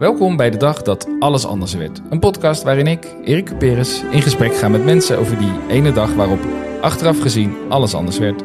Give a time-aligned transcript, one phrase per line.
[0.00, 2.00] Welkom bij de dag dat alles anders werd.
[2.10, 6.14] Een podcast waarin ik, Erik Peres, in gesprek ga met mensen over die ene dag
[6.14, 6.38] waarop
[6.80, 8.42] achteraf gezien alles anders werd.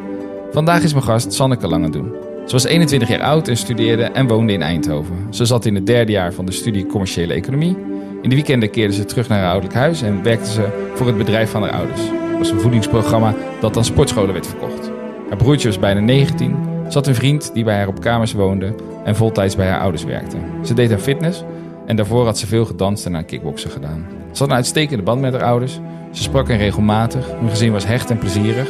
[0.52, 2.12] Vandaag is mijn gast Sanneke Langedoen.
[2.46, 5.34] Ze was 21 jaar oud en studeerde en woonde in Eindhoven.
[5.34, 7.76] Ze zat in het derde jaar van de studie commerciële economie.
[8.22, 11.18] In de weekenden keerde ze terug naar haar ouderlijk huis en werkte ze voor het
[11.18, 12.00] bedrijf van haar ouders.
[12.00, 14.90] Het was een voedingsprogramma dat aan sportscholen werd verkocht.
[15.28, 16.56] Haar broertje was bijna 19,
[16.88, 20.36] zat een vriend die bij haar op kamers woonde en voltijds bij haar ouders werkte.
[20.64, 21.44] Ze deed aan fitness
[21.86, 24.06] en daarvoor had ze veel gedanst en aan kickboksen gedaan.
[24.32, 25.80] Ze had een uitstekende band met haar ouders.
[26.12, 27.26] Ze sprak hen regelmatig.
[27.40, 28.68] Hun gezin was hecht en plezierig.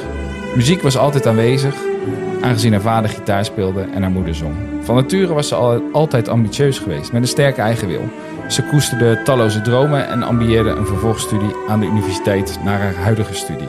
[0.54, 1.74] Muziek was altijd aanwezig,
[2.40, 4.54] aangezien haar vader gitaar speelde en haar moeder zong.
[4.80, 8.02] Van nature was ze al, altijd ambitieus geweest, met een sterke eigen wil.
[8.48, 13.68] Ze koesterde talloze dromen en ambieerde een vervolgstudie aan de universiteit naar haar huidige studie.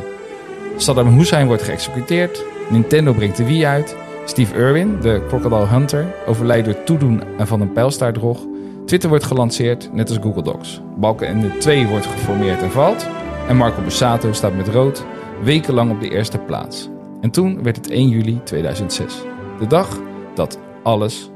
[0.76, 6.66] Saddam Hussein wordt geëxecuteerd, Nintendo brengt de Wii uit, Steve Irwin, de Crocodile Hunter, overlijdt
[6.66, 8.40] door toedoen van een pijlstaartdrog.
[8.88, 10.82] Twitter wordt gelanceerd, net als Google Docs.
[10.98, 13.08] Balkenende 2 wordt geformeerd en valt.
[13.48, 15.06] En Marco Borsato staat met rood
[15.44, 16.90] wekenlang op de eerste plaats.
[17.22, 19.16] En toen werd het 1 juli 2006.
[19.60, 20.00] De dag
[20.36, 21.30] dat alles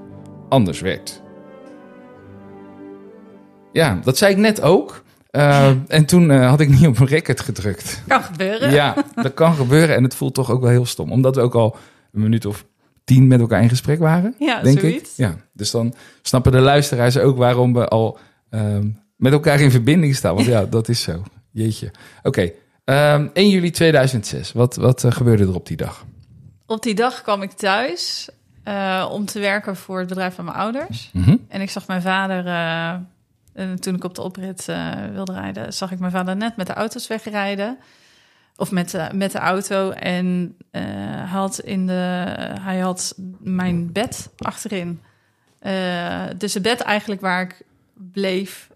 [0.50, 1.22] anders werd.
[3.72, 5.04] Ja, dat zei ik net ook.
[5.32, 8.04] Uh, en toen uh, had ik niet op een record gedrukt.
[8.08, 8.72] Kan gebeuren.
[8.72, 9.96] Ja, dat kan gebeuren.
[9.96, 11.12] En het voelt toch ook wel heel stom.
[11.12, 11.76] Omdat we ook al
[12.14, 12.66] een minuut of
[13.12, 14.36] tien met elkaar in gesprek waren.
[14.40, 15.12] Ja, denk zoiets.
[15.12, 15.18] ik.
[15.18, 18.20] Ja, dus dan snappen de luisteraars ook waarom we al
[18.52, 18.78] uh,
[19.16, 20.36] met elkaar in verbinding staan.
[20.36, 21.24] Want ja, dat is zo.
[21.52, 21.92] Jeetje.
[22.24, 22.54] Oké,
[22.86, 23.30] okay.
[23.34, 24.52] 1 juli 2006.
[24.52, 26.06] Wat, wat uh, gebeurde er op die dag?
[26.66, 28.30] Op die dag kwam ik thuis
[28.68, 31.10] uh, om te werken voor het bedrijf van mijn ouders.
[31.14, 31.46] Mm -hmm.
[31.48, 34.66] En ik zag mijn vader, uh, toen ik op de oprit
[35.14, 37.78] wilde rijden, zag ik mijn vader net met de auto's wegrijden.
[38.62, 39.90] Of met, de, met de auto.
[39.90, 40.58] En
[41.26, 41.94] had in de,
[42.62, 45.02] hij had mijn bed achterin.
[46.38, 47.62] dus het bed eigenlijk waar ik
[47.94, 48.70] bleef,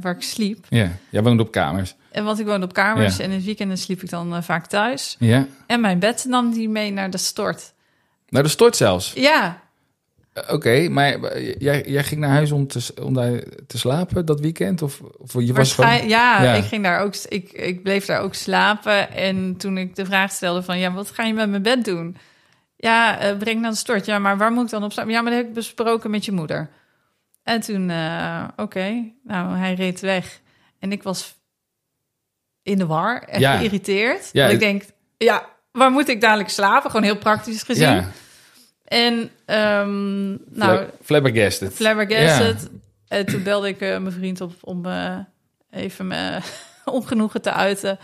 [0.00, 0.66] waar ik sliep.
[0.68, 1.94] Ja, jij woonde op kamers.
[2.10, 5.16] En want ik woonde op kamers en in het weekenden sliep ik dan vaak thuis.
[5.18, 5.46] Ja.
[5.66, 7.72] En mijn bed nam die mee naar de stort.
[8.28, 9.12] Naar de stort zelfs?
[9.14, 9.60] Ja.
[10.34, 14.26] Uh, Oké, okay, maar jij, jij ging naar huis om, te, om daar te slapen
[14.26, 14.82] dat weekend?
[14.82, 16.08] Of, of je was gewoon...
[16.08, 17.14] ja, ja, ik ging daar ook.
[17.16, 19.12] Ik, ik bleef daar ook slapen.
[19.12, 22.16] En toen ik de vraag stelde van, ja, wat ga je met mijn bed doen?
[22.76, 24.06] Ja, uh, breng de stort.
[24.06, 25.12] Ja, maar waar moet ik dan op slapen?
[25.12, 26.70] Ja, maar dat heb ik besproken met je moeder.
[27.42, 29.14] En toen, uh, oké, okay.
[29.24, 30.40] nou, hij reed weg.
[30.78, 31.34] En ik was
[32.62, 33.56] in de war, echt Ja.
[33.56, 34.28] geïrriteerd.
[34.32, 34.46] Ja.
[34.46, 34.82] Ik denk,
[35.16, 36.90] ja, waar moet ik dadelijk slapen?
[36.90, 37.94] Gewoon heel praktisch gezien.
[37.94, 38.10] Ja,
[38.90, 40.28] En ehm,
[40.58, 41.72] nou, flabbergasted.
[41.74, 42.70] flabbergasted.
[43.08, 45.18] En toen belde ik eh, mijn vriend op om eh,
[45.70, 46.42] even mijn
[46.84, 47.98] ongenoegen te uiten.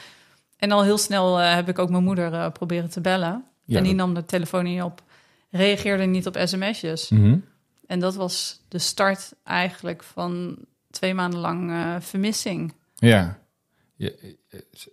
[0.57, 3.45] En al heel snel eh, heb ik ook mijn moeder eh, proberen te bellen.
[3.65, 5.03] Ja, en die dat- nam de telefoon niet op.
[5.51, 7.09] Reageerde niet op sms'jes.
[7.09, 7.39] Mhm.
[7.87, 10.57] En dat was de start eigenlijk van
[10.91, 12.73] twee maanden lang eh, vermissing.
[12.95, 13.39] Ja.
[13.97, 14.37] Je,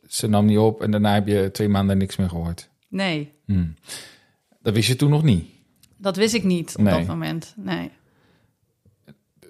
[0.08, 2.70] ze- nam niet op en daarna heb je twee maanden niks meer gehoord.
[2.88, 3.66] Nee, Hm.
[4.62, 5.50] Dat wist je toen nog niet.
[6.03, 6.97] Dat wist ik niet op Nee.
[6.97, 7.53] dat moment.
[7.58, 7.91] Nee.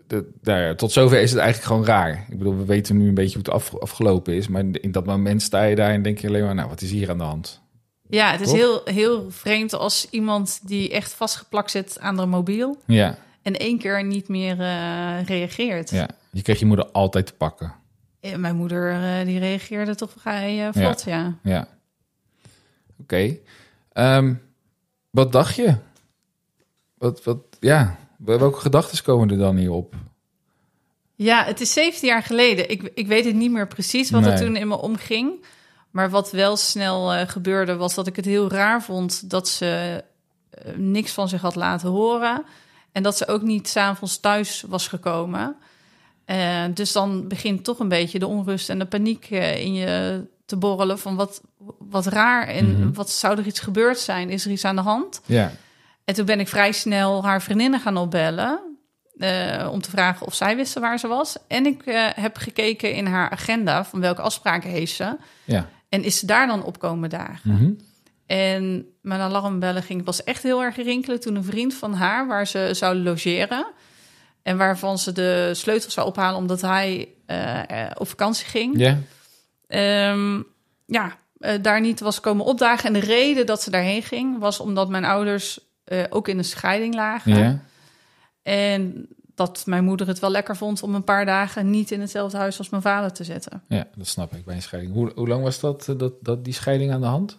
[0.08, 2.25] De, ja, tot zover is het eigenlijk gewoon raar.
[2.30, 4.47] Ik bedoel, we weten nu een beetje hoe het af, afgelopen is.
[4.47, 6.56] Maar in dat moment sta je daar en denk je alleen maar...
[6.56, 7.62] nou, wat is hier aan de hand?
[8.09, 8.56] Ja, het is Toch?
[8.56, 12.78] heel, heel vreemd als iemand die echt vastgeplakt zit aan de mobiel...
[12.86, 15.90] Ja, en één keer niet meer eh, reageert.
[15.90, 16.08] ja.
[16.31, 17.74] Je kreeg je moeder altijd te pakken.
[18.19, 21.38] Eh, Mijn moeder eh, die reageerde toch vrij eh, vlot, ja.
[21.44, 21.68] Ja.
[23.02, 23.38] Oké.
[23.92, 24.34] Ehm,
[25.09, 25.75] wat dacht je?
[27.03, 29.94] Wat, wat, ja, welke gedachten komen er dan hierop?
[31.16, 32.69] Ja, het is 17 jaar geleden.
[32.69, 35.46] Ik, ik weet het niet meer precies wat er toen in me omging.
[35.92, 40.03] Maar wat wel snel eh, gebeurde, was dat ik het heel raar vond dat ze
[40.50, 42.44] eh, niks van zich had laten horen.
[42.92, 45.56] En dat ze ook niet s'avonds thuis was gekomen.
[46.25, 50.58] Eh, dus dan begint toch een beetje de onrust en de paniek in je te
[50.58, 51.00] borrelen.
[51.00, 51.42] Van wat,
[51.77, 52.94] wat raar en Mhm.
[52.94, 54.30] wat zou er iets gebeurd zijn?
[54.30, 55.22] Is er iets aan de hand?
[55.25, 55.51] Ja,
[56.05, 58.59] En toen ben ik vrij snel haar vriendinnen gaan opbellen.
[59.17, 61.35] eh, om te vragen of zij wisten waar ze was.
[61.47, 65.15] En ik eh, heb gekeken in haar agenda van welke afspraken heeft ze.
[65.45, 65.69] ja.
[65.89, 67.51] En is ze daar dan op komen dagen?
[67.53, 67.71] Mhm.
[68.25, 72.47] En mijn alarmbellen ging was echt heel erg rinkelen toen een vriend van haar, waar
[72.47, 73.65] ze zou logeren.
[74.41, 77.61] En waarvan ze de sleutels zou ophalen omdat hij eh,
[77.97, 78.77] op vakantie ging.
[78.79, 78.97] Ja,
[79.67, 80.41] Ehm,
[80.85, 81.17] ja,
[81.61, 82.88] daar niet was komen opdagen.
[82.88, 86.44] En de reden dat ze daarheen ging was omdat mijn ouders eh, ook in een
[86.45, 87.35] scheiding lagen.
[87.35, 87.59] ja.
[88.41, 92.38] En dat mijn moeder het wel lekker vond om een paar dagen niet in hetzelfde
[92.38, 93.63] huis als mijn vader te zitten.
[93.68, 94.94] ja, dat snap ik bij een scheiding.
[94.94, 97.38] Hoe, hoe lang was dat, eh, dat, dat, die scheiding aan de hand?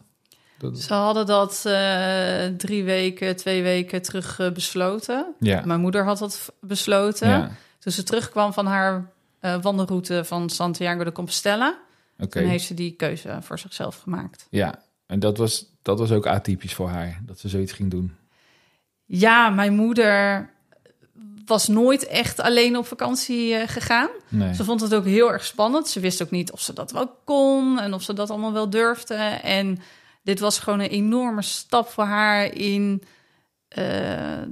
[0.58, 5.34] Dat- Ze hadden dat eh, drie weken, twee weken terug besloten.
[5.40, 7.28] ja, Mijn moeder had dat besloten.
[7.28, 7.50] ja.
[7.78, 9.12] Toen ze terugkwam van haar
[9.60, 11.78] wandelroute van Santiago de Compostela,
[12.18, 12.40] Oké.
[12.40, 14.46] toen heeft ze die keuze voor zichzelf gemaakt.
[14.50, 18.12] Ja, en dat was, dat was ook atypisch voor haar, dat ze zoiets ging doen.
[19.06, 20.48] Ja, mijn moeder
[21.46, 24.08] was nooit echt alleen op vakantie eh, gegaan.
[24.28, 24.54] Nee.
[24.54, 25.88] Ze vond het ook heel erg spannend.
[25.88, 28.70] Ze wist ook niet of ze dat wel kon en of ze dat allemaal wel
[28.70, 29.14] durfde.
[29.42, 29.78] En
[30.22, 33.02] dit was gewoon een enorme stap voor haar in
[33.68, 34.42] eh,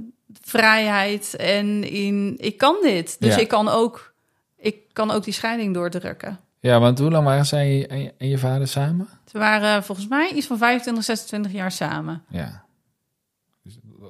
[0.41, 3.15] vrijheid en in ik kan dit.
[3.19, 3.41] Dus Ja.
[3.41, 4.13] ik kan ook
[4.57, 6.39] ik kan ook die scheiding doordrukken.
[6.59, 9.07] Ja, want hoe lang waren zij en je, en je vader samen?
[9.31, 12.23] Ze waren volgens mij iets van 25, 26 jaar samen.
[12.29, 12.63] Ja.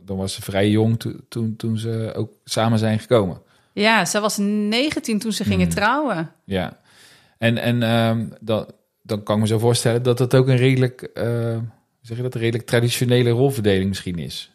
[0.06, 3.42] Dan was ze vrij jong to- toen, toen ze ook samen zijn gekomen.
[3.74, 5.76] Ja, ze was 19 toen ze gingen Hmm.
[5.76, 6.32] trouwen.
[6.46, 6.80] Ja.
[7.38, 8.66] En, en ehm, dan,
[9.02, 11.62] dan kan ik me zo voorstellen dat dat ook een redelijk, hoe
[12.02, 14.52] zeg je dat, een redelijk traditionele rolverdeling misschien is.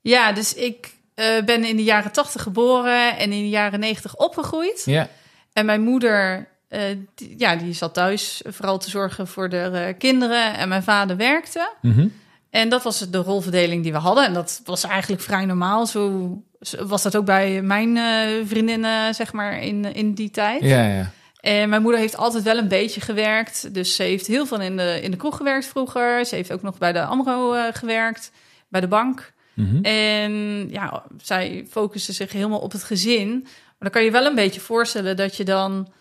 [0.00, 4.16] Ja, dus ik eh, ben in de jaren 80 geboren en in de jaren 90
[4.16, 4.82] opgegroeid.
[4.84, 5.08] Ja.
[5.52, 6.80] En mijn moeder, eh,
[7.14, 10.54] die, ja, die zat thuis vooral te zorgen voor de kinderen.
[10.56, 11.72] En mijn vader werkte.
[11.82, 12.06] Mhm.
[12.54, 14.24] En dat was de rolverdeling die we hadden.
[14.24, 15.86] En dat was eigenlijk vrij normaal.
[15.86, 16.42] Zo
[16.78, 20.62] was dat ook bij mijn eh, vriendinnen, zeg maar, in, in die tijd.
[20.62, 21.10] Ja, ja.
[21.40, 23.74] En mijn moeder heeft altijd wel een beetje gewerkt.
[23.74, 26.24] Dus ze heeft heel veel in de, in de kroeg gewerkt vroeger.
[26.24, 28.30] Ze heeft ook nog bij de AMRO eh, gewerkt,
[28.68, 29.32] bij de bank.
[29.54, 29.84] Mhm.
[29.84, 30.32] En
[30.70, 33.40] ja, zij focuste zich helemaal op het gezin.
[33.42, 35.92] Maar dan kan je wel een beetje voorstellen dat je dan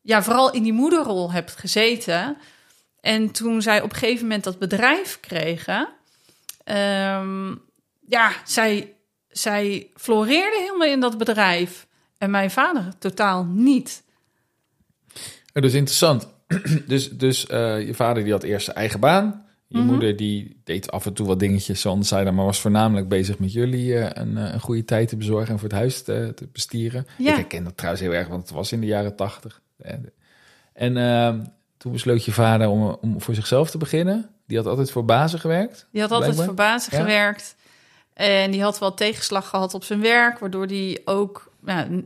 [0.00, 2.36] ja, vooral in die moederrol hebt gezeten.
[3.00, 5.88] En toen zij op een gegeven moment dat bedrijf kregen,
[6.64, 7.54] ehm,
[8.06, 8.94] ja, zij,
[9.28, 11.86] zij floreerde helemaal in dat bedrijf.
[12.18, 14.02] En mijn vader totaal niet.
[15.52, 16.28] Dat is interessant.
[16.86, 19.44] dus dus eh, je vader die had eerst zijn eigen baan.
[19.66, 19.86] Je Mhm.
[19.86, 23.38] moeder die deed af en toe wat dingetjes, zoals zij dan, maar was voornamelijk bezig
[23.38, 26.32] met jullie eh, een, eh, een goede tijd te bezorgen en voor het huis te,
[26.34, 27.06] te bestieren.
[27.18, 27.30] Ja.
[27.30, 29.60] Ik herken dat trouwens heel erg, want het was in de jaren tachtig.
[30.72, 31.44] En ehm,
[31.80, 34.30] toen besloot je vader om, om voor zichzelf te beginnen.
[34.46, 35.86] Die had altijd voor bazen gewerkt.
[35.92, 36.56] Die had altijd Blijkbaar.
[36.56, 37.02] voor bazen Ja.
[37.02, 37.56] gewerkt.
[38.14, 41.52] En die had wel tegenslag gehad op zijn werk, waardoor hij ook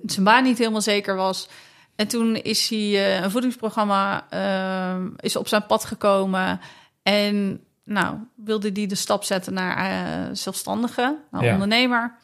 [0.07, 1.49] zijn baan niet helemaal zeker was.
[1.97, 6.61] En toen is hij eh, een voedingsprogramma eh, is op zijn pad gekomen.
[7.03, 11.53] En nou, wilde hij de stap zetten naar eh, zelfstandige, naar Ja.
[11.53, 12.15] ondernemer.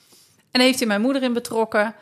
[0.51, 1.95] En heeft hij mijn moeder in betrokken.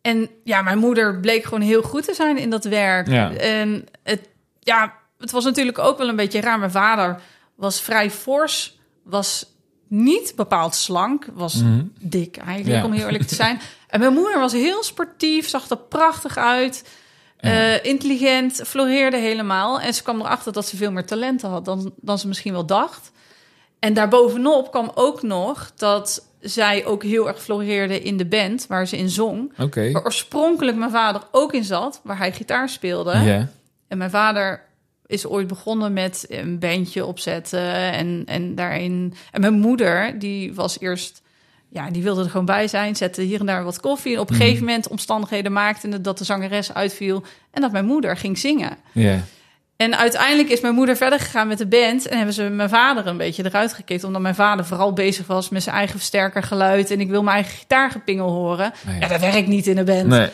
[0.00, 3.08] En ja, mijn moeder bleek gewoon heel goed te zijn in dat werk.
[3.08, 3.32] Ja.
[3.32, 4.28] En het,
[4.60, 6.58] ja, het was natuurlijk ook wel een beetje raar.
[6.58, 7.20] Mijn vader
[7.54, 9.46] was vrij fors, was
[9.88, 11.82] niet bepaald slank, was Mhm.
[12.00, 12.84] dik eigenlijk, Ja.
[12.84, 13.60] om heel eerlijk te zijn.
[13.88, 16.88] En mijn moeder was heel sportief, zag er prachtig uit,
[17.36, 19.80] eh, intelligent, floreerde helemaal.
[19.80, 22.66] En ze kwam erachter dat ze veel meer talenten had dan, dan ze misschien wel
[22.66, 23.10] dacht.
[23.78, 28.86] En daarbovenop kwam ook nog dat zij ook heel erg floreerde in de band waar
[28.86, 29.52] ze in zong.
[29.92, 33.18] Waar oorspronkelijk mijn vader ook in zat, waar hij gitaar speelde.
[33.18, 33.48] Ja.
[33.90, 34.62] En mijn vader
[35.06, 39.14] is ooit begonnen met een bandje opzetten en, en daarin...
[39.30, 41.22] En mijn moeder, die was eerst...
[41.68, 44.14] Ja, die wilde er gewoon bij zijn, zette hier en daar wat koffie.
[44.14, 44.44] En op een Mhm.
[44.44, 47.24] gegeven moment omstandigheden maakten dat de zangeres uitviel...
[47.50, 48.76] en dat mijn moeder ging zingen.
[48.92, 49.20] Ja.
[49.76, 52.08] En uiteindelijk is mijn moeder verder gegaan met de band...
[52.08, 54.04] en hebben ze mijn vader een beetje eruit gekikt...
[54.04, 56.90] omdat mijn vader vooral bezig was met zijn eigen versterker geluid...
[56.90, 58.72] en ik wil mijn eigen gitaargepingel horen.
[58.86, 59.00] Ah, ja.
[59.00, 60.06] Ja, dat werkt niet in een band.
[60.06, 60.28] Nee.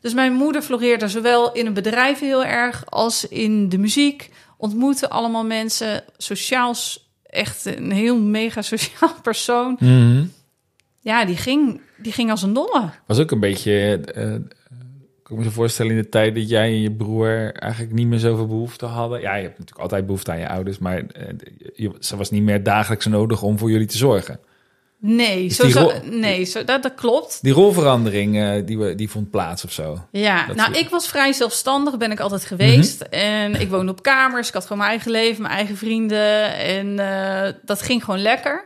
[0.00, 4.30] Dus mijn moeder floreerde zowel in een bedrijf heel erg als in de muziek.
[4.56, 6.04] Ontmoette allemaal mensen.
[6.16, 6.74] Sociaal
[7.22, 9.76] echt een heel mega sociaal persoon.
[9.80, 10.24] Mhm.
[11.00, 12.90] Ja, die ging, die ging als een dolle.
[13.06, 16.68] Was ook een beetje, eh, ik kan me zo voorstellen in de tijd dat jij
[16.68, 19.20] en je broer eigenlijk niet meer zoveel behoefte hadden.
[19.20, 21.26] Ja, je hebt natuurlijk altijd behoefte aan je ouders, maar eh,
[21.74, 24.40] je, ze was niet meer dagelijks nodig om voor jullie te zorgen.
[25.00, 27.38] Nee, zo, nee zo, dat, dat klopt.
[27.42, 30.06] Die rolverandering eh, die, we, die vond plaats of zo.
[30.10, 33.00] Ja, Dat nou, ik was vrij zelfstandig, ben ik altijd geweest.
[33.00, 36.54] En ik woonde op kamers, ik had gewoon mijn eigen leven, mijn eigen vrienden.
[36.54, 38.64] En eh, dat ging gewoon lekker.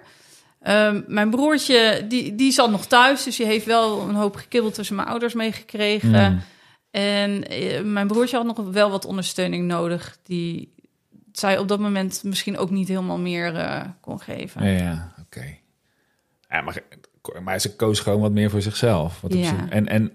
[0.61, 4.75] Ehm, mijn broertje, die, die zat nog thuis, dus die heeft wel een hoop gekibbeld
[4.75, 6.33] tussen mijn ouders meegekregen.
[6.33, 6.43] Mm.
[6.91, 10.75] En eh, mijn broertje had nog wel wat ondersteuning nodig, die
[11.33, 13.53] zij op dat moment misschien ook niet helemaal meer
[14.01, 14.67] kon geven.
[14.67, 15.13] Ja.
[16.53, 16.83] Ja, maar,
[17.43, 19.21] maar ze koos gewoon wat meer voor zichzelf.
[19.21, 19.67] Wat Ja.
[19.71, 20.13] en, en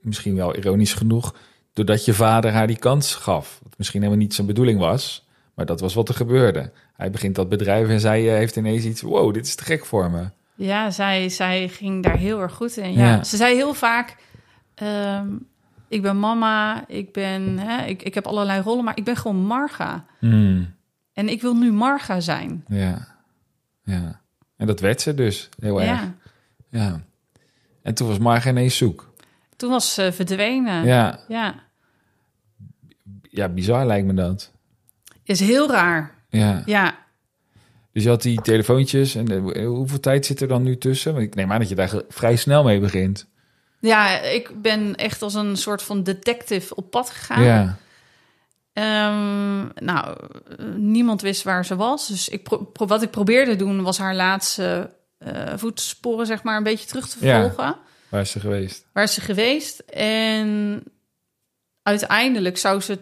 [0.00, 1.34] misschien wel ironisch genoeg,
[1.72, 3.60] doordat je vader haar die kans gaf.
[3.62, 6.72] Wat misschien helemaal niet zijn bedoeling was, maar dat was wat er gebeurde.
[6.96, 9.84] Hij begint dat bedrijf en zij eh, heeft ineens iets, wow, dit is te gek
[9.86, 10.24] voor me.
[10.54, 12.92] Ja, zij, zij ging daar heel erg goed in.
[12.92, 13.06] Ja.
[13.14, 13.24] Ja.
[13.24, 14.16] Ze zei heel vaak:
[14.74, 15.28] ehm,
[15.88, 19.36] Ik ben mama, ik, ben, hè, ik, ik heb allerlei rollen, maar ik ben gewoon
[19.46, 20.04] Marga.
[20.18, 20.74] Hmm,
[21.12, 22.64] En ik wil nu Marga zijn.
[22.68, 23.08] ja,
[23.84, 24.22] ja.
[24.64, 26.00] En dat werd ze dus, heel erg.
[26.00, 26.14] Ja.
[26.70, 27.00] Ja.
[27.82, 29.12] En toen was Marga ineens zoek.
[29.56, 30.84] Toen was ze verdwenen.
[30.84, 31.20] Ja.
[31.28, 31.54] ja.
[33.22, 34.52] ja, bizar lijkt me dat.
[35.24, 36.14] Is heel raar.
[36.28, 36.62] Ja.
[36.66, 36.98] Ja.
[37.92, 41.12] Dus je had die telefoontjes en eh, hoeveel tijd zit er dan nu tussen?
[41.12, 43.26] Want ik neem aan dat je daar vrij snel mee begint.
[43.80, 47.42] Ja, ik ben echt als een soort van detective op pad gegaan.
[47.42, 47.76] Ja.
[48.74, 50.16] Ehm, nou,
[50.76, 52.06] niemand wist waar ze was.
[52.08, 56.42] Dus ik pro- pro- wat ik probeerde te doen was haar laatste eh, voetsporen, zeg
[56.42, 57.40] maar, een beetje terug te Ja.
[57.40, 57.76] volgen.
[58.08, 58.86] Waar is ze geweest?
[58.92, 59.78] Waar is ze geweest?
[59.78, 60.82] En
[61.82, 62.98] uiteindelijk zou ze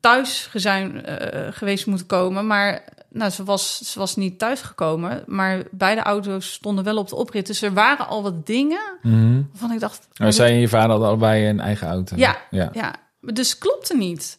[0.00, 2.46] thuis gezuin, eh, geweest moeten komen.
[2.46, 5.22] Maar nou, ze, was, ze was niet thuis gekomen.
[5.26, 7.46] Maar beide auto's stonden wel op de oprit.
[7.46, 9.42] Dus er waren al wat dingen Mhm.
[9.50, 10.08] waarvan ik dacht...
[10.14, 12.16] Nou, zij en je vader hadden allebei een eigen auto.
[12.16, 12.36] Ja.
[12.50, 12.68] ja.
[12.72, 14.38] Ja, maar dus klopte niet.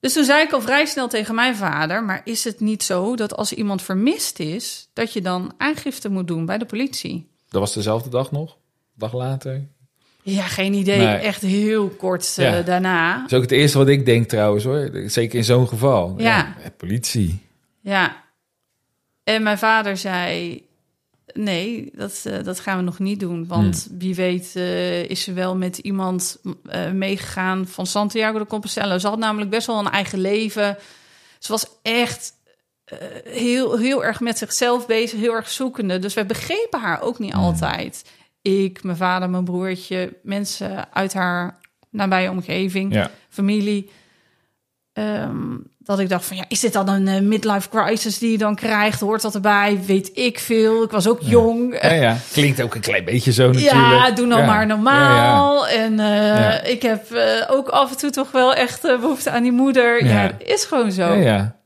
[0.00, 2.04] Dus toen zei ik al vrij snel tegen mijn vader...
[2.04, 4.88] maar is het niet zo dat als iemand vermist is...
[4.92, 7.28] dat je dan aangifte moet doen bij de politie?
[7.48, 8.56] Dat was dezelfde dag nog?
[8.94, 9.68] Dag later?
[10.22, 10.98] Ja, geen idee.
[10.98, 11.16] Nee.
[11.16, 12.62] Echt heel kort eh, Ja.
[12.62, 13.20] daarna.
[13.20, 14.90] Dat is ook het eerste wat ik denk trouwens hoor.
[15.06, 16.14] Zeker in zo'n geval.
[16.18, 16.54] Ja.
[16.62, 17.38] eh, politie.
[17.80, 18.24] Ja.
[19.24, 20.62] En mijn vader zei...
[21.36, 23.46] Nee, dat, eh, dat gaan we nog niet doen.
[23.46, 28.98] Want wie weet eh, is ze wel met iemand eh, meegegaan van Santiago de Compostela.
[28.98, 30.76] Ze had namelijk best wel een eigen leven.
[31.38, 32.34] Ze was echt
[33.24, 35.98] heel, heel erg met zichzelf bezig, heel erg zoekende.
[35.98, 38.04] Dus wij begrepen haar ook niet altijd.
[38.42, 43.10] Ik, mijn vader, mijn broertje, mensen uit haar nabije omgeving Ja.
[43.28, 43.90] familie.
[44.92, 48.38] Ehm, dat ik dacht van ja, is dit dan een eh, midlife crisis die je
[48.38, 49.00] dan krijgt?
[49.00, 49.80] Hoort dat erbij?
[49.86, 50.82] Weet ik veel.
[50.82, 51.82] Ik was ook jong.
[51.82, 52.16] Ja, ja.
[52.32, 53.72] Klinkt ook een klein beetje zo natuurlijk.
[53.74, 54.46] Ja, doe nou Ja.
[54.46, 55.66] maar normaal.
[55.68, 59.42] En eh, ik heb eh, ook af en toe toch wel echt eh, behoefte aan
[59.42, 60.04] die moeder.
[60.04, 61.12] Ja, dat is gewoon zo.
[61.14, 61.56] ja.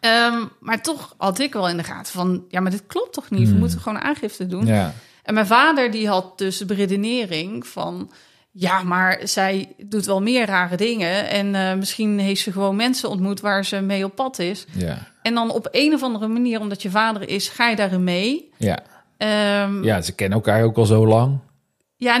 [0.00, 2.44] Ehm, maar toch had ik wel in de gaten van...
[2.48, 3.40] ja, maar dit klopt toch niet?
[3.44, 3.58] We Hmm.
[3.58, 4.66] moeten gewoon aangifte doen.
[4.66, 4.92] ja.
[5.22, 8.10] En mijn vader die had dus de beredenering van...
[8.56, 11.28] ja, maar zij doet wel meer rare dingen...
[11.28, 14.64] en eh, misschien heeft ze gewoon mensen ontmoet waar ze mee op pad is.
[14.72, 14.98] ja.
[15.22, 18.50] En dan op een of andere manier, omdat je vader is, ga je daarin mee.
[18.56, 18.78] ja.
[19.16, 19.94] Ehm, ja.
[19.96, 21.38] Ja, ze kennen elkaar ook al zo lang.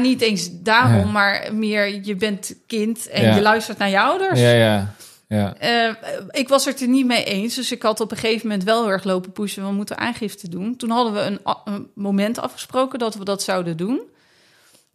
[0.00, 1.12] niet eens daarom, Ja.
[1.12, 3.34] maar meer je bent kind en Ja.
[3.34, 4.40] je luistert naar je ouders.
[4.40, 4.94] Ja, ja.
[5.28, 5.54] Ja.
[5.58, 5.94] Eh,
[6.30, 8.82] ik was het er niet mee eens, dus ik had op een gegeven moment wel
[8.82, 9.66] heel erg lopen pushen.
[9.66, 10.76] We moeten aangifte doen.
[10.76, 14.00] Toen hadden we een moment afgesproken dat we dat zouden doen.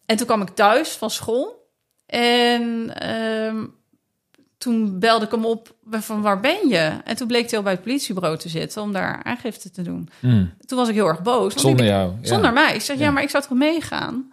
[0.10, 1.68] En toen kwam ik thuis van school.
[2.06, 3.66] En ehm,
[4.58, 6.98] toen belde ik hem op van waar ben je?
[7.04, 10.10] En toen bleek hij al bij het politiebureau te zitten om daar aangifte te doen.
[10.20, 10.54] Mm.
[10.66, 11.54] Toen was ik heel erg boos.
[11.54, 12.12] Zonder ik- jou.
[12.22, 12.28] ja.
[12.28, 12.76] zonder mij.
[12.76, 13.04] Ik zeg, ja.
[13.06, 13.12] Ja.
[13.12, 14.32] maar ik zou toch meegaan?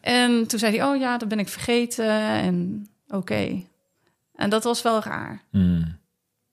[0.00, 2.08] En toen zei hij, oh ja, dat ben ik vergeten.
[2.20, 3.62] En oké.
[4.34, 5.42] En dat was wel raar.
[5.50, 5.98] Mm.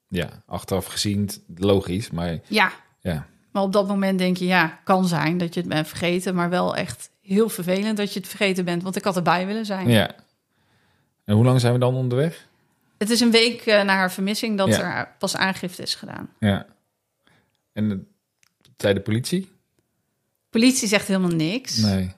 [0.08, 3.26] Ja, achteraf gezien logisch, maar Ja, ja.
[3.52, 6.36] maar op dat moment denk je, ja, kan zijn dat je het bent vergeten.
[6.36, 8.84] Maar wel echt heel vervelend dat je het vergeten bent.
[8.84, 9.90] Want ik had erbij willen zijn.
[9.90, 10.16] ja.
[11.26, 12.48] En hoe lang zijn we dan onderweg?
[12.98, 14.98] Het is een week eh, na haar vermissing dat Ja.
[14.98, 16.30] er pas aangifte is gedaan.
[16.40, 16.66] Ja.
[17.74, 18.00] En de,
[18.78, 19.52] zei de politie?
[20.50, 21.78] Politie zegt helemaal niks.
[21.78, 22.14] Nee.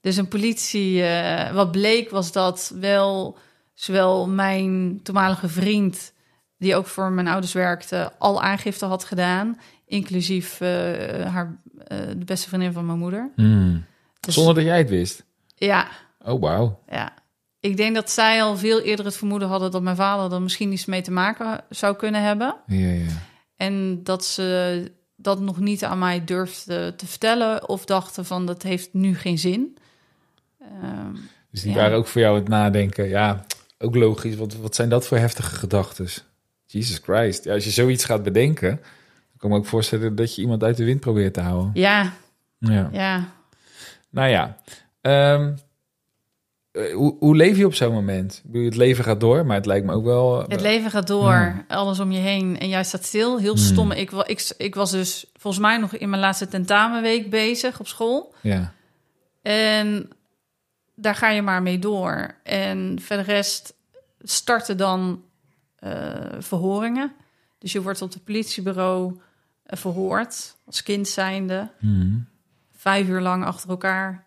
[0.00, 3.38] Dus een politie, eh, wat bleek was dat wel
[3.74, 6.12] zowel mijn toenmalige vriend,
[6.58, 10.68] die ook voor mijn ouders werkte, al aangifte had gedaan, inclusief eh,
[11.32, 11.56] haar,
[11.86, 13.30] eh, de beste vriendin van mijn moeder.
[13.36, 13.84] Mm.
[14.24, 15.24] Dus, Zonder dat jij het wist?
[15.54, 15.88] Ja,
[16.24, 16.80] Oh, wauw.
[16.90, 17.12] ja.
[17.60, 20.72] Ik denk dat zij al veel eerder het vermoeden hadden dat mijn vader er misschien
[20.72, 22.56] iets mee te maken zou kunnen hebben.
[22.66, 23.10] Ja, ja.
[23.56, 28.62] En dat ze dat nog niet aan mij durfden te vertellen of dachten van dat
[28.62, 29.76] heeft nu geen zin.
[30.60, 31.14] Ehm,
[31.50, 31.76] Dus die Ja.
[31.76, 33.08] waren ook voor jou het nadenken.
[33.08, 33.44] Ja,
[33.78, 34.36] ook logisch.
[34.36, 36.08] Wat, wat zijn dat voor heftige gedachten?
[36.66, 37.44] Jesus Christ.
[37.44, 40.62] Ja, als je zoiets gaat bedenken, dan kan ik me ook voorstellen dat je iemand
[40.62, 41.70] uit de wind probeert te houden.
[41.74, 42.12] ja,
[42.58, 42.88] Ja.
[42.92, 43.28] ja.
[44.14, 44.56] Nou ja,
[45.00, 45.54] ehm,
[46.72, 48.42] eh, hoe, hoe leef je op zo'n moment?
[48.52, 50.40] Het leven gaat door, maar het lijkt me ook wel...
[50.48, 51.64] Het leven gaat door, Ja.
[51.68, 53.38] alles om je heen en jij staat stil.
[53.38, 53.62] Heel Hmm.
[53.62, 53.92] stom.
[53.92, 58.34] Ik, ik, ik was dus volgens mij nog in mijn laatste tentamenweek bezig op school.
[58.40, 58.72] Ja,
[59.42, 60.08] En
[60.94, 62.34] daar ga je maar mee door.
[62.42, 63.74] En verder rest
[64.20, 65.22] starten dan
[65.78, 65.92] eh,
[66.38, 67.12] verhoringen.
[67.58, 69.20] Dus je wordt op het politiebureau
[69.62, 71.70] eh, verhoord als kind zijnde.
[71.78, 72.26] Hmm.
[72.84, 74.24] Vijf uur lang achter elkaar.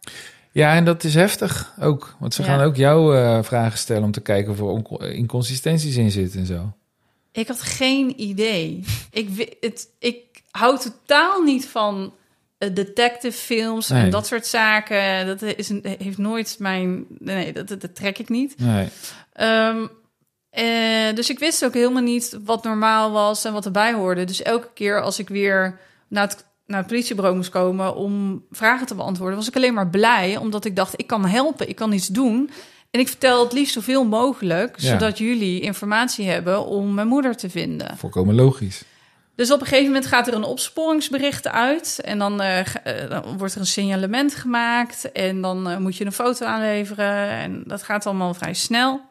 [0.52, 2.16] ja en dat is heftig ook.
[2.20, 2.48] Want ze Ja.
[2.48, 4.60] gaan ook jou eh, vragen stellen om te kijken of
[5.02, 6.74] er inconsistenties in zitten en zo.
[7.32, 8.84] Ik had geen idee.
[9.12, 12.14] ik, het, ik hou totaal niet van
[12.58, 14.04] eh, detective films Nee.
[14.04, 15.26] en dat soort zaken.
[15.26, 17.06] Dat is een, heeft nooit mijn...
[17.20, 18.60] Nee, dat, dat, dat trek ik niet.
[18.60, 18.88] Nee.
[19.34, 19.88] Ehm,
[20.50, 24.24] eh, dus ik wist ook helemaal niet wat normaal was en wat erbij hoorde.
[24.24, 28.88] Dus elke keer als ik weer naar het naar het politiebureau moest komen om vragen
[28.88, 31.92] te beantwoorden, was ik alleen maar blij, omdat ik dacht, ik kan helpen, ik kan
[31.92, 32.50] iets doen.
[32.92, 34.90] En ik vertel het liefst zoveel mogelijk, Ja.
[34.90, 37.98] zodat jullie informatie hebben om mijn moeder te vinden.
[37.98, 38.84] Volkomen logisch.
[39.36, 42.00] Dus op een gegeven moment gaat er een opsporingsbericht uit.
[42.04, 45.12] En dan, eh, eh, dan wordt er een signalement gemaakt.
[45.12, 47.30] En dan eh, moet je een foto aanleveren.
[47.30, 49.02] En dat gaat allemaal vrij snel.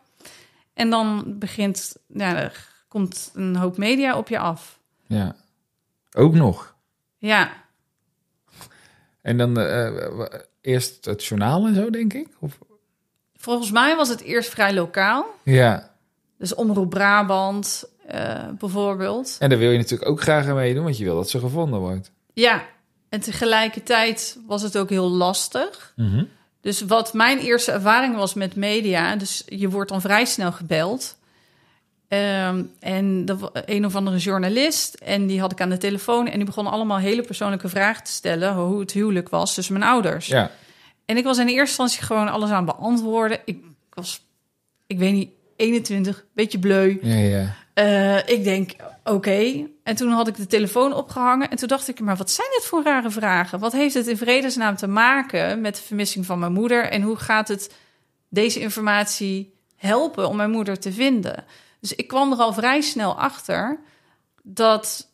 [0.75, 4.79] En dan begint, ja, er komt een hoop media op je af.
[5.07, 5.35] Ja.
[6.13, 6.75] Ook nog.
[7.19, 7.53] Ja,
[9.23, 10.27] En dan eh, w-
[10.61, 12.29] eerst het journaal en zo, denk ik?
[12.41, 12.59] Of?
[13.39, 15.27] volgens mij was het eerst vrij lokaal.
[15.43, 15.95] Ja.
[16.39, 19.37] Dus Omroep Brabant eh, bijvoorbeeld.
[19.39, 21.81] En daar wil je natuurlijk ook graag aan meedoen, want je wil dat ze gevonden
[21.81, 22.11] wordt.
[22.33, 22.65] Ja,
[23.09, 25.95] en tegelijkertijd was het ook heel lastig.
[26.61, 31.16] Dus wat mijn eerste ervaring was met media, dus je wordt dan vrij snel gebeld.
[32.09, 36.27] Ehm, en wa- een of andere journalist, en die had ik aan de telefoon.
[36.29, 38.55] En die begon allemaal hele persoonlijke vragen te stellen.
[38.55, 40.27] Hoe het huwelijk was tussen mijn ouders.
[40.27, 40.51] Ja.
[41.05, 43.39] En ik was in eerste instantie gewoon alles aan het beantwoorden.
[43.45, 43.59] Ik
[43.93, 44.25] was,
[44.87, 46.99] ik weet niet, 21, beetje bleu.
[47.03, 47.55] Ja, ja.
[47.75, 48.71] Eh, ik denk,
[49.05, 49.67] oké.
[49.83, 51.51] En toen had ik de telefoon opgehangen.
[51.51, 53.59] En toen dacht ik, maar wat zijn dit voor rare vragen?
[53.59, 56.85] Wat heeft het in vredesnaam te maken met de vermissing van mijn moeder?
[56.85, 57.75] En hoe gaat het
[58.29, 61.45] deze informatie helpen om mijn moeder te vinden?
[61.81, 63.79] Dus ik kwam er al vrij snel achter
[64.43, 65.09] dat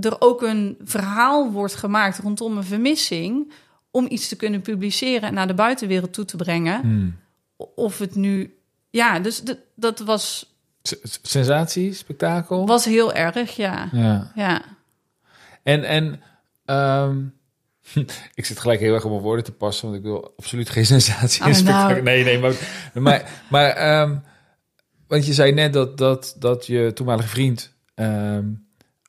[0.00, 3.52] er ook een verhaal wordt gemaakt rondom een vermissing...
[3.90, 6.80] om iets te kunnen publiceren en naar de buitenwereld toe te brengen.
[6.80, 7.16] Hmm.
[7.74, 8.56] Of het nu...
[8.90, 9.42] Ja, dus
[9.74, 12.66] dat was, S- Sensatie, spektakel.
[12.66, 13.88] was heel erg, ja.
[13.92, 14.32] Ja.
[14.34, 14.62] Ja.
[15.62, 16.22] En, en
[16.64, 17.18] ehm,
[18.34, 20.86] ik zit gelijk heel erg op mijn woorden te passen, want ik wil absoluut geen
[20.86, 22.02] sensatie Oh, nou.
[22.02, 22.54] Nee, nee, maar,
[22.94, 24.16] maar, maar ehm,
[25.08, 28.44] want je zei net dat, dat, dat je toenmalige vriend ehm,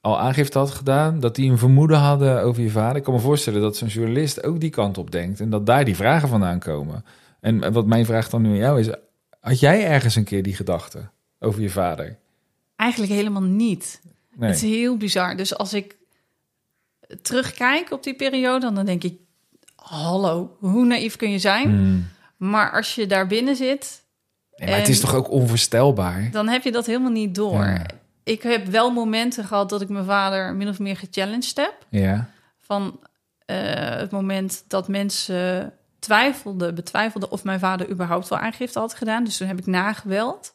[0.01, 2.97] al aangifte had gedaan, dat die een vermoeden hadden over je vader.
[2.97, 5.85] Ik kan me voorstellen dat zo'n journalist ook die kant op denkt en dat daar
[5.85, 7.05] die vragen vandaan komen.
[7.39, 8.89] En wat mijn vraag dan nu aan jou is,
[9.39, 11.09] had jij ergens een keer die gedachte
[11.39, 12.17] over je vader?
[12.75, 14.01] Eigenlijk helemaal niet.
[14.35, 14.49] Nee.
[14.49, 15.35] Het is heel bizar.
[15.35, 15.97] Dus als ik
[17.21, 19.19] terugkijk op die periode, dan denk ik:
[19.75, 21.69] hallo, hoe naïef kun je zijn?
[21.69, 22.07] Hmm.
[22.37, 24.03] Maar als je daar binnen zit,
[24.59, 26.29] Nee, maar het is toch ook onvoorstelbaar?
[26.31, 27.63] dan heb je dat helemaal niet door.
[27.65, 27.85] Ja.
[28.23, 31.85] Ik heb wel momenten gehad dat ik mijn vader min of meer gechallenged heb.
[31.89, 32.29] Ja.
[32.59, 32.99] Van
[33.45, 33.57] eh,
[33.95, 39.23] het moment dat mensen twijfelden, betwijfelden of mijn vader überhaupt wel aangifte had gedaan.
[39.23, 40.53] Dus toen heb ik nageweld.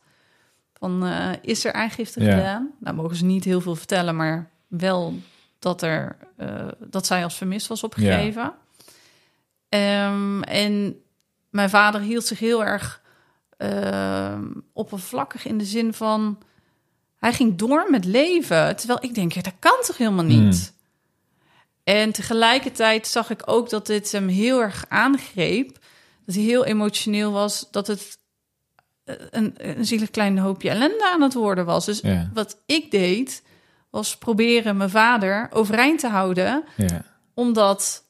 [0.73, 2.37] Van, eh, is er aangifte Ja.
[2.37, 2.71] gedaan?
[2.81, 5.15] Nou, mogen ze niet heel veel vertellen, maar wel
[5.59, 8.53] dat, er, eh, dat zij als vermist was opgegeven.
[9.69, 10.97] Ehm, en
[11.51, 13.03] mijn vader hield zich heel erg
[13.57, 16.39] ehm, oppervlakkig in de zin van...
[17.17, 18.77] Hij ging door met leven.
[18.77, 20.73] Terwijl ik denk, ja, dat kan toch helemaal niet?
[21.85, 25.79] En tegelijkertijd zag ik ook dat dit hem heel erg aangreep.
[26.27, 27.69] Dat hij heel emotioneel was.
[27.71, 28.19] Dat het
[29.05, 31.85] eh, een, een zielig klein hoopje ellende aan het worden was.
[31.85, 32.31] Dus Ja.
[32.35, 33.43] wat ik deed,
[33.91, 36.65] was proberen mijn vader overeind te houden.
[36.77, 37.05] Ja.
[37.35, 38.05] Omdat,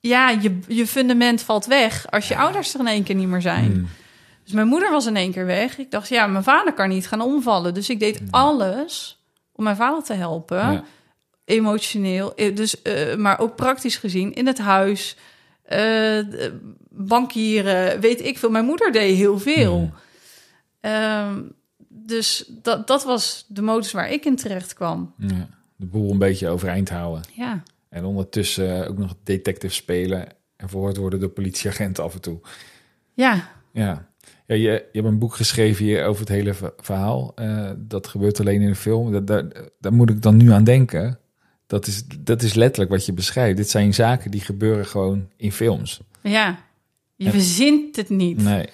[0.00, 3.40] ja, je, je fundament valt weg als je ouders er in één keer niet meer
[3.42, 3.72] zijn.
[3.72, 3.88] Hmm.
[4.44, 5.78] Dus mijn moeder was in één keer weg.
[5.78, 7.74] Ik dacht, ja, mijn vader kan niet gaan omvallen.
[7.74, 9.22] Dus ik deed alles
[9.52, 10.60] om mijn vader te helpen.
[10.62, 10.72] Hmm.
[10.72, 10.84] Ja.
[11.44, 15.16] Emotioneel, eh, dus, eh, maar ook praktisch gezien in het huis.
[15.62, 16.18] eh,
[16.90, 18.50] bankieren, weet ik veel.
[18.50, 19.76] Mijn moeder deed heel veel.
[19.78, 19.92] Hmm.
[20.80, 21.42] Ehm,
[21.88, 25.14] dus dat, dat was de modus waar ik in terecht kwam.
[25.18, 25.48] Ja.
[25.76, 27.22] De boel een beetje overeind houden.
[27.34, 32.40] Ja, En ondertussen ook nog detective spelen en verhoord worden door politieagenten af en toe.
[33.14, 34.08] ja, Ja.
[34.50, 37.32] Ja, je, je hebt een boek geschreven hier over het hele ver- verhaal.
[37.34, 39.12] Eh, dat gebeurt alleen in een film.
[39.12, 39.44] Dat, daar,
[39.80, 41.18] daar moet ik dan nu aan denken.
[41.66, 43.56] Dat is, dat is letterlijk wat je beschrijft.
[43.56, 46.00] Dit zijn zaken die gebeuren gewoon in films.
[46.22, 46.58] ja.
[47.16, 48.42] Je En- verzint het niet.
[48.42, 48.68] Nee.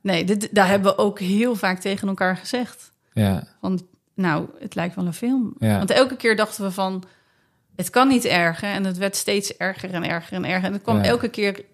[0.00, 2.92] Nee, dit, daar hebben we ook heel vaak tegen elkaar gezegd.
[3.12, 3.46] Ja.
[3.60, 5.54] Van, nou, het lijkt wel een film.
[5.58, 5.78] Ja.
[5.78, 7.04] Want elke keer dachten we van,
[7.76, 8.68] het kan niet erger.
[8.68, 10.64] En het werd steeds erger en erger en erger.
[10.64, 11.04] En het kwam Ja.
[11.04, 11.64] elke keer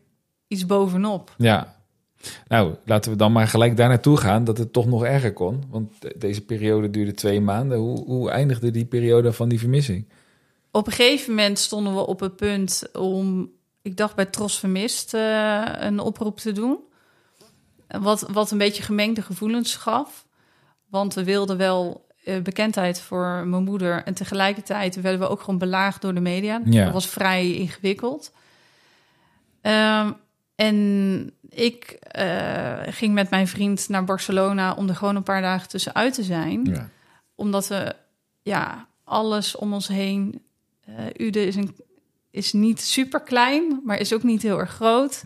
[0.49, 1.35] iets bovenop.
[1.37, 1.77] Ja.
[2.49, 5.63] Nou, laten we dan maar gelijk daar naartoe gaan dat het toch nog erger kon.
[5.71, 7.79] Want de- deze periode duurde twee maanden.
[7.79, 10.09] Hoe, hoe eindigde die periode van die vermissing?
[10.71, 13.51] Op een gegeven moment stonden we op het punt om,
[13.83, 16.79] ik dacht bij Tros Vermist, eh, een oproep te doen.
[17.89, 20.27] Wat, wat een beetje gemengde gevoelens gaf.
[20.91, 24.03] Want we wilden wel eh, bekendheid voor mijn moeder.
[24.05, 26.61] En tegelijkertijd werden we ook gewoon belaagd door de media.
[26.65, 26.85] Ja.
[26.85, 28.33] Dat was vrij ingewikkeld.
[29.61, 30.13] Ehm,
[30.55, 35.69] en ik eh, ging met mijn vriend naar Barcelona om er gewoon een paar dagen
[35.69, 36.89] tussenuit te zijn Ja.
[37.35, 37.95] omdat we
[38.43, 40.43] ja, alles om ons heen
[40.85, 41.77] Eh Ude is, een,
[42.31, 45.25] is niet super klein, maar is ook niet heel erg groot.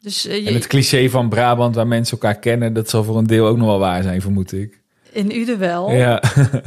[0.00, 3.16] Dus eh, je, En het cliché van Brabant waar mensen elkaar kennen, dat zal voor
[3.18, 4.80] een deel ook nog wel waar zijn, vermoed ik.
[5.12, 5.90] in Ude wel.
[5.90, 6.22] Ja.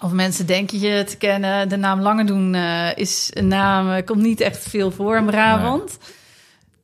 [0.00, 1.68] Of mensen denken je te kennen.
[1.68, 5.98] De naam Langedoen eh is een naam, komt niet echt veel voor in Brabant.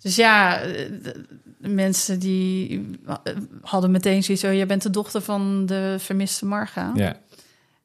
[0.02, 0.68] Dus ja, eh,
[1.02, 1.24] de,
[1.58, 3.14] de mensen die eh,
[3.62, 4.56] hadden meteen zoiets van...
[4.56, 6.92] jij bent de dochter van de vermiste Marga.
[6.94, 7.16] ja.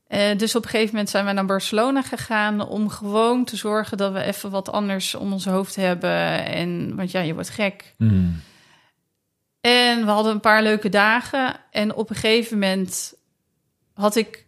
[0.08, 2.68] Eh, dus op een gegeven moment zijn we naar Barcelona gegaan...
[2.68, 6.46] om gewoon te zorgen dat we even wat anders om ons hoofd hebben.
[6.46, 7.94] En, want ja, je wordt gek.
[7.98, 8.42] Hmm.
[9.62, 11.56] En we hadden een paar leuke dagen.
[11.72, 13.14] En op een gegeven moment
[13.94, 14.46] had ik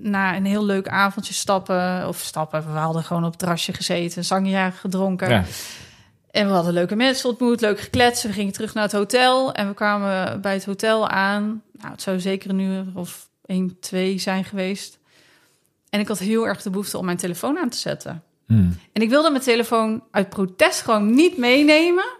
[0.00, 2.08] na een heel leuk avondje stappen...
[2.08, 4.24] of stappen, we hadden gewoon op het terrasje gezeten...
[4.24, 5.28] zangja gedronken.
[5.28, 5.44] ja.
[6.32, 8.22] En we hadden leuke mensen ontmoet, leuk gekletst.
[8.22, 11.62] We gingen terug naar het hotel en we kwamen bij het hotel aan.
[11.72, 14.98] Nou, het zou zeker een uur of één, twee zijn geweest.
[15.90, 18.22] En ik had heel erg de behoefte om mijn telefoon aan te zetten.
[18.46, 18.78] Hmm.
[18.92, 22.16] En ik wilde mijn telefoon uit protest gewoon niet meenemen.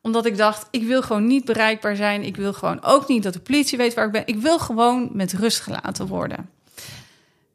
[0.00, 2.22] Omdat ik dacht, ik wil gewoon niet bereikbaar zijn.
[2.22, 4.26] Ik wil gewoon ook niet dat de politie weet waar ik ben.
[4.26, 6.50] Ik wil gewoon met rust gelaten worden.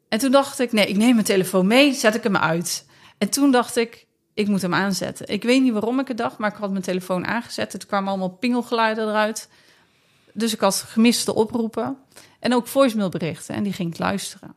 [0.08, 2.86] En toen dacht ik, nee, ik neem mijn telefoon mee, zet ik hem uit.
[3.18, 5.28] En toen dacht ik, ik moet hem aanzetten.
[5.28, 7.72] Ik weet niet waarom ik het dacht, maar ik had mijn telefoon aangezet.
[7.72, 9.48] Het kwamen allemaal pingelgeluiden eruit.
[10.32, 11.96] Dus ik had gemiste oproepen.
[12.40, 13.54] En ook voicemailberichten.
[13.54, 14.54] En die ging ik luisteren.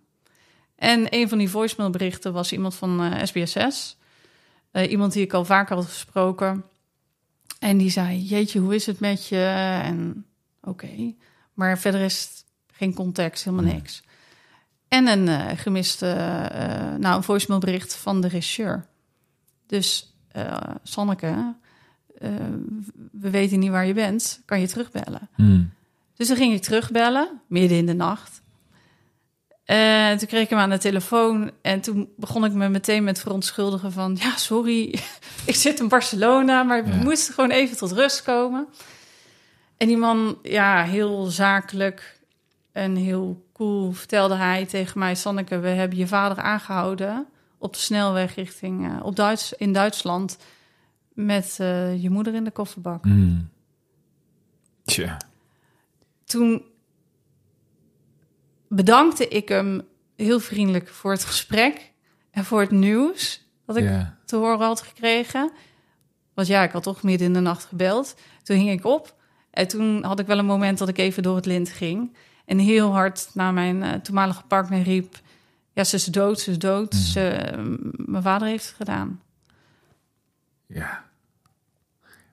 [0.75, 3.97] En een van die voicemailberichten was iemand van eh, SBSS.
[4.71, 6.65] Eh, iemand die ik al vaker had gesproken.
[7.59, 9.45] En die zei, jeetje, hoe is het met je?
[9.83, 10.25] En
[10.61, 11.13] oké.
[11.53, 14.03] Maar verder is het geen context, helemaal niks.
[14.87, 16.05] En een eh, gemiste,
[16.99, 18.85] nou, een voicemailbericht van de regisseur.
[19.67, 21.55] Dus eh Sanneke,
[22.17, 22.29] eh,
[23.11, 24.41] we weten niet waar je bent.
[24.45, 25.29] Kan je terugbellen?
[25.35, 25.73] Hmm.
[26.15, 28.41] Dus dan ging ik terugbellen, midden in de nacht.
[29.65, 31.51] En toen kreeg ik hem aan de telefoon.
[31.61, 34.17] En toen begon ik me meteen met verontschuldigen van...
[34.19, 34.99] ja, sorry,
[35.45, 36.95] ik zit in Barcelona, maar Ja.
[36.95, 38.67] moesten gewoon even tot rust komen.
[39.77, 42.19] En die man, ja, heel zakelijk
[42.71, 45.15] en heel cool vertelde hij tegen mij...
[45.15, 47.27] Sanneke, we hebben je vader aangehouden
[47.65, 48.89] op de snelweg richting...
[48.89, 50.37] eh, op Duits, in Duitsland
[51.13, 53.03] met eh, je moeder in de kofferbak.
[53.03, 53.49] Hmm.
[54.83, 55.17] Tja.
[56.25, 56.65] toen
[58.67, 59.81] bedankte ik hem
[60.15, 61.91] heel vriendelijk voor het gesprek
[62.31, 63.89] en voor het nieuws dat ik
[64.25, 65.51] te horen had gekregen.
[66.33, 68.15] Want ja, ik had toch midden in de nacht gebeld.
[68.43, 69.15] Toen hing ik op
[69.51, 72.15] en toen had ik wel een moment dat ik even door het lint ging.
[72.45, 75.23] En heel hard naar mijn eh, toenmalige partner riep...
[75.75, 76.93] Ja, ze is dood, ze is dood.
[76.93, 77.01] Mhm.
[77.03, 77.53] Ze,
[77.95, 79.21] mijn vader heeft het gedaan.
[80.67, 81.03] Ja.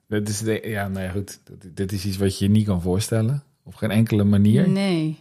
[0.07, 1.38] Dat is de, ja, nou ja, goed.
[1.44, 3.42] Dat- Dit is iets wat je je niet kan voorstellen.
[3.62, 4.68] Op geen enkele manier.
[4.68, 5.18] Nee.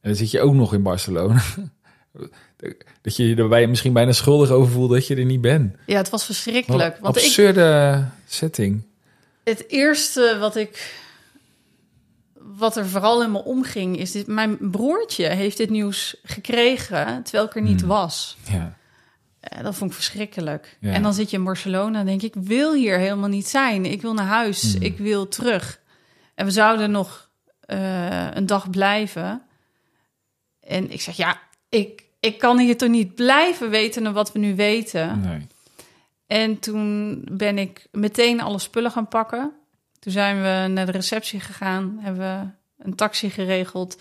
[0.00, 1.42] En dan zit je ook nog in Barcelona.
[3.02, 5.76] Dat je je er bij- misschien bijna schuldig over voelt dat je er niet bent.
[5.86, 6.96] Ja, het was Wat verschrikkelijk.
[6.96, 8.82] een Want ik, absurde setting.
[9.44, 10.98] Het eerste wat ik.
[12.60, 14.26] Wat er vooral in me omging, is dit.
[14.26, 17.88] Mijn broertje heeft dit nieuws gekregen terwijl ik er niet Hmm.
[17.88, 18.36] was.
[18.50, 18.76] Ja.
[19.62, 20.76] Dat vond ik verschrikkelijk.
[20.80, 20.92] Ja.
[20.92, 23.84] En dan zit je in Barcelona en denk ik, ik wil hier helemaal niet zijn.
[23.86, 24.72] Ik wil naar huis.
[24.72, 24.82] Hmm.
[24.82, 25.80] Ik wil terug.
[26.34, 29.42] En we zouden nog eh, een dag blijven.
[30.60, 34.38] En ik zeg, ja, ik, ik kan hier toch niet blijven weten naar wat we
[34.38, 35.20] nu weten.
[35.20, 35.46] Nee.
[36.26, 39.52] En toen ben ik meteen alle spullen gaan pakken.
[40.00, 43.96] Toen zijn we naar de receptie gegaan, hebben we een taxi geregeld.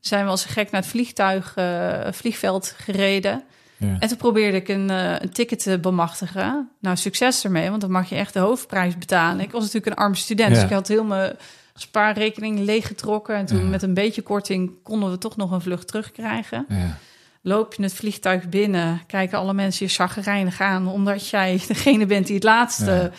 [0.00, 3.42] Zijn we als een gek naar het vliegtuig, eh, vliegveld gereden.
[3.76, 3.96] Ja.
[3.98, 6.70] En toen probeerde ik een, eh, een ticket te bemachtigen.
[6.80, 9.40] Nou, succes ermee, want dan mag je echt de hoofdprijs betalen.
[9.44, 10.54] Ik was natuurlijk een arme student, Ja.
[10.54, 11.36] dus ik had heel mijn
[11.74, 13.34] spaarrekening leeggetrokken.
[13.36, 13.64] En toen Ja.
[13.68, 16.98] met een beetje korting konden we toch nog een vlucht terugkrijgen Ja.
[17.42, 22.26] loop je het vliegtuig binnen, kijken alle mensen je chagrijnig aan, omdat jij degene bent
[22.26, 23.12] die het laatste.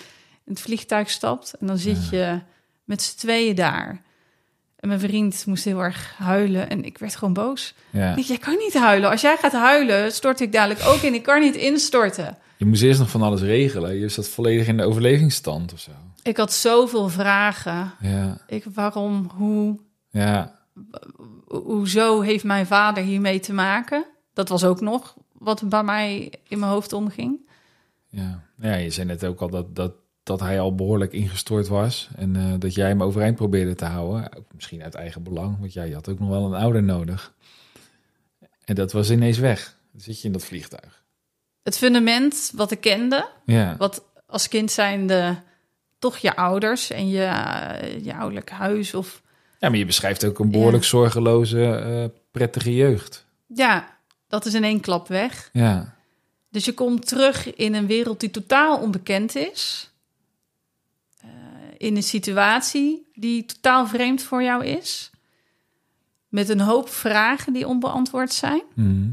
[0.52, 1.54] In het vliegtuig stapt.
[1.54, 2.40] En dan zit je
[2.84, 4.02] met z'n tweeën daar.
[4.76, 7.74] En mijn vriend moest heel erg huilen en ik werd gewoon boos.
[7.90, 8.16] Ja.
[8.16, 9.10] Ik jij kan niet huilen.
[9.10, 11.14] Als jij gaat huilen, stort ik dadelijk ook in.
[11.14, 12.38] Ik kan niet instorten.
[12.58, 13.96] Je moest eerst nog van alles regelen.
[13.96, 15.92] Je zat volledig in de overlevingsstand of zo.
[16.24, 17.94] Ik had zoveel vragen.
[18.02, 18.38] Ja.
[18.48, 20.60] Ik, waarom, hoe, Ja.
[21.48, 24.06] hoezo heeft mijn vader hiermee te maken?
[24.34, 27.50] Dat was ook nog wat bij mij in mijn hoofd omging.
[28.10, 28.44] Ja.
[28.60, 29.94] ja, je zei net ook al dat, dat,
[30.38, 32.10] dat hij al behoorlijk ingestort was.
[32.16, 34.38] En eh, dat jij hem overeind probeerde te houden.
[34.38, 37.34] Ook misschien uit eigen belang, want jij had ook nog wel een ouder nodig.
[38.66, 39.78] En dat was ineens weg.
[39.92, 41.04] Dan zit je in dat vliegtuig.
[41.64, 45.38] Het fundament wat ik kende, Ja, wat als kind zijnde
[46.00, 47.20] toch je ouders en je,
[48.04, 49.22] je ouderlijk huis of
[49.60, 50.90] ja maar je beschrijft ook een behoorlijk Ja.
[50.90, 53.26] zorgeloze, eh, prettige jeugd.
[53.48, 55.50] ja, dat is in één klap weg.
[55.54, 55.96] Ja,
[56.50, 59.91] Dus je komt terug in een wereld die totaal onbekend is.
[61.82, 65.12] In een situatie die totaal vreemd voor jou is.
[66.28, 68.62] Met een hoop vragen die onbeantwoord zijn.
[68.74, 69.10] Mhm.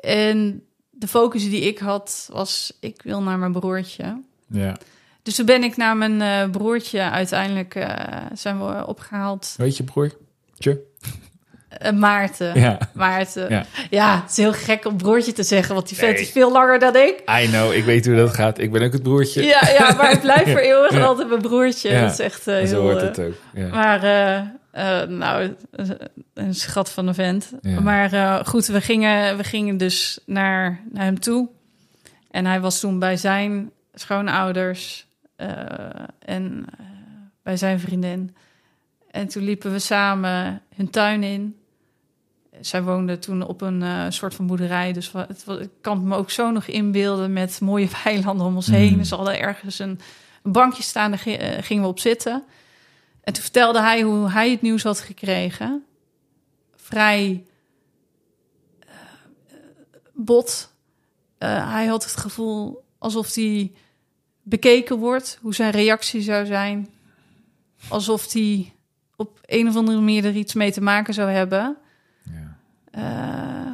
[0.00, 4.20] En de focus die ik had was: ik wil naar mijn broertje.
[4.46, 4.76] Ja.
[5.22, 9.54] Dus toen ben ik naar mijn eh, broertje uiteindelijk eh, zijn we opgehaald.
[9.56, 10.82] Weet je, broertje?
[11.68, 12.60] Eh, Maarten.
[12.60, 12.78] Ja.
[12.92, 13.48] Maarten.
[13.50, 13.64] Ja.
[13.90, 14.20] Ja.
[14.20, 16.20] het is heel gek om broertje te zeggen, want die vent Nee.
[16.22, 17.22] is veel langer dan ik.
[17.42, 18.58] I know, ik weet hoe dat gaat.
[18.58, 19.42] Ik ben ook het broertje.
[19.42, 21.02] Ja, ja maar het blijft voor eeuwig Ja.
[21.04, 21.90] altijd mijn broertje.
[21.90, 22.00] Ja.
[22.00, 22.82] Dat is echt eh, En zo heel...
[22.82, 23.34] hoort eh, het ook.
[23.54, 23.68] Ja.
[23.68, 24.36] Maar, eh,
[25.02, 25.54] eh, nou,
[26.34, 27.52] een schat van een vent.
[27.62, 27.80] Ja.
[27.80, 31.48] Maar eh, goed, we gingen, we gingen dus naar, naar hem toe.
[32.30, 35.48] En hij was toen bij zijn schoonouders eh,
[36.24, 36.64] en
[37.42, 38.36] bij zijn vriendin.
[39.10, 41.56] En toen liepen we samen hun tuin in.
[42.60, 44.92] Zij woonde toen op een eh, soort van boerderij.
[44.92, 48.66] Dus het, ik kan het me ook zo nog inbeelden met mooie weilanden om ons
[48.66, 48.96] heen.
[48.96, 49.04] Mm.
[49.04, 50.00] Ze hadden ergens een,
[50.42, 52.44] een bankje staan, daar eh, gingen we op zitten.
[53.20, 55.84] En toen vertelde hij hoe hij het nieuws had gekregen.
[56.76, 57.44] Vrij
[58.78, 58.94] eh,
[60.12, 60.76] bot.
[61.38, 63.72] Hij had het gevoel alsof hij
[64.42, 66.88] bekeken wordt, hoe zijn reactie zou zijn.
[67.88, 68.72] Alsof hij
[69.18, 71.76] op een of andere manier er iets mee te maken zou hebben.
[72.22, 72.56] Ja.
[72.90, 73.72] Eh,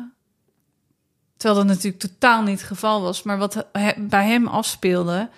[1.37, 3.23] terwijl dat natuurlijk totaal niet het geval was.
[3.23, 5.29] Maar wat he- bij hem afspeelde.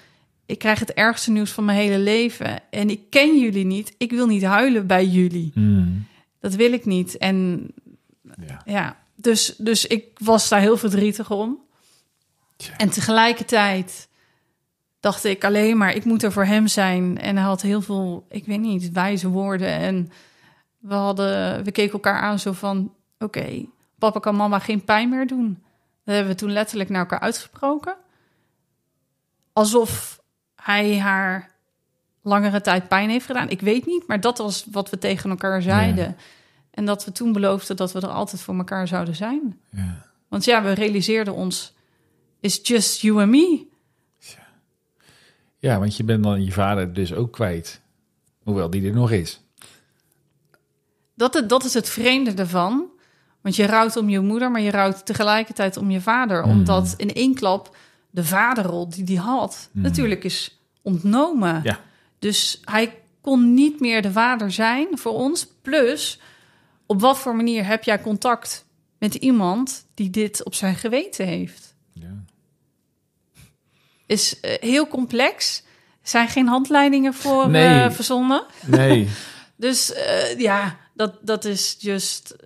[0.47, 2.71] Ik krijg het ergste nieuws van mijn hele leven.
[2.71, 3.95] En ik ken jullie niet.
[3.99, 5.51] Ik wil niet huilen bij jullie.
[5.55, 5.88] Mhm.
[6.40, 7.16] Dat wil ik niet.
[7.16, 7.66] En
[8.47, 8.62] ja.
[8.64, 11.59] ja, dus, dus ik was daar heel verdrietig om.
[12.77, 14.09] En tegelijkertijd
[15.01, 17.19] dacht ik alleen maar, ik moet er voor hem zijn.
[17.19, 19.69] En hij had heel veel, ik weet niet, wijze woorden.
[19.69, 20.11] En
[20.79, 23.65] we, hadden, we keken elkaar aan zo van, oké,
[23.99, 25.63] papa kan mama geen pijn meer doen.
[26.05, 27.97] Dat hebben we toen letterlijk naar elkaar uitgesproken.
[29.53, 30.21] Alsof
[30.55, 31.51] hij haar
[32.23, 33.49] langere tijd pijn heeft gedaan.
[33.49, 36.17] Ik weet niet, maar dat was wat we tegen elkaar zeiden.
[36.71, 39.61] En dat we toen beloofden dat we er altijd voor elkaar zouden zijn.
[39.71, 40.05] Ja.
[40.29, 41.75] Want ja, we realiseerden ons,
[42.41, 43.65] it's just you and me.
[45.66, 47.81] Ja, want je bent dan je vader dus ook kwijt.
[48.42, 49.40] Hoewel die er nog is.
[51.14, 52.85] Dat, het- dat is het vreemde ervan.
[53.40, 56.40] Want je rouwt om je moeder, maar je rouwt tegelijkertijd om je vader.
[56.40, 56.50] Mhm.
[56.50, 57.76] Omdat in één klap
[58.11, 59.83] de vaderrol die hij had, Mhm.
[59.85, 61.61] natuurlijk is ontnomen.
[61.62, 61.81] Ja.
[62.18, 65.46] Dus hij kon niet meer de vader zijn voor ons.
[65.62, 66.20] Plus,
[66.87, 68.64] op wat voor manier heb jij contact
[68.98, 71.65] met iemand die dit op zijn geweten heeft?
[74.07, 75.62] Is eh, heel complex.
[76.03, 77.83] Er zijn geen handleidingen voor Nee.
[77.83, 78.45] eh, verzonnen.
[78.66, 79.09] Nee.
[79.59, 82.37] Dus eh, ja, dat, dat is just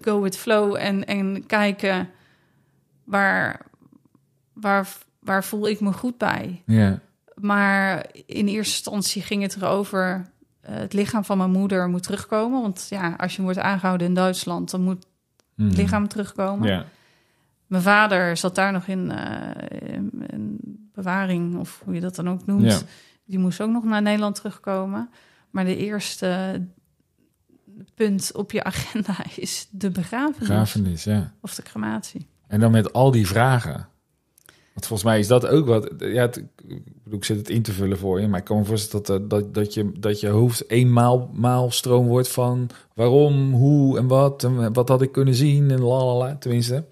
[0.00, 2.10] go with flow en, en kijken
[3.04, 3.66] waar,
[4.52, 4.88] waar,
[5.20, 6.62] waar voel ik me goed bij.
[6.66, 7.00] ja.
[7.34, 10.30] Maar in eerste instantie ging het erover...
[10.60, 12.62] het lichaam van mijn moeder moet terugkomen.
[12.62, 14.70] Want ja, als je wordt aangehouden in Duitsland...
[14.70, 15.06] dan moet
[15.54, 15.68] Mhm.
[15.68, 16.68] het lichaam terugkomen.
[16.68, 16.84] Ja.
[17.72, 20.58] Mijn vader zat daar nog in, eh, in, in
[20.94, 21.58] bewaring...
[21.58, 22.72] of hoe je dat dan ook noemt.
[22.72, 22.78] Ja.
[23.24, 25.10] Die moest ook nog naar Nederland terugkomen.
[25.50, 26.60] Maar de eerste
[27.94, 30.48] punt op je agenda is de begrafenis.
[30.48, 31.34] Begrafenis, ja.
[31.40, 32.26] Of de crematie.
[32.46, 33.88] En dan met al die vragen.
[34.72, 35.92] Want volgens mij is dat ook wat...
[35.98, 38.28] Ja, het, ik bedoel, ik zit het in te vullen voor je.
[38.28, 41.70] Maar ik kan me voorstellen dat, eh, dat, dat, je, dat je hoofd eenmaal maal
[41.70, 42.70] stroom wordt van...
[42.94, 44.44] waarom, hoe en wat.
[44.44, 46.36] En wat had ik kunnen zien en lalala.
[46.36, 46.84] Tenminste,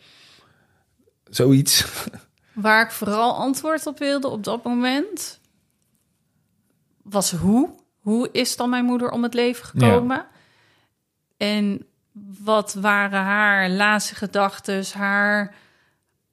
[1.30, 1.86] zoiets.
[2.52, 5.40] Waar ik vooral antwoord op wilde op dat moment...
[7.02, 7.70] was hoe.
[8.00, 10.26] Hoe is dan mijn moeder om het leven gekomen?
[11.36, 11.86] En
[12.42, 14.84] wat waren haar laatste gedachten?
[14.92, 15.54] Haar...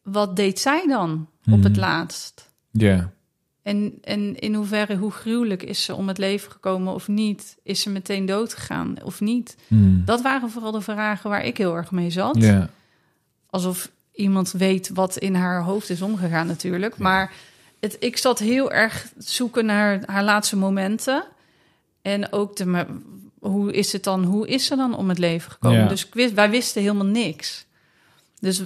[0.04, 1.80] Wat deed zij dan op het Mhm.
[1.80, 2.50] laatst?
[2.72, 3.12] Ja,
[3.62, 7.58] En, en in hoeverre, hoe gruwelijk is ze om het leven gekomen of niet?
[7.64, 9.58] Is ze meteen dood gegaan of niet?
[9.68, 10.02] Hmm.
[10.06, 12.36] Dat waren vooral de vragen waar ik heel erg mee zat.
[12.42, 12.70] ja.
[13.50, 16.98] Alsof iemand weet wat in haar hoofd is omgegaan natuurlijk.
[16.98, 17.34] Maar
[17.80, 21.24] het, ik zat heel erg zoeken naar haar laatste momenten.
[22.02, 22.86] En ook de,
[23.40, 25.80] hoe is het dan, hoe is ze dan om het leven gekomen?
[25.80, 25.88] Ja.
[25.88, 27.66] Dus ik wist, wij wisten helemaal niks.
[28.40, 28.64] Dus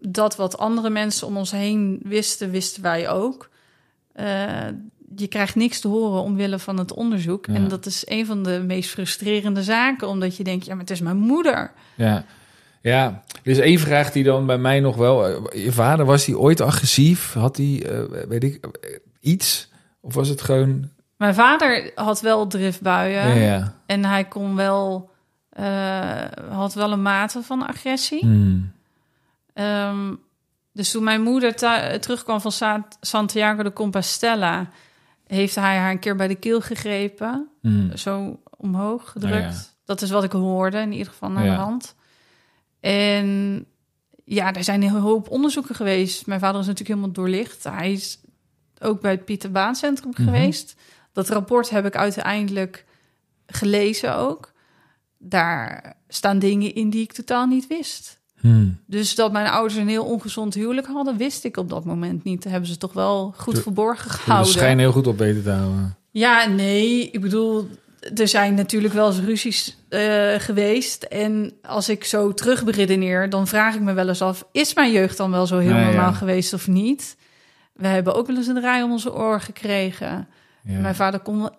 [0.00, 3.48] dat wat andere mensen om ons heen wisten, wisten wij ook.
[4.12, 4.66] Eh,
[5.16, 7.46] je krijgt niks te horen omwille van het onderzoek.
[7.46, 7.54] Ja.
[7.54, 10.08] En dat is een van de meest frustrerende zaken.
[10.08, 11.72] Omdat je denkt, ja, maar het is mijn moeder.
[11.94, 12.24] Ja.
[12.90, 15.26] Ja, er is één vraag die dan bij mij nog wel...
[15.26, 17.32] eh, Je vader, was hij ooit agressief?
[17.32, 19.70] Had hij, eh, weet ik, eh, iets?
[20.00, 20.90] Of was het gewoon...
[21.16, 23.28] Mijn vader had wel driftbuien.
[23.28, 23.74] Ja, ja.
[23.86, 25.10] En hij kon wel,
[25.50, 28.20] eh, had wel een mate van agressie.
[28.20, 28.72] Hmm.
[29.52, 30.14] Ehm,
[30.72, 31.54] Dus toen mijn moeder
[32.00, 34.68] terugkwam van Sa- Santiago de Compostela,
[35.26, 37.96] heeft hij haar een keer bij de keel gegrepen, Hmm.
[37.96, 39.54] zo omhoog gedrukt.
[39.54, 39.74] Ja.
[39.84, 41.94] Dat is wat ik hoorde, in ieder geval naar de hand.
[42.90, 43.64] En
[44.24, 46.26] ja, er zijn een hoop onderzoeken geweest.
[46.26, 47.64] Mijn vader is natuurlijk helemaal doorlicht.
[47.64, 48.20] Hij is
[48.80, 50.22] ook bij het Pieter Baan Centrum Mhm.
[50.24, 50.74] geweest.
[51.12, 52.84] Dat rapport heb ik uiteindelijk
[53.46, 54.52] gelezen ook.
[55.18, 58.20] Daar staan dingen in die ik totaal niet wist.
[58.40, 58.78] Hmm.
[58.86, 62.42] Dus dat mijn ouders een heel ongezond huwelijk hadden, wist ik op dat moment niet.
[62.42, 64.52] Dat hebben ze toch wel goed De- verborgen De gehouden.
[64.52, 65.96] schijn heel goed op weten te houden.
[66.10, 67.10] Ja, nee.
[67.10, 67.68] Ik bedoel,
[68.14, 71.02] er zijn natuurlijk wel eens ruzies eh, geweest.
[71.02, 74.48] En als ik zo terug beredeneer, dan vraag ik me wel eens af...
[74.52, 75.84] is mijn jeugd dan wel zo heel ja.
[75.84, 77.16] normaal geweest of niet?
[77.72, 80.28] We hebben ook wel eens een draai om onze oor gekregen.
[80.62, 80.80] Ja.
[80.80, 81.50] Mijn vader kon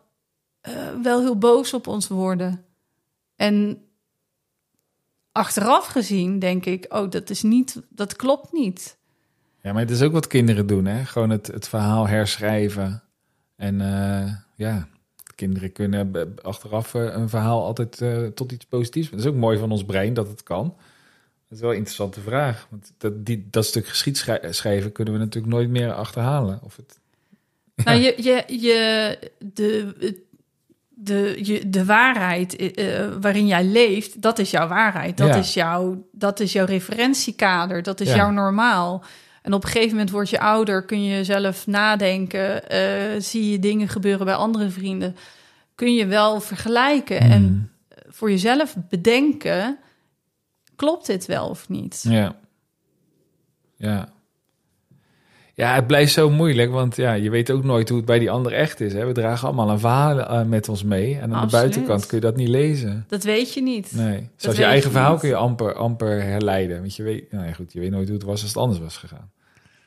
[0.61, 2.65] eh, wel heel boos op ons worden.
[3.35, 3.81] En
[5.31, 8.97] achteraf gezien denk ik, oh, dat is niet, dat klopt niet.
[9.61, 11.05] Ja, maar het is ook wat kinderen doen, hè?
[11.05, 13.03] Gewoon het, het verhaal herschrijven.
[13.55, 14.87] En eh, ja,
[15.37, 19.09] kinderen kunnen achteraf eh, een verhaal altijd eh, tot iets positiefs.
[19.09, 20.63] Dat is ook mooi van ons brein dat het kan.
[21.49, 22.67] Dat is wel een interessante vraag.
[22.69, 26.59] Want dat, die, dat stuk geschiedschrijven kunnen we natuurlijk nooit meer achterhalen.
[26.63, 26.99] Of het,
[27.85, 29.93] Nou, je, je, je, de,
[30.89, 35.17] de, je, de waarheid eh, waarin jij leeft, dat is jouw waarheid.
[35.17, 35.35] Dat, Ja.
[35.35, 37.83] is, jouw, dat is jouw referentiekader.
[37.83, 38.15] Dat is Ja.
[38.15, 39.03] jouw normaal.
[39.47, 43.59] En op een gegeven moment word je ouder, kun je zelf nadenken, eh, zie je
[43.59, 45.15] dingen gebeuren bij andere vrienden.
[45.75, 47.69] Kun je wel vergelijken en Hmm.
[48.09, 49.77] voor jezelf bedenken:
[50.75, 52.05] klopt dit wel of niet?
[52.09, 52.35] Ja.
[53.77, 54.09] Ja.
[55.53, 58.31] Ja, het blijft zo moeilijk, want ja, je weet ook nooit hoe het bij die
[58.31, 58.93] ander echt is.
[58.93, 59.05] Hè?
[59.05, 61.19] We dragen allemaal een verhaal eh, met ons mee.
[61.19, 63.05] En aan de buitenkant kun je dat niet lezen.
[63.07, 63.91] Dat weet je niet.
[63.95, 64.29] Nee.
[64.35, 65.19] Zelfs weet je eigen je verhaal niet.
[65.19, 66.79] kun je amper, amper herleiden.
[66.79, 68.79] Want je weet, nou ja, goed, je weet nooit hoe het was als het anders
[68.79, 69.31] was gegaan.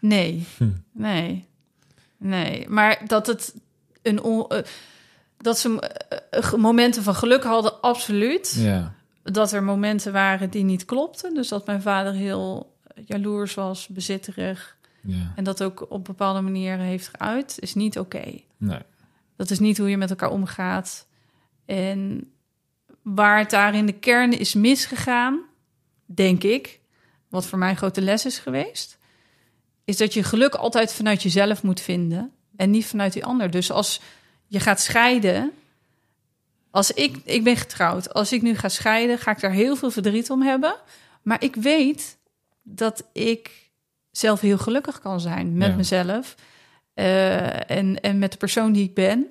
[0.01, 0.69] Nee, Hm.
[0.93, 1.45] nee,
[2.17, 2.69] nee.
[2.69, 3.55] Maar dat het
[4.03, 4.63] een on- eh,
[5.37, 8.55] dat ze eh, eh, momenten van geluk hadden, absoluut.
[8.59, 8.95] Ja.
[9.23, 11.35] Dat er momenten waren die niet klopten.
[11.35, 14.77] Dus dat mijn vader heel jaloers was, bezitterig.
[15.03, 15.33] ja.
[15.37, 18.41] En dat ook op bepaalde manieren heeft geuit, is niet oké.
[18.57, 18.79] Nee.
[19.37, 21.07] Dat is niet hoe je met elkaar omgaat.
[21.65, 22.31] En
[23.03, 25.41] waar het daar in de kern is misgegaan,
[26.05, 26.81] denk ik,
[27.29, 28.99] wat voor mij een grote les is geweest,
[29.91, 33.51] is dat je geluk altijd vanuit jezelf moet vinden en niet vanuit die ander.
[33.51, 34.01] Dus als
[34.47, 35.51] je gaat scheiden,
[36.71, 39.91] als ik, ik ben getrouwd, als ik nu ga scheiden, ga ik daar heel veel
[39.91, 40.75] verdriet om hebben.
[41.23, 42.19] Maar ik weet
[42.63, 43.71] dat ik
[44.11, 45.77] zelf heel gelukkig kan zijn met Ja.
[45.77, 46.35] mezelf
[46.95, 49.27] eh, en, en met de persoon die ik ben.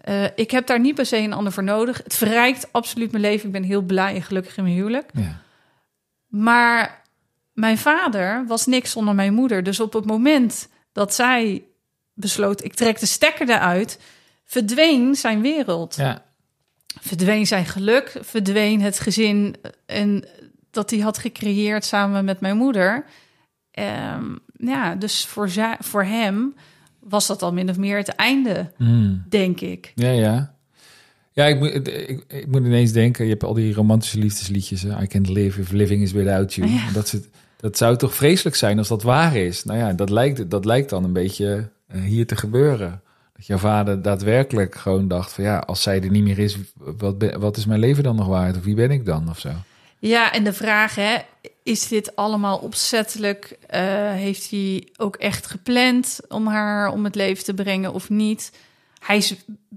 [0.00, 2.00] Eh, ik heb daar niet per se een ander voor nodig.
[2.04, 3.46] Het verrijkt absoluut mijn leven.
[3.46, 5.10] Ik ben heel blij en gelukkig in mijn huwelijk.
[5.12, 5.40] Ja.
[6.26, 7.02] Maar
[7.58, 9.62] mijn vader was niks zonder mijn moeder.
[9.62, 11.64] Dus op het moment dat zij
[12.14, 14.00] besloot, ik trek de stekker eruit,
[14.44, 15.94] verdween zijn wereld.
[15.96, 16.22] Ja.
[17.00, 20.24] Verdween zijn geluk, verdween het gezin en
[20.70, 23.04] dat hij had gecreëerd samen met mijn moeder.
[23.70, 26.54] Ehm, ja, dus voor, voor hem
[27.00, 29.24] was dat al min of meer het einde, Hmm.
[29.28, 29.92] denk ik.
[29.94, 30.56] Ja, ja.
[31.32, 34.82] Ja, ik moet, ik, ik moet ineens denken, je hebt al die romantische liefdesliedjes.
[34.82, 35.02] Hè?
[35.02, 36.70] I can't live if living is without you.
[36.70, 36.90] Ja.
[36.92, 37.28] Dat, zit,
[37.60, 39.64] dat zou toch vreselijk zijn als dat waar is?
[39.64, 43.02] Nou ja, dat lijkt, dat lijkt dan een beetje eh, hier te gebeuren.
[43.36, 47.18] Dat jouw vader daadwerkelijk gewoon dacht van ja, als zij er niet meer is, wat,
[47.18, 48.56] ben- wat is mijn leven dan nog waard?
[48.56, 49.50] Of wie ben ik dan of zo?
[49.98, 51.16] Ja, en de vraag, hè,
[51.62, 53.56] is dit allemaal opzettelijk?
[53.66, 58.52] Eh, heeft hij ook echt gepland om haar om het leven te brengen of niet?
[58.98, 59.34] Hij, is,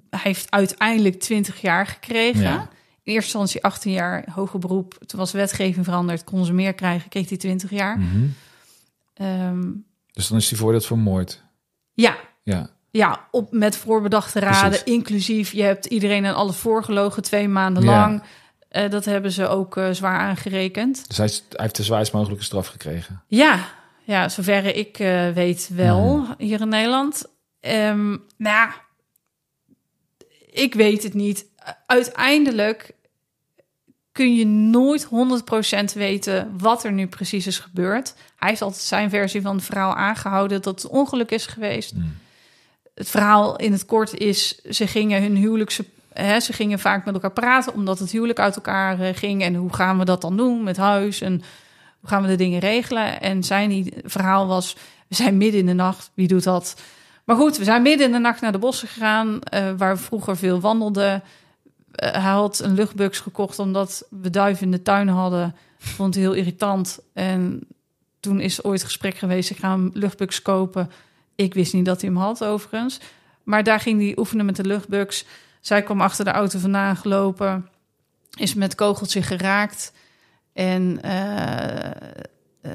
[0.10, 2.42] hij heeft uiteindelijk 20 jaar gekregen.
[2.42, 2.70] Ja.
[3.12, 4.98] In eerste instantie 18 jaar hoger beroep.
[5.06, 7.98] Toen was wetgeving veranderd, kon ze meer krijgen, kreeg hij 20 jaar.
[8.00, 8.26] Mhm.
[9.14, 9.72] Ehm,
[10.12, 11.44] Dus dan is hij veroordeeld voor moord.
[11.94, 14.84] ja, Ja, ja op, met voorbedachte raden, Precies.
[14.94, 17.90] inclusief je hebt iedereen en alles voorgelogen, twee maanden Ja.
[17.90, 18.24] lang.
[18.70, 21.08] Eh, dat hebben ze ook eh, zwaar aangerekend.
[21.08, 23.24] dus hij, hij heeft de zwaarst mogelijke straf gekregen.
[23.28, 23.60] Ja,
[24.04, 27.26] ja zoverre ik eh, weet wel hier in Nederland.
[27.60, 28.74] Ehm, nou ja,
[30.52, 31.46] ik weet het niet.
[31.86, 32.94] Uiteindelijk
[34.12, 35.08] kun je nooit
[35.94, 38.14] 100% weten wat er nu precies is gebeurd.
[38.36, 41.92] Hij heeft altijd zijn versie van het verhaal aangehouden dat het ongeluk is geweest.
[41.92, 42.18] Hmm.
[42.94, 45.86] Het verhaal in het kort is, ze gingen hun huwelijkse...
[46.14, 49.42] Hè, ze gingen vaak met elkaar praten omdat het huwelijk uit elkaar eh, ging.
[49.42, 51.34] En hoe gaan we dat dan doen met huis en
[52.00, 53.22] hoe gaan we de dingen regelen?
[53.22, 54.76] En zijn verhaal was,
[55.08, 56.76] we zijn midden in de nacht, wie doet dat?
[57.26, 60.02] Maar goed, we zijn midden in de nacht naar de bossen gegaan, eh, waar we
[60.02, 61.24] vroeger veel wandelden.
[61.92, 65.56] Eh, hij had een luchtbuks gekocht omdat we duiven in de tuin hadden.
[65.78, 67.00] Vond het heel irritant.
[67.14, 67.68] En
[68.20, 70.92] toen is ooit gesprek geweest, ik ga hem luchtbugs kopen.
[71.36, 73.00] Ik wist niet dat hij hem had, overigens.
[73.44, 75.26] Maar daar ging hij oefenen met de luchtbugs.
[75.60, 77.70] Zij kwam achter de auto vandaan gelopen,
[78.38, 79.94] is met kogeltje geraakt.
[80.54, 81.92] En eh, eh,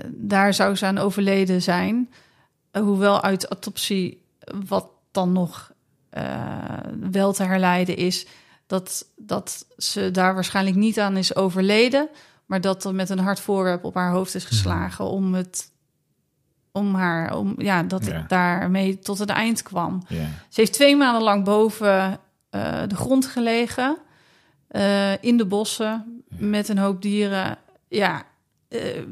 [0.09, 2.11] daar zou ze aan overleden zijn.
[2.73, 4.25] Hoewel uit autopsie,
[4.69, 5.75] wat dan nog
[7.11, 8.27] wel te herleiden is,
[8.67, 12.09] dat, dat ze daar waarschijnlijk niet aan is overleden,
[12.47, 15.71] maar dat er met een hard voorwerp op haar hoofd is geslagen om het.
[16.73, 18.13] Om haar, om, ja, dat Ja.
[18.13, 20.03] het daarmee tot het eind kwam.
[20.09, 20.25] Ja.
[20.49, 22.19] Ze heeft twee maanden lang boven
[22.51, 23.97] eh, de grond gelegen.
[24.69, 26.23] eh, in de bossen.
[26.29, 27.59] Met een hoop dieren.
[27.89, 28.23] Ja,
[28.69, 29.03] eh,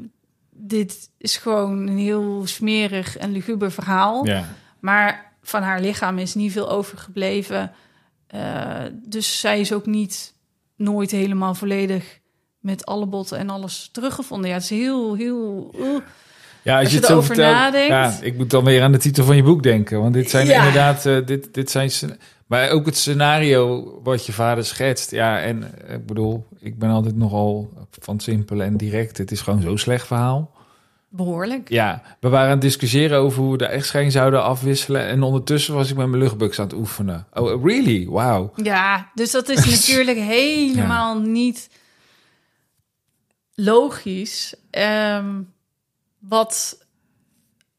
[0.50, 4.26] dit is gewoon een heel smerig en luguber verhaal.
[4.80, 7.72] Maar van haar lichaam is niet veel overgebleven.
[8.34, 10.34] Eh, dus zij is ook niet
[10.76, 12.18] nooit helemaal volledig
[12.58, 14.48] met alle botten en alles teruggevonden.
[14.48, 15.74] Ja, het is heel, heel...
[16.62, 17.88] Ja, Als je het zo erover vertelt- nadenkt.
[17.88, 20.00] Ja, ik moet dan weer aan de titel van je boek denken.
[20.00, 20.58] Want dit zijn Ja.
[20.58, 21.90] inderdaad, eh, dit, dit zijn,
[22.46, 25.10] maar ook het scenario wat je vader schetst.
[25.10, 27.70] Ja, en eh, ik bedoel, ik ben altijd nogal
[28.00, 29.18] van simpel en direct.
[29.18, 30.50] Het is gewoon zo'n slecht verhaal.
[31.16, 31.68] Behoorlijk.
[31.70, 35.06] Ja, we waren aan het discussiëren over hoe we de echtscheiding zouden afwisselen.
[35.06, 37.26] En ondertussen was ik met mijn luchtbugs aan het oefenen.
[37.32, 38.06] Oh, really?
[38.08, 38.52] Wauw.
[38.56, 41.68] Ja, dus dat is natuurlijk helemaal niet
[43.54, 44.54] logisch.
[44.70, 45.42] Ehm,
[46.18, 46.84] wat,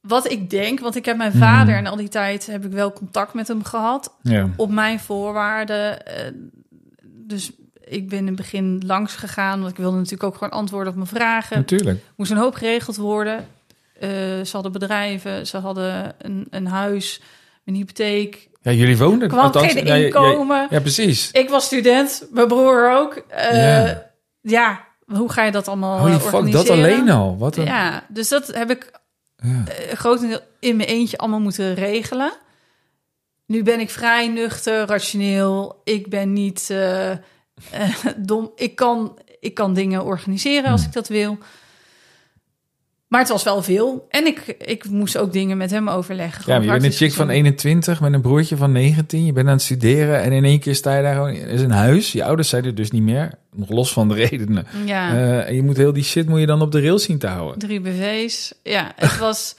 [0.01, 1.85] wat ik denk, want ik heb mijn vader Mhm.
[1.85, 4.49] en al die tijd heb ik wel contact met hem gehad Ja.
[4.55, 6.05] op mijn voorwaarden.
[6.05, 6.31] Eh,
[7.03, 7.51] dus
[7.87, 10.95] ik ben in het begin langs gegaan, want ik wilde natuurlijk ook gewoon antwoorden op
[10.95, 11.57] mijn vragen.
[11.57, 11.99] Natuurlijk.
[12.15, 13.47] moest een hoop geregeld worden.
[13.99, 17.21] Eh, ze hadden bedrijven, ze hadden een, een huis,
[17.65, 18.49] een hypotheek.
[18.61, 19.27] Ja, jullie woonden...
[19.27, 20.67] Kwam althans- geen ja, ja, inkomen.
[20.69, 21.31] Ja, precies.
[21.31, 23.13] Ik was student, mijn broer ook.
[23.27, 24.11] Eh, Ja.
[24.41, 24.85] ja.
[25.05, 26.65] hoe ga je dat allemaal Holy fuck, organiseren?
[26.67, 27.37] dat alleen al.
[27.37, 27.65] Wat een...
[27.65, 28.91] Ja, dus dat heb ik
[29.37, 29.63] Ja.
[29.67, 32.31] eh, grotendeel in mijn eentje allemaal moeten regelen.
[33.47, 35.81] Nu ben ik vrij nuchter, rationeel.
[35.83, 36.69] Ik ben niet
[37.71, 38.51] eh, dom.
[38.55, 40.89] Ik kan, ik kan dingen organiseren als Hmm.
[40.89, 41.37] ik dat wil.
[43.07, 44.05] Maar het was wel veel.
[44.09, 46.43] En ik, ik moest ook dingen met hem overleggen.
[46.53, 47.43] Ja, je bent een chick van gezien.
[47.43, 49.25] 21 met een broertje van 19.
[49.25, 51.31] Je bent aan het studeren en in één keer sta je daar gewoon...
[51.33, 53.31] Is een huis, je ouders zijn er dus niet meer.
[53.53, 54.67] Nog los van de redenen.
[54.85, 55.13] Ja.
[55.13, 57.27] Eh, en je moet heel die shit moet je dan op de rails zien te
[57.27, 57.59] houden.
[57.59, 58.53] Drie BV's.
[58.63, 59.55] Ja, het was,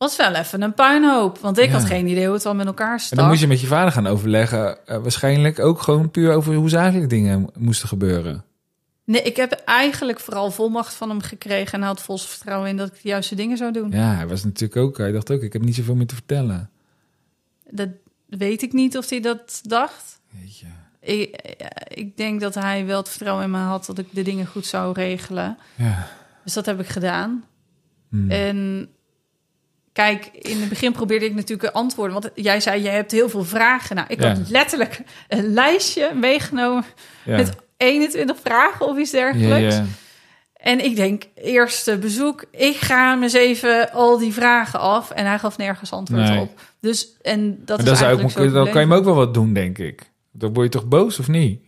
[0.00, 1.38] was wel even een puinhoop.
[1.38, 1.72] Want ik Ja.
[1.72, 3.18] had geen idee hoe het al met elkaar En stak.
[3.18, 4.86] dan moest je met je vader gaan overleggen.
[4.86, 8.44] eh, waarschijnlijk ook gewoon puur over hoe zakelijk dingen moesten gebeuren.
[9.04, 11.72] Nee, ik heb eigenlijk vooral volmacht van hem gekregen.
[11.72, 13.90] En hij had vol vertrouwen in dat ik de juiste dingen zou doen.
[13.90, 14.98] Ja, hij was natuurlijk ook...
[14.98, 16.70] Hij dacht ook, ik heb niet zoveel meer te vertellen.
[17.70, 17.88] Dat
[18.26, 20.20] weet ik niet of hij dat dacht.
[20.40, 20.66] Jeetje.
[21.00, 21.36] Ik,
[21.88, 24.66] ik denk dat hij wel het vertrouwen in me had dat ik de dingen goed
[24.66, 25.58] zou regelen.
[25.74, 26.08] Ja.
[26.44, 27.44] Dus dat heb ik gedaan.
[28.08, 28.30] Hmm.
[28.30, 28.88] En
[30.00, 32.20] kijk, in het begin probeerde ik natuurlijk antwoorden.
[32.20, 33.96] Want jij zei, jij hebt heel veel vragen.
[33.96, 34.28] Nou, ik Ja.
[34.28, 36.84] had letterlijk een lijstje meegenomen
[37.24, 37.36] ja.
[37.36, 39.74] met 21 vragen of iets dergelijks.
[39.74, 39.84] ja.
[40.54, 45.10] En ik denk, eerste bezoek, ik ga hem eens even al die vragen af.
[45.10, 46.40] En hij gaf nergens antwoord Nee.
[46.40, 46.60] op.
[46.80, 49.34] Dus, en dat Maar is ik, eigenlijk zo dan kan je hem ook wel wat
[49.34, 50.10] doen, denk ik.
[50.32, 51.60] Dan word je toch boos, of niet?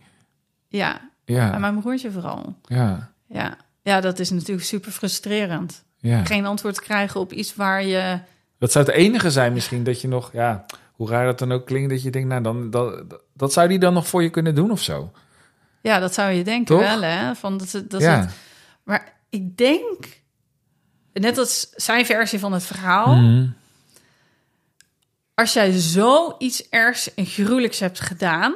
[0.67, 2.55] Ja, Ja, en mijn broertje vooral.
[2.63, 3.57] ja, Ja.
[3.83, 5.83] ja, dat is natuurlijk super frustrerend.
[6.03, 6.25] Ja.
[6.25, 8.19] Geen antwoord krijgen op iets waar je...
[8.59, 11.65] Dat zou het enige zijn misschien dat je nog, ja, hoe raar dat dan ook
[11.65, 14.55] klinkt, dat je denkt, nou, dan, dat, dat zou die dan nog voor je kunnen
[14.55, 15.11] doen of zo.
[15.81, 16.85] Ja, dat zou je denken Toch?
[16.85, 17.35] wel, hè?
[17.35, 18.19] Van dat, dat ja.
[18.19, 18.29] het,
[18.83, 20.21] maar ik denk,
[21.13, 23.15] net als zijn versie van het verhaal...
[23.15, 23.47] Mhm.
[25.35, 28.53] Als jij zoiets ergs en gruwelijks hebt gedaan,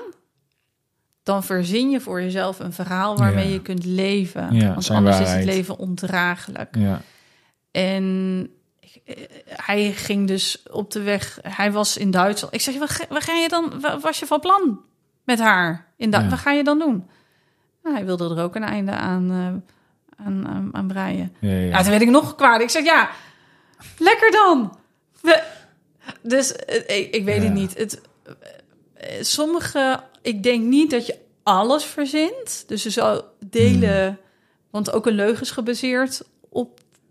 [1.24, 3.54] dan verzin je voor jezelf een verhaal waarmee Ja.
[3.54, 4.54] je kunt leven.
[4.54, 6.76] Ja, Want anders is het leven ondraaglijk.
[6.76, 7.02] ja.
[7.86, 8.50] En
[9.06, 9.16] eh,
[9.48, 11.40] hij ging dus op de weg.
[11.42, 12.54] Hij was in Duitsland.
[12.54, 13.80] Ik zeg, wat ga, wat ga je dan?
[13.82, 14.82] Wat was je van plan
[15.24, 15.88] met haar?
[15.98, 16.30] In Ja.
[16.30, 17.10] Wat ga je dan doen?
[17.84, 21.36] Nou, hij wilde er ook een einde aan, eh, aan, aan, aan breien.
[21.40, 21.58] Ja, ja.
[21.60, 22.62] Ja, toen werd ik nog kwaad.
[22.62, 23.10] Ik zeg, ja,
[23.98, 24.78] lekker dan.
[25.22, 25.44] We-
[26.22, 27.78] dus eh, ik, ik weet het niet.
[27.78, 28.02] Het,
[29.22, 32.64] sommige, ik denk niet dat je alles verzint.
[32.68, 34.18] Dus je zou delen, Hmm.
[34.72, 36.24] want ook een leugen is gebaseerd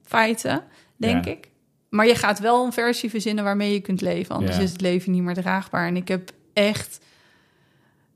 [0.07, 0.63] feiten,
[0.97, 1.31] denk Ja.
[1.31, 1.49] ik.
[1.89, 4.35] Maar je gaat wel een versie verzinnen waarmee je kunt leven.
[4.35, 4.63] Anders Ja.
[4.63, 5.87] is het leven niet meer draagbaar.
[5.87, 6.99] En ik heb echt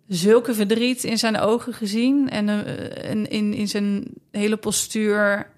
[0.08, 5.50] zulke verdriet in zijn ogen gezien en eh, en in, in zijn hele postuur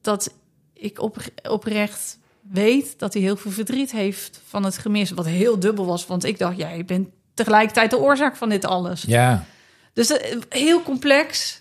[0.00, 0.34] dat
[0.72, 1.16] ik op,
[1.48, 5.10] oprecht weet dat hij heel veel verdriet heeft van het gemis.
[5.10, 9.02] Wat heel dubbel was, want ik dacht, jij bent tegelijkertijd de oorzaak van dit alles.
[9.02, 9.44] ja.
[9.92, 11.59] Dus eh, heel complex,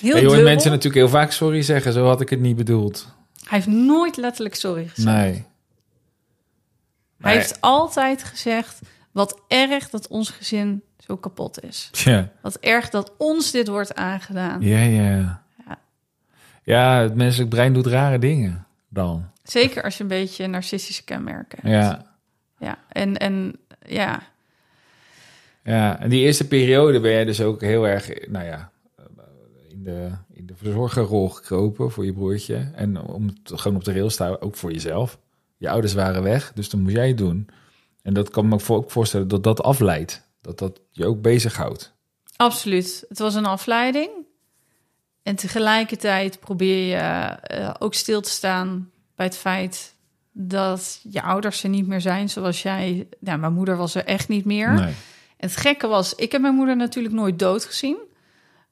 [0.00, 2.56] heel Ja, je hoort mensen natuurlijk heel vaak sorry zeggen, zo had ik het niet
[2.56, 3.14] bedoeld.
[3.44, 5.16] Hij heeft nooit letterlijk sorry gezegd.
[5.16, 5.44] Nee.
[7.20, 8.80] Hij heeft altijd gezegd:
[9.12, 11.90] wat erg dat ons gezin zo kapot is.
[11.92, 12.28] Ja.
[12.40, 14.60] Wat erg dat ons dit wordt aangedaan.
[14.60, 15.42] Ja, ja.
[15.66, 15.78] Ja.
[16.62, 19.30] Ja, het menselijk brein doet rare dingen dan.
[19.42, 21.84] Zeker als je een beetje narcistische kenmerken hebt.
[21.84, 22.06] Ja.
[22.58, 22.78] ja.
[22.88, 24.22] En, en ja,
[25.64, 28.70] Ja, en die eerste periode ben jij dus ook heel erg, nou ja,
[29.76, 32.70] in de, in de verzorgerrol gekropen voor je broertje.
[32.74, 35.18] En om het gewoon op de rails te houden, ook voor jezelf.
[35.56, 37.48] Je ouders waren weg, dus dan moest jij het doen.
[38.02, 40.22] En dat kan me ook voor- ook voorstellen dat dat afleidt.
[40.40, 41.94] Dat dat je ook bezighoudt.
[42.36, 43.04] absoluut.
[43.08, 44.10] Het was een afleiding.
[45.22, 49.94] En tegelijkertijd probeer je eh, ook stil te staan bij het feit
[50.32, 53.08] dat je ouders er niet meer zijn zoals jij.
[53.20, 54.72] Ja, mijn moeder was er echt niet meer.
[54.72, 54.94] Nee.
[55.36, 57.96] En het gekke was, ik heb mijn moeder natuurlijk nooit dood gezien.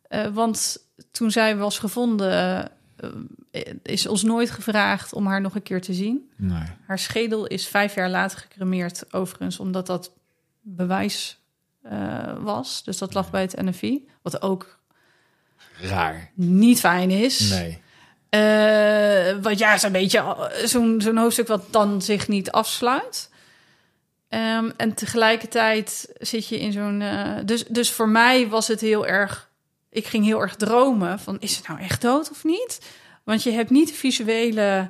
[0.02, 2.32] Eh, want toen zij was gevonden,
[2.97, 6.30] eh, is ons nooit gevraagd om haar nog een keer te zien.
[6.36, 6.62] Nee.
[6.86, 10.12] Haar schedel is vijf jaar later gecremeerd, overigens, omdat dat
[10.61, 11.38] bewijs
[11.82, 12.84] eh, was.
[12.84, 14.78] Dus dat lag bij het NFI, wat ook
[15.80, 16.30] Raar.
[16.34, 17.51] niet fijn is.
[17.51, 17.82] Nee.
[18.28, 23.30] Eh, want ja, is een beetje eh, zo'n zo'n hoofdstuk wat dan zich niet afsluit.
[24.28, 27.01] Ehm, en tegelijkertijd zit je in zo'n.
[27.03, 29.51] eh, dus, dus voor mij was het heel erg.
[29.95, 32.80] Ik ging heel erg dromen van: is het nou echt dood of niet?
[33.24, 34.88] Want je hebt niet de visuele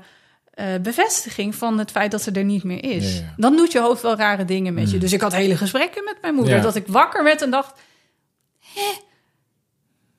[0.51, 3.15] eh, bevestiging van het feit dat ze er niet meer is.
[3.15, 3.35] Ja, ja.
[3.37, 4.95] Dan doet je hoofd wel rare dingen met je.
[4.95, 5.01] Mm.
[5.01, 6.57] Dus ik had hele gesprekken met mijn moeder.
[6.57, 6.63] Ja.
[6.63, 7.81] Dat ik wakker werd en dacht:
[8.59, 8.93] hè,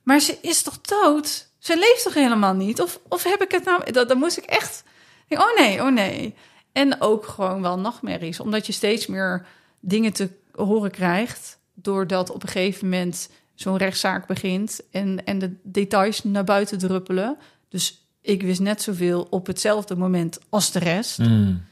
[0.06, 1.50] maar ze is toch dood?
[1.58, 2.80] Ze leeft toch helemaal niet?
[2.80, 3.92] Of, of heb ik het nou...
[3.92, 4.84] Dat, dan moest ik echt...
[5.28, 6.34] Oh nee, oh nee.
[6.72, 8.40] En ook gewoon wel nachtmerries.
[8.40, 9.46] Omdat je steeds meer
[9.80, 11.58] dingen te horen krijgt...
[11.74, 14.80] doordat op een gegeven moment zo'n rechtszaak begint...
[14.90, 17.36] En, en de details naar buiten druppelen.
[17.68, 21.18] Dus ik wist net zoveel op hetzelfde moment als de rest.
[21.18, 21.64] Mm.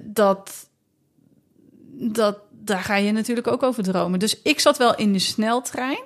[0.00, 0.68] Dat,
[1.92, 4.18] dat, daar ga je natuurlijk ook over dromen.
[4.18, 6.02] Dus ik zat wel in de sneltrein.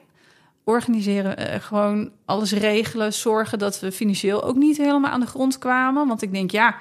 [0.64, 5.58] Organiseren, eh, gewoon alles regelen, zorgen dat we financieel ook niet helemaal aan de grond
[5.58, 6.06] kwamen.
[6.06, 6.76] Want ik denk, ja,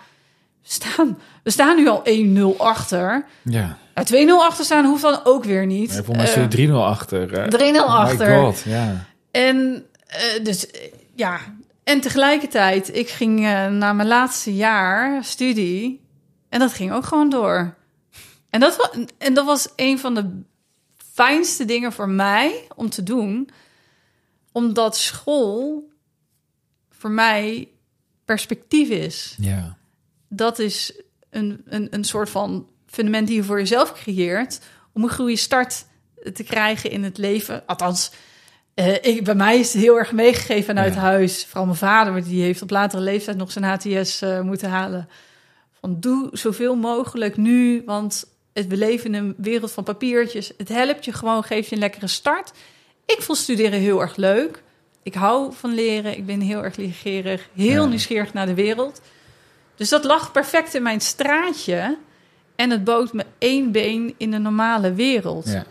[0.62, 3.26] we staan, we staan nu al 1-0 achter.
[3.44, 3.78] Ja.
[4.12, 5.94] Uh, 2-0 achter staan hoeft dan ook weer niet.
[5.94, 6.04] ja.
[6.04, 7.34] Voor mij Eh, stond je 3-0 achter.
[7.34, 7.48] eh.
[7.48, 8.30] 3-0 Oh achter.
[8.30, 9.06] My god, ja.
[9.32, 11.40] En eh, dus eh, ja,
[11.84, 16.02] en tegelijkertijd, ik ging eh, naar mijn laatste jaar studie
[16.50, 17.76] en dat ging ook gewoon door.
[18.50, 20.42] En dat, en dat was een van de
[21.14, 23.50] fijnste dingen voor mij om te doen,
[24.52, 25.90] omdat school
[26.90, 27.68] voor mij
[28.26, 29.36] perspectief is.
[29.40, 29.78] Ja.
[30.30, 34.60] Dat is een, een, een soort van fundament die je voor jezelf creëert
[34.94, 35.86] om een goede start
[36.34, 37.64] te krijgen in het leven.
[37.66, 38.12] Althans,
[38.74, 41.00] eh, ik, bij mij is het heel erg meegegeven vanuit Ja.
[41.00, 41.46] huis.
[41.46, 45.10] Vooral mijn vader, want die heeft op latere leeftijd nog zijn HTS eh, moeten halen.
[45.80, 50.52] Van doe zoveel mogelijk nu, want het, we leven in een wereld van papiertjes.
[50.58, 52.52] Het helpt je gewoon, geeft je een lekkere start.
[53.06, 54.64] Ik vond studeren heel erg leuk.
[55.04, 56.18] Ik hou van leren.
[56.18, 57.50] Ik ben heel erg leergierig.
[57.56, 57.90] Heel Ja.
[57.90, 59.02] nieuwsgierig naar de wereld.
[59.76, 61.98] Dus dat lag perfect in mijn straatje.
[62.60, 65.48] En het bood me één been in de normale wereld.
[65.48, 65.66] Ja.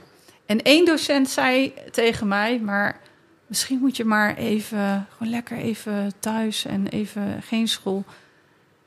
[0.46, 3.00] En één docent zei tegen mij, maar
[3.46, 8.04] misschien moet je maar even, gewoon lekker even thuis en even geen school.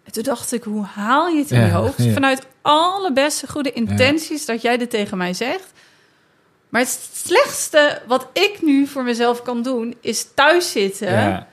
[0.04, 2.04] En toen dacht ik, hoe haal je het in Ja, je hoofd?
[2.04, 2.14] ja.
[2.14, 5.72] Vanuit alle beste goede intenties dat jij dit tegen mij zegt.
[6.70, 11.47] Maar het slechtste wat ik nu voor mezelf kan doen, is thuis zitten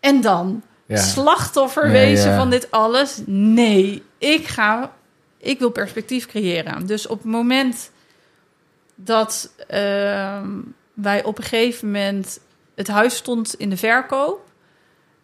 [0.00, 3.20] en dan slachtoffer wezen van dit alles.
[3.26, 4.92] Nee, ik ga,
[5.44, 6.86] ik wil perspectief creëren.
[6.86, 7.90] Dus op het moment
[8.94, 10.50] dat ehm,
[10.94, 12.40] wij op een gegeven moment
[12.74, 14.52] het huis stond in de verkoop.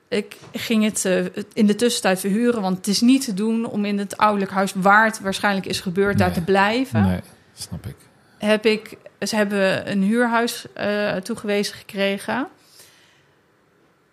[0.08, 3.84] Ik ging het eh, in de tussentijd verhuren, want het is niet te doen om
[3.84, 7.20] in het ouderlijk huis waar het waarschijnlijk is gebeurd, daar te blijven Nee,
[7.54, 7.96] snap ik.
[8.38, 12.48] heb ik, ze hebben een huurhuis eh, toegewezen gekregen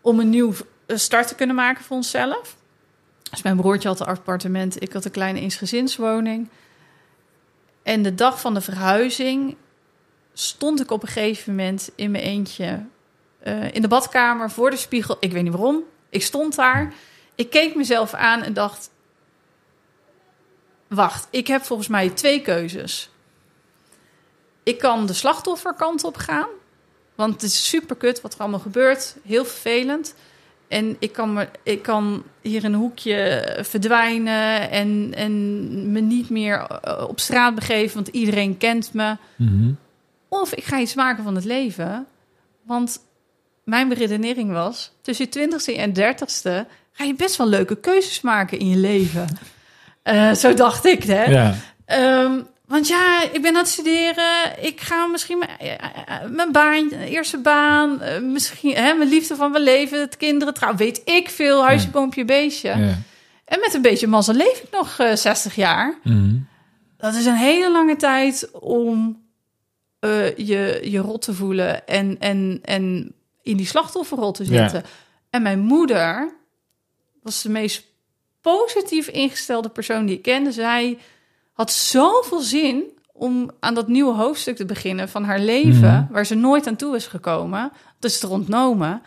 [0.02, 0.54] om een nieuw
[0.86, 2.57] eh, start te kunnen maken voor onszelf.
[3.30, 6.50] Dus mijn broertje had een appartement, ik had een kleine eensgezinswoning.
[7.84, 9.56] En de dag van de verhuizing
[10.34, 12.86] stond ik op een gegeven moment in mijn eentje
[13.40, 15.18] eh, in de badkamer voor de spiegel.
[15.20, 15.84] Ik weet niet waarom.
[16.10, 16.94] Ik stond daar.
[17.36, 18.90] Ik keek mezelf aan en dacht:
[20.88, 23.10] Wacht, ik heb volgens mij twee keuzes.
[24.64, 26.50] Ik kan de slachtofferkant op gaan.
[27.16, 29.16] Want het is super kut wat er allemaal gebeurt.
[29.24, 30.16] Heel vervelend.
[30.68, 36.30] En ik kan, me, ik kan hier in een hoekje verdwijnen en, en me niet
[36.30, 39.18] meer eh, op straat begeven, want iedereen kent me.
[39.36, 39.72] Mhm.
[40.28, 42.06] Of ik ga iets maken van het leven.
[42.64, 43.00] Want
[43.64, 48.60] mijn beredenering was, tussen je twintigste en dertigste ga je best wel leuke keuzes maken
[48.60, 49.28] in je leven.
[50.04, 51.24] Eh, zo dacht ik, hè.
[51.24, 51.56] Ja.
[51.86, 54.64] Ehm, want ja, ik ben aan het studeren.
[54.64, 59.36] Ik ga misschien mijn, eh, eh, mijn baan, eerste baan, eh, misschien hè, mijn liefde
[59.36, 62.68] van mijn leven, het kinderen trouw, weet ik veel, huisje, boompje, beestje.
[62.70, 62.98] Ja.
[63.46, 65.98] En met een beetje mazzel leef ik nog eh 60 jaar.
[66.04, 66.36] Mhm.
[66.98, 69.26] Dat is een hele lange tijd om
[70.36, 74.62] je, je rot te voelen en, en, en in die slachtofferrol te Ja.
[74.70, 74.90] zitten.
[75.30, 76.34] En mijn moeder
[77.24, 77.84] was de meest
[78.42, 80.52] positief ingestelde persoon die ik kende.
[80.52, 80.98] Zij
[81.58, 82.84] had zoveel zin
[83.14, 86.12] om aan dat nieuwe hoofdstuk te beginnen van haar leven, Mhm.
[86.12, 87.72] waar ze nooit aan toe is gekomen.
[88.00, 89.02] Dat is er ontnomen.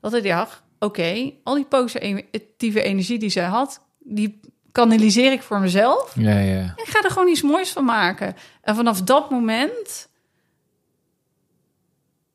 [0.00, 4.40] Dat ik dacht, oké, al die positieve energie die zij had, die
[4.72, 6.12] kanaliseer ik voor mezelf.
[6.18, 6.72] Ja, ja.
[6.76, 8.36] Ik ga er gewoon iets moois van maken.
[8.62, 10.08] En vanaf dat moment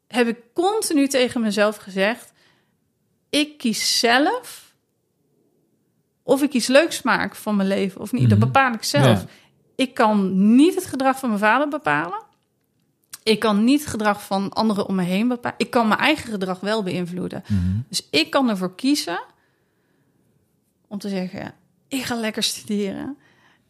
[0.07, 2.31] heb ik continu tegen mezelf gezegd:
[3.29, 4.75] ik kies zelf
[6.23, 8.29] of ik iets leuks maak van mijn leven of niet.
[8.29, 8.47] Dat Mhm.
[8.47, 9.05] bepaal ik zelf.
[9.21, 9.25] Ja.
[9.75, 12.21] Ik kan niet het gedrag van mijn vader bepalen.
[13.23, 15.57] Ik kan niet het gedrag van anderen om me heen bepalen.
[15.57, 17.43] Ik kan mijn eigen gedrag wel beïnvloeden.
[17.47, 17.79] Mhm.
[17.87, 19.23] Dus ik kan ervoor kiezen
[20.87, 21.53] om te zeggen:
[21.87, 23.17] ik ga lekker studeren.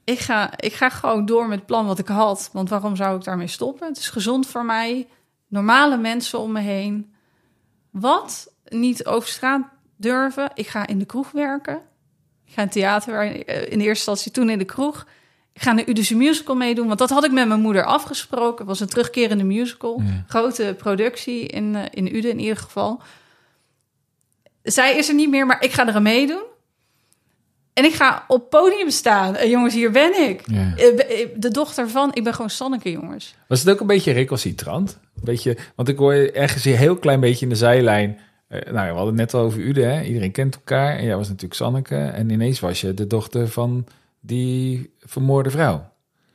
[0.04, 2.50] Ik ga, ik ga gewoon door met het plan wat ik had.
[2.54, 3.88] Want waarom zou ik daarmee stoppen?
[3.88, 5.08] Het is gezond voor mij.
[5.48, 7.14] Normale mensen om me heen.
[7.90, 8.54] Wat?
[8.66, 10.52] Niet over straat durven.
[10.54, 11.82] Ik ga in de kroeg werken.
[12.46, 15.08] Ik ga in theater, eh, in de eerste instantie toen in de kroeg.
[15.54, 18.58] Ik ga een Udische musical meedoen, want dat had ik met mijn moeder afgesproken.
[18.58, 20.02] Het was een terugkerende musical.
[20.02, 20.24] Ja.
[20.28, 23.02] Grote productie in, eh, in Uden in ieder geval.
[24.64, 26.42] Zij is er niet meer, maar ik ga er aan meedoen.
[27.74, 29.36] En ik ga op podium staan.
[29.36, 30.42] En jongens, hier ben ik.
[30.46, 30.74] Ja.
[30.78, 33.36] Eh, De dochter van, ik ben gewoon Sanneke, jongens.
[33.48, 35.00] Was het ook een beetje recalcitrant?
[35.16, 38.20] Een beetje, want ik hoor ergens hier heel klein beetje in de zijlijn.
[38.48, 40.02] eh, nou, we hadden het net al over Ude, hè?
[40.04, 40.98] Iedereen kent elkaar.
[40.98, 41.96] En jij was natuurlijk Sanneke.
[41.98, 43.86] En ineens was je de dochter van
[44.22, 45.90] die vermoorde vrouw.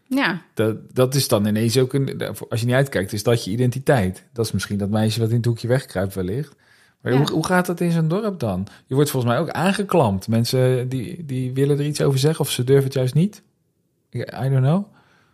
[0.09, 2.35] Ja, Dat, dat is dan ineens ook een...
[2.49, 4.25] Als je niet uitkijkt, is dat je identiteit.
[4.33, 6.55] Dat is misschien dat meisje wat in het hoekje wegkruipt wellicht.
[7.01, 7.19] Maar Ja.
[7.19, 8.67] hoe, hoe gaat dat in zo'n dorp dan?
[8.87, 10.29] Je wordt volgens mij ook aangeklampt.
[10.29, 13.43] Mensen die, die willen er iets over zeggen of ze durven het juist niet.
[14.15, 14.85] I don't know.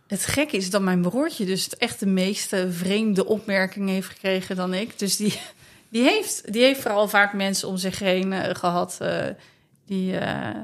[0.07, 4.73] het gekke is dat mijn broertje dus echt de meeste vreemde opmerkingen heeft gekregen dan
[4.73, 4.99] ik.
[4.99, 5.39] Dus die,
[5.89, 8.97] die, heeft, die heeft vooral vaak mensen om zich heen eh, gehad.
[9.01, 9.25] eh,
[9.85, 10.59] die, eh,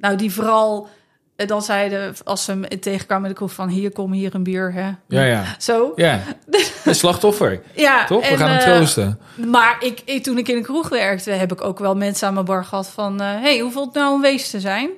[0.00, 0.88] nou, die vooral
[1.36, 3.68] eh, dan zeiden, als ze hem tegenkwamen de kroeg van...
[3.68, 4.90] hier, kom hier een bier, hè.
[5.08, 5.44] Ja, ja.
[5.58, 5.92] Zo.
[5.96, 6.20] Ja,
[6.84, 7.60] een slachtoffer.
[7.74, 8.20] Ja, Toch?
[8.20, 9.18] We en, gaan hem eh, troosten.
[9.46, 12.34] Maar ik, ik, toen ik in de kroeg werkte, heb ik ook wel mensen aan
[12.34, 13.20] mijn bar gehad van...
[13.20, 14.90] eh hey, hoeveel het nou een wees te zijn?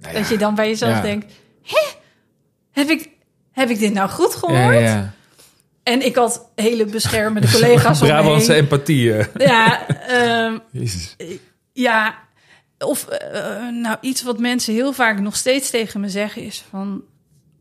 [0.00, 0.18] Nou ja.
[0.20, 1.00] Dat je dan bij jezelf Ja.
[1.00, 1.32] denkt...
[1.62, 1.86] Hé,
[2.72, 3.10] heb ik,
[3.52, 4.80] heb ik dit nou goed gehoord?
[4.80, 5.12] Ja.
[5.82, 8.60] En ik had hele beschermende collega's om me Brabantse heen.
[8.60, 9.14] empathie.
[9.36, 11.16] Ja, ehm, Jezus.
[11.72, 12.14] ja,
[12.78, 16.64] of eh, eh, nou iets wat mensen heel vaak nog steeds tegen me zeggen is
[16.70, 17.02] van...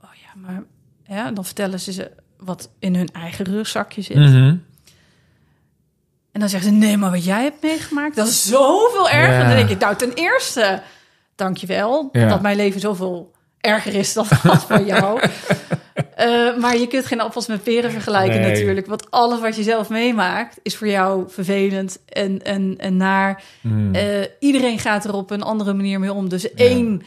[0.03, 0.63] Oh ja, maar
[1.07, 4.17] ja, dan vertellen ze ze wat in hun eigen rugzakje zit.
[4.17, 4.55] Mhm.
[6.31, 9.33] En dan zeggen ze, nee, maar wat jij hebt meegemaakt, dat is zoveel erger.
[9.39, 9.47] Ja.
[9.47, 10.81] Dan denk ik, nou, ten eerste,
[11.35, 12.27] dankjewel Ja.
[12.27, 15.21] dat mijn leven zoveel erger is dan dat van jou.
[16.15, 18.51] Eh, maar je kunt geen appels met peren vergelijken Nee.
[18.51, 18.87] natuurlijk.
[18.87, 23.43] Want alles wat je zelf meemaakt is voor jou vervelend en, en, en naar.
[23.61, 23.95] Mm.
[23.95, 26.29] Eh, iedereen gaat er op een andere manier mee om.
[26.29, 27.05] Dus één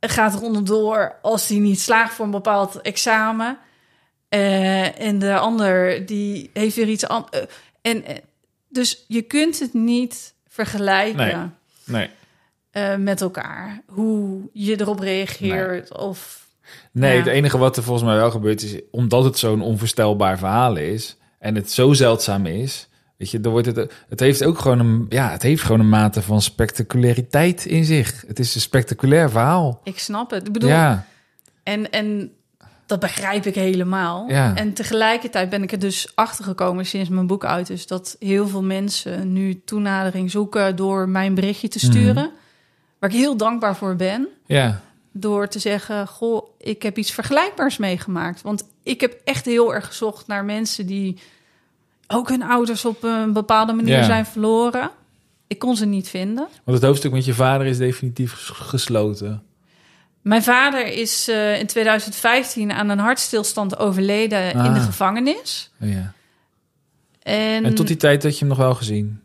[0.00, 3.58] gaat er onderdoor als hij niet slaagt voor een bepaald examen.
[4.28, 7.46] Eh, en de ander die heeft weer iets anders.
[7.82, 8.04] en,
[8.68, 11.54] dus je kunt het niet vergelijken
[11.84, 12.10] Nee.
[12.70, 13.82] Eh, met elkaar.
[13.86, 15.98] Hoe je erop reageert.
[15.98, 16.38] Of
[16.92, 17.18] Nee, Ja.
[17.18, 18.80] het enige wat er volgens mij wel gebeurt is...
[18.90, 21.16] omdat het zo'n onvoorstelbaar verhaal is...
[21.38, 22.88] en het zo zeldzaam is...
[23.16, 25.88] Weet je, dan wordt het, het heeft ook gewoon een, ja, het heeft gewoon een
[25.88, 28.24] mate van spectaculariteit in zich.
[28.26, 29.80] Het is een spectaculair verhaal.
[29.84, 30.46] ik snap het.
[30.46, 31.06] Ik bedoel, Ja,
[31.62, 32.32] En, en
[32.86, 34.24] dat begrijp ik helemaal.
[34.28, 34.54] Ja.
[34.56, 38.48] En tegelijkertijd ben ik er dus achter gekomen sinds mijn boek uit is dat heel
[38.48, 42.30] veel mensen nu toenadering zoeken door mijn berichtje te sturen.
[43.00, 44.28] Waar ik heel dankbaar voor ben.
[44.46, 44.80] ja,
[45.12, 48.42] Door te zeggen: Goh, ik heb iets vergelijkbaars meegemaakt.
[48.42, 51.18] Want ik heb echt heel erg gezocht naar mensen die
[52.06, 54.04] ook hun ouders op een bepaalde manier Ja.
[54.04, 54.90] zijn verloren.
[55.46, 56.48] Ik kon ze niet vinden.
[56.64, 59.42] want het hoofdstuk met je vader is definitief ges- gesloten.
[60.22, 64.74] Mijn vader is eh, in 2015 aan een hartstilstand overleden in Ah.
[64.74, 65.70] de gevangenis.
[65.78, 66.12] Ja.
[67.22, 69.20] En, En tot die tijd had je hem nog wel gezien.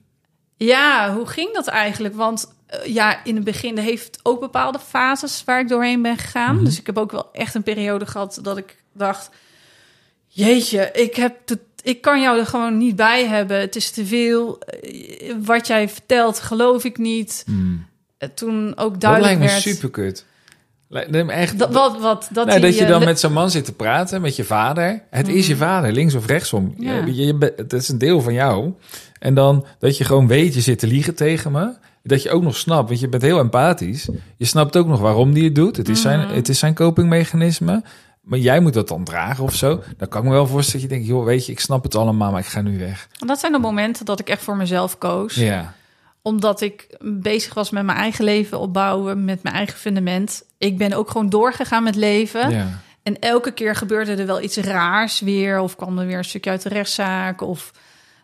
[0.58, 2.16] ja, hoe ging dat eigenlijk?
[2.16, 2.55] Want
[2.86, 6.56] ja, in het begin heeft ook bepaalde fases waar ik doorheen ben gegaan.
[6.56, 6.66] Mhm.
[6.66, 9.30] Dus ik heb ook wel echt een periode gehad dat ik dacht:
[10.28, 13.60] Jeetje, ik, heb te- ik kan jou er gewoon niet bij hebben.
[13.60, 14.60] Het is te veel.
[14.60, 17.44] Eh, Wat jij vertelt, geloof ik niet.
[17.46, 17.86] Hmm.
[18.18, 20.26] eh, toen ook Dat duidelijk lijkt me super kut.
[21.28, 23.74] Echt, Dat, wat, wat, dat, die, dat je eh, dan met zo'n man zit te
[23.74, 25.04] praten, met je vader.
[25.10, 26.74] Het is je vader, links of rechtsom.
[26.78, 26.84] Mhm.
[26.84, 27.06] Ja.
[27.06, 28.74] Je, je, het is een deel van jou.
[29.20, 31.74] En dan dat je gewoon weet, je zit te liegen tegen me.
[32.08, 34.10] Dat je ook nog snapt, want je bent heel empathisch.
[34.38, 35.78] Je snapt ook nog waarom die het doet.
[35.78, 36.34] Het is, zijn, Mhm.
[36.34, 37.84] het is zijn copingmechanisme.
[38.22, 39.84] Maar jij moet dat dan dragen of zo.
[39.98, 41.12] Dan kan ik me wel voorstellen dat je denkt...
[41.12, 43.08] joh, weet je, ik snap het allemaal, maar ik ga nu weg.
[43.18, 45.36] Dat zijn de momenten dat ik echt voor mezelf koos.
[45.36, 45.74] Ja,
[46.22, 50.44] Omdat ik bezig was met mijn eigen leven opbouwen, met mijn eigen fundament.
[50.58, 52.50] Ik ben ook gewoon doorgegaan met leven.
[52.50, 52.68] ja.
[53.04, 55.60] En elke keer gebeurde er wel iets raars weer.
[55.60, 57.42] Of kwam er weer een stukje uit de rechtszaak.
[57.42, 57.72] Of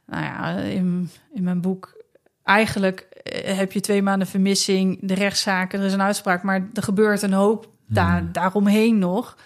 [0.05, 1.99] nou ja, in, in mijn boek.
[2.43, 3.07] Eigenlijk
[3.45, 6.43] heb je twee maanden vermissing, de rechtszaken, er is een uitspraak.
[6.43, 9.37] Maar er gebeurt een hoop daar, daaromheen nog.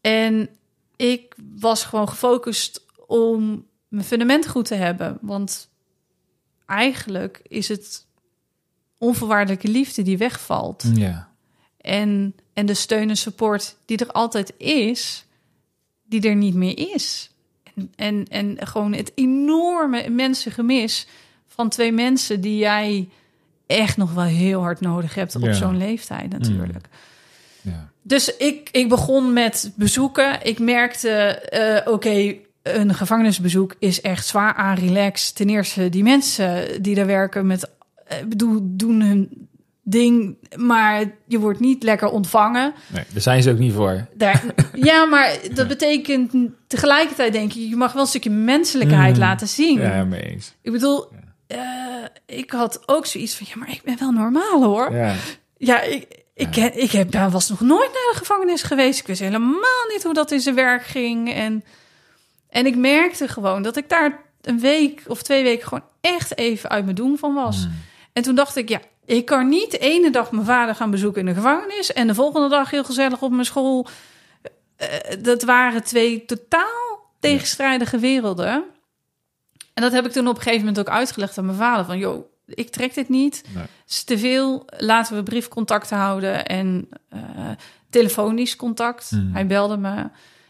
[0.00, 0.48] En
[0.96, 5.18] ik was gewoon gefocust om mijn fundament goed te hebben.
[5.20, 5.68] Want
[6.66, 8.06] eigenlijk is het
[8.98, 10.84] onvoorwaardelijke liefde die wegvalt.
[10.94, 11.30] ja.
[11.76, 15.24] En, en de steun en support die er altijd is,
[16.02, 17.30] die er niet meer is.
[17.74, 21.06] En, en, en gewoon het enorme mensengemis
[21.54, 23.08] van twee mensen die jij
[23.66, 25.52] echt nog wel heel hard nodig hebt op Ja.
[25.52, 26.86] zo'n leeftijd natuurlijk.
[27.60, 27.90] ja.
[28.02, 30.38] Dus ik, ik begon met bezoeken.
[30.46, 35.32] Ik merkte, eh, oké, een gevangenisbezoek is echt zwaar aan relax.
[35.32, 37.68] Ten eerste, die mensen die daar werken met,
[38.06, 39.48] eh, bedoel, doen hun
[39.84, 42.72] ding, maar je wordt niet lekker ontvangen.
[42.92, 44.06] Nee, daar zijn ze ook niet voor.
[44.14, 44.42] Daar,
[44.74, 46.32] ja, maar dat betekent
[46.66, 49.20] tegelijkertijd denk je, je mag wel een stukje menselijkheid Mm.
[49.20, 49.80] laten zien.
[49.80, 50.54] Ja, mee eens.
[50.62, 51.04] Ik bedoel,
[51.52, 54.92] eh, ik had ook zoiets van, ja, maar ik ben wel normaal hoor.
[54.92, 55.14] Ja,
[55.56, 59.00] Ja, ik, ik, ik heb, ja, was nog nooit naar de gevangenis geweest.
[59.00, 61.32] Ik wist helemaal niet hoe dat in zijn werk ging.
[61.32, 61.64] En,
[62.48, 66.70] en ik merkte gewoon dat ik daar een week of twee weken gewoon echt even
[66.70, 67.66] uit mijn doen van was.
[68.12, 71.20] En toen dacht ik, ja, ik kan niet de ene dag mijn vader gaan bezoeken
[71.20, 73.86] in de gevangenis en de volgende dag heel gezellig op mijn school.
[74.76, 74.88] Eh,
[75.22, 78.64] dat waren twee totaal tegenstrijdige werelden.
[79.74, 81.84] En dat heb ik toen op een gegeven moment ook uitgelegd aan mijn vader.
[81.84, 83.42] Van, joh, ik trek dit niet.
[83.54, 83.62] Nee.
[83.62, 84.62] Het is te veel.
[84.76, 87.20] Laten we briefcontact houden en eh,
[87.90, 89.10] telefonisch contact.
[89.10, 89.30] Mm.
[89.32, 90.08] Hij belde me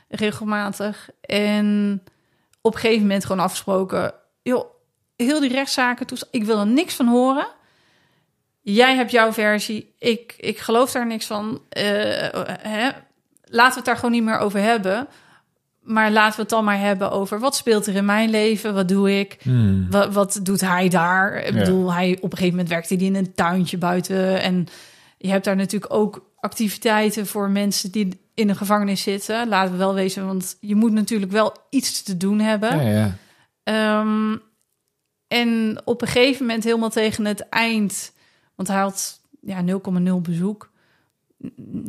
[0.09, 1.11] regelmatig.
[1.21, 2.01] En
[2.61, 4.15] op een gegeven moment gewoon afgesproken...
[4.43, 4.65] joh,
[5.17, 7.47] heel die rechtszaken, ik wil er niks van horen.
[8.61, 11.63] Jij hebt jouw versie, ik, ik geloof daar niks van.
[11.69, 11.83] Eh,
[12.59, 12.91] hè?
[13.45, 15.09] Laten we het daar gewoon niet meer over hebben.
[15.83, 17.39] Maar laten we het dan maar hebben over...
[17.41, 18.75] wat speelt er in mijn leven?
[18.75, 19.37] Wat doe ik?
[19.43, 19.91] Hmm.
[19.91, 21.35] Wat, wat doet hij daar?
[21.37, 21.59] Ik Ja.
[21.59, 24.43] bedoel, hij op een gegeven moment werkte hij in een tuintje buiten.
[24.43, 24.67] En
[25.19, 29.49] je hebt daar natuurlijk ook activiteiten voor mensen die in de gevangenis zitten.
[29.49, 32.85] Laten we wel wezen, want je moet natuurlijk wel iets te doen hebben.
[32.85, 33.17] ja, ja.
[33.63, 34.37] Ehm,
[35.29, 38.13] en op een gegeven moment, helemaal tegen het eind,
[38.55, 40.71] want hij had ja, 0,0 bezoek.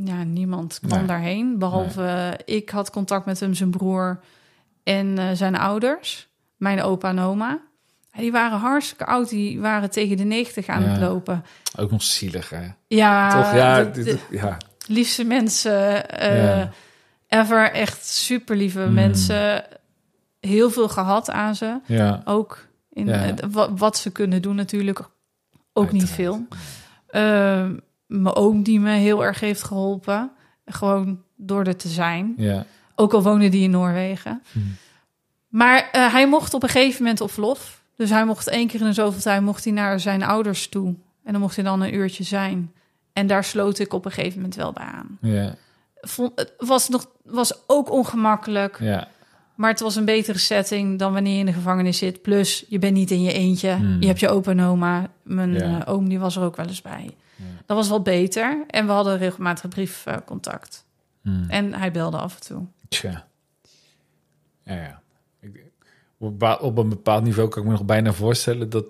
[0.05, 1.07] Ja, niemand kwam Nee.
[1.07, 4.19] daarheen, behalve eh, ik had contact met hem, zijn broer
[4.83, 6.27] en eh, zijn ouders,
[6.57, 7.59] mijn opa en oma.
[8.15, 10.89] Die waren hartstikke oud, die waren tegen de 90 aan Ja.
[10.89, 11.45] het lopen.
[11.77, 12.67] Ook nog zielig, hè?
[12.87, 13.53] Ja, Toch?
[13.53, 14.57] Ja, de- dit- de ja.
[14.87, 16.69] liefste mensen eh, Ja.
[17.27, 17.71] ever.
[17.71, 18.93] Echt super lieve Mm.
[18.93, 19.63] mensen.
[20.39, 21.79] Heel veel gehad aan ze.
[21.85, 22.21] ja.
[22.25, 24.99] Ook in het- wat, wat ze kunnen doen natuurlijk.
[25.73, 26.47] Ook niet veel.
[28.05, 30.31] Mijn oom die me heel erg heeft geholpen.
[30.65, 32.33] Gewoon door er te zijn.
[32.37, 32.65] Ja.
[32.95, 34.41] Ook al woonde die in Noorwegen.
[34.51, 34.59] Hm.
[35.47, 37.81] Maar eh, hij mocht op een gegeven moment op verlof.
[37.95, 40.87] Dus hij mocht één keer in de zoveel tijd mocht hij naar zijn ouders toe.
[41.23, 42.71] En dan mocht hij dan een uurtje zijn.
[43.13, 45.17] En daar sloot ik op een gegeven moment wel bij aan.
[45.21, 45.55] Ja.
[46.01, 48.77] Vond, het was, nog, was ook ongemakkelijk.
[48.79, 49.07] Ja.
[49.55, 52.21] Maar het was een betere setting dan wanneer je in de gevangenis zit.
[52.21, 53.69] Plus, je bent niet in je eentje.
[53.71, 53.97] Hmm.
[54.01, 55.07] Je hebt je opa en oma.
[55.23, 55.85] Mijn Ja.
[55.85, 57.09] eh, oom die was er ook wel eens bij.
[57.73, 58.63] Dat was wel beter.
[58.67, 60.85] En we hadden regelmatig briefcontact.
[61.21, 61.45] Hmm.
[61.49, 62.65] en hij belde af en toe.
[62.89, 63.27] Tja.
[64.63, 65.01] Ja, ja.
[66.17, 68.85] Op, een bepaald- niveau kan ik me nog bijna voorstellen dat,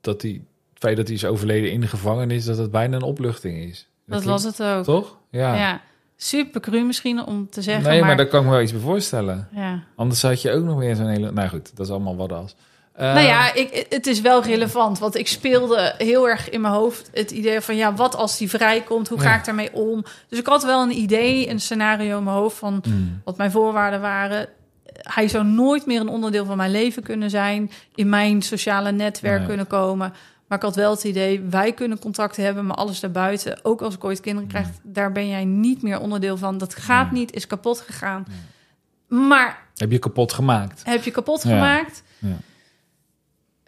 [0.00, 0.34] dat die,
[0.70, 3.88] het feit dat hij is overleden in de gevangenis, dat het bijna een opluchting is.
[4.06, 4.84] Dat was het ook.
[4.84, 5.18] Toch?
[5.30, 5.54] Ja.
[5.54, 5.80] Ja.
[6.16, 7.84] Super cru misschien om te zeggen.
[7.84, 9.48] nee, maar, maar, daar kan ik me wel iets bij voorstellen.
[9.52, 9.84] ja.
[9.96, 11.32] Anders had je ook nog weer zo'n hele...
[11.32, 12.54] Nou goed, dat is allemaal wat als.
[12.98, 14.98] Nou ja, ik, het is wel relevant.
[14.98, 17.76] Want ik speelde heel erg in mijn hoofd het idee van...
[17.76, 19.08] ja, wat als die vrijkomt?
[19.08, 19.36] Hoe ga Ja.
[19.38, 20.04] ik daarmee om?
[20.28, 22.56] Dus ik had wel een idee, een scenario in mijn hoofd...
[22.58, 24.48] van hmm, wat mijn voorwaarden waren.
[24.92, 29.46] Hij zou nooit meer een onderdeel van mijn leven kunnen zijn, in mijn sociale netwerk
[29.46, 30.12] kunnen komen.
[30.48, 33.94] Maar ik had wel het idee, wij kunnen contact hebben, maar alles daarbuiten, ook als
[33.94, 36.58] ik ooit kinderen krijg, daar ben jij niet meer onderdeel van.
[36.58, 37.20] Dat gaat Nee.
[37.20, 38.26] niet, is kapot gegaan.
[39.08, 40.80] Maar Heb je kapot gemaakt.
[40.84, 41.48] heb je kapot Ja.
[41.50, 42.02] gemaakt?
[42.18, 42.36] Ja.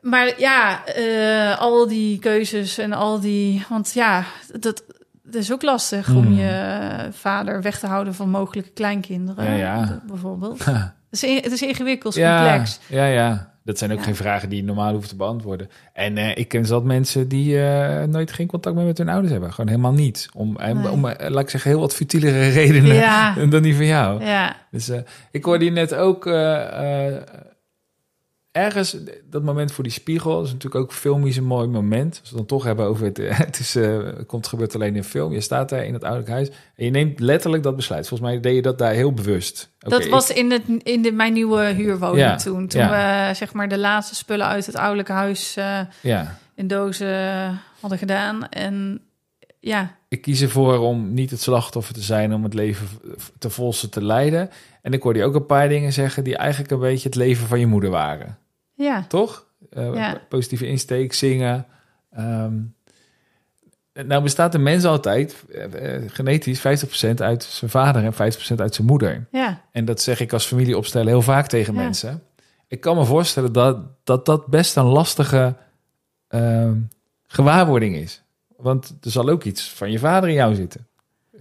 [0.02, 3.64] Maar ja, eh, al die keuzes en al die...
[3.68, 4.24] Want ja,
[4.60, 4.84] dat,
[5.22, 6.34] dat is ook lastig om Hmm.
[6.38, 9.44] je vader weg te houden van mogelijke kleinkinderen.
[9.44, 9.84] Ja, ja.
[9.86, 10.64] d- Bijvoorbeeld.
[11.10, 12.80] Het is, het is ingewikkeld, ja, complex.
[12.86, 13.48] ja, ja.
[13.64, 14.04] Dat zijn ook Ja.
[14.04, 15.68] geen vragen die je normaal hoeft te beantwoorden.
[15.92, 19.32] En eh, ik ken zat mensen die eh, nooit geen contact meer met hun ouders
[19.32, 19.52] hebben.
[19.52, 20.28] Gewoon helemaal niet.
[20.34, 20.90] Om, Nee.
[20.90, 23.34] om eh, laat ik zeggen, heel wat futielere redenen Ja.
[23.50, 24.24] dan die van jou.
[24.24, 24.98] Ja, Dus eh,
[25.30, 27.22] ik hoorde je net ook eh, eh,
[28.52, 28.96] ergens
[29.30, 30.42] dat moment voor die spiegel.
[30.42, 32.18] Is natuurlijk ook filmisch een mooi moment.
[32.20, 33.16] Als we het dan toch hebben over het.
[33.46, 35.32] het is, eh, het komt gebeurt alleen in film.
[35.32, 38.08] Je staat daar in het ouderlijk huis en je neemt letterlijk dat besluit.
[38.08, 39.70] Volgens mij deed je dat daar heel bewust.
[39.78, 42.66] Dat ik- was in, het, in de, mijn nieuwe huurwoning Ja, toen.
[42.66, 43.28] Toen ja.
[43.28, 46.38] we zeg maar de laatste spullen uit het ouderlijke huis eh, ja.
[46.54, 48.48] in dozen hadden gedaan.
[48.48, 49.00] En
[49.60, 52.88] ja, Ik kies ervoor om niet het slachtoffer te zijn, om het leven
[53.38, 54.50] te volste te leiden.
[54.82, 57.46] En ik hoorde je ook een paar dingen zeggen die eigenlijk een beetje het leven
[57.46, 58.38] van je moeder waren.
[58.80, 59.46] Ja, Toch?
[59.70, 60.20] Eh, Ja.
[60.28, 61.66] Positieve insteek, zingen.
[62.10, 62.54] Ehm,
[63.92, 68.74] nou bestaat de mens altijd eh, eh, genetisch 50% uit zijn vader en 50% uit
[68.74, 69.26] zijn moeder.
[69.30, 71.80] ja, En dat zeg ik als familieopstellen heel vaak tegen Ja.
[71.80, 72.22] mensen.
[72.68, 75.54] Ik kan me voorstellen dat dat, dat best een lastige
[76.28, 76.76] ehm,
[77.26, 78.22] gewaarwording is.
[78.56, 80.86] Want er zal ook iets van je vader in jou zitten.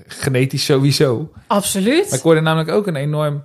[0.07, 1.31] Genetisch sowieso.
[1.47, 2.05] absoluut.
[2.09, 3.43] Maar ik hoorde namelijk ook een enorm...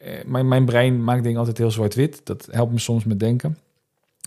[0.00, 2.20] eh, mijn, mijn brein maakt dingen altijd heel zwart-wit.
[2.24, 3.58] Dat helpt me soms met denken.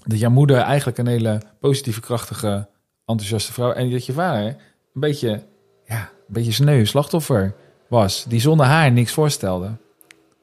[0.06, 2.68] Dat jouw moeder eigenlijk een hele positieve, krachtige,
[3.06, 3.72] enthousiaste vrouw...
[3.72, 5.44] en dat je vader een beetje,
[5.86, 7.56] ja, een beetje sneu, slachtoffer
[7.88, 8.26] was.
[8.28, 9.72] Die zonder haar niks voorstelde.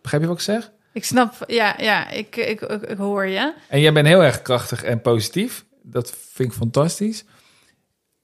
[0.02, 0.70] Begrijp je wat ik zeg?
[0.92, 3.54] Ik snap, ja, ja, ik, ik, ik, ik hoor je.
[3.68, 5.64] En jij bent heel erg krachtig en positief.
[5.82, 7.24] Dat vind ik fantastisch.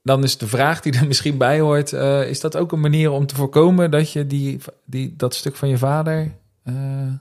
[0.03, 1.93] Dan is de vraag die er misschien bij hoort...
[1.93, 5.57] eh, is dat ook een manier om te voorkomen dat je die, die, dat stuk
[5.57, 6.33] van je vader...
[6.67, 7.13] eh,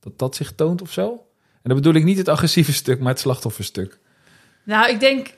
[0.00, 1.10] dat dat zich toont of zo?
[1.52, 3.98] En dan bedoel ik niet het agressieve stuk, maar het slachtofferstuk.
[4.62, 5.34] Nou, ik denk,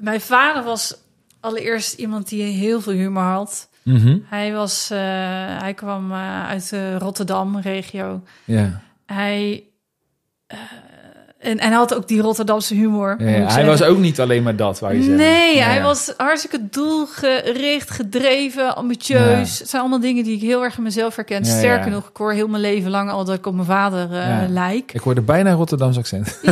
[0.00, 0.96] mijn vader was
[1.40, 3.68] allereerst iemand die heel veel humor had.
[3.82, 4.18] Mhm.
[4.24, 4.98] Hij, was, eh,
[5.58, 8.22] hij kwam eh, uit de Rotterdam-regio.
[8.44, 8.82] Ja.
[9.06, 9.64] Hij,
[11.42, 13.16] en, en hij had ook die Rotterdamse humor.
[13.18, 13.32] Ja, ja.
[13.32, 13.66] Hij zeggen.
[13.66, 15.16] was ook niet alleen maar dat, waar je zegt.
[15.16, 15.82] Nee, Ja, hij ja.
[15.82, 19.58] was hartstikke doelgericht, gedreven, ambitieus.
[19.58, 21.44] Het zijn allemaal dingen die ik heel erg in mezelf herken.
[21.44, 21.92] Ja, Sterker ja.
[21.94, 24.46] nog, ik hoor heel mijn leven lang al dat ik op mijn vader Ja.
[24.48, 24.92] lijk.
[24.94, 26.40] Ik hoorde bijna een Rotterdams accent.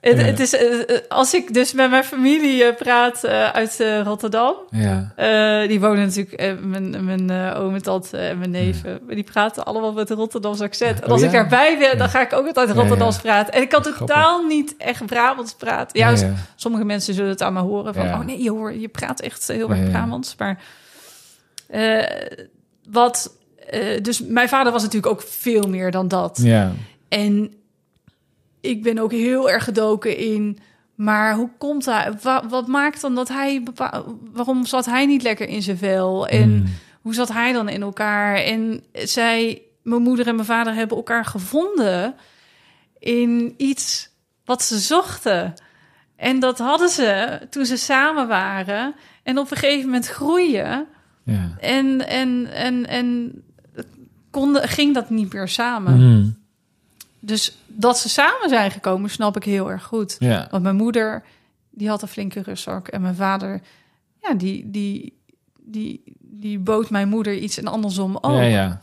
[0.00, 4.54] Het, het is, eh, eh, als ik dus met mijn familie praat uit eh, Rotterdam...
[4.70, 5.12] Ja.
[5.66, 9.00] die wonen natuurlijk, mijn, mijn oom en tante en mijn neven...
[9.08, 10.98] die praten allemaal met een Rotterdams accent.
[11.00, 11.26] En Oh, als ja?
[11.26, 12.12] ik daarbij ben, dan Ja.
[12.12, 13.22] ga ik ook altijd Ja, Rotterdams ja.
[13.40, 13.98] En ik kan Grappig.
[13.98, 15.98] totaal niet echt Brabants praten.
[15.98, 16.34] Ja, ja.
[16.56, 18.04] sommige mensen zullen het aan me horen van...
[18.06, 18.18] Ja.
[18.18, 19.90] oh nee, je, hoor, je praat echt heel erg.
[19.90, 20.34] Brabants.
[20.38, 20.62] Maar
[21.68, 22.36] eh,
[22.88, 23.36] wat...
[23.70, 26.38] eh, dus mijn vader was natuurlijk ook veel meer dan dat.
[26.42, 26.72] Ja.
[27.08, 27.54] En
[28.60, 30.58] ik ben ook heel erg gedoken in...
[30.94, 31.84] maar hoe komt.
[32.22, 33.62] Wa- wat maakt dan dat hij...
[34.32, 36.26] waarom zat hij niet lekker in zijn vel?
[36.26, 36.64] En Mm.
[37.02, 38.34] hoe zat hij dan in elkaar?
[38.36, 42.14] En zij, mijn moeder en mijn vader hebben elkaar gevonden
[43.02, 44.08] in iets
[44.44, 45.54] wat ze zochten.
[46.16, 48.94] En dat hadden ze toen ze samen waren.
[49.22, 50.86] En op een gegeven moment groeien.
[51.24, 51.56] Ja.
[51.60, 53.32] En, en, en, en
[54.30, 55.96] konden, ging dat niet meer samen.
[55.96, 56.36] Mm.
[57.20, 60.16] Dus dat ze samen zijn gekomen, snap ik heel erg goed.
[60.18, 60.48] Ja.
[60.50, 61.22] Want mijn moeder,
[61.70, 62.88] die had een flinke rustzak.
[62.88, 63.60] En mijn vader,
[64.22, 65.18] ja, die, die,
[65.60, 68.32] die, die bood mijn moeder iets en andersom ook.
[68.32, 68.82] Ja, ja.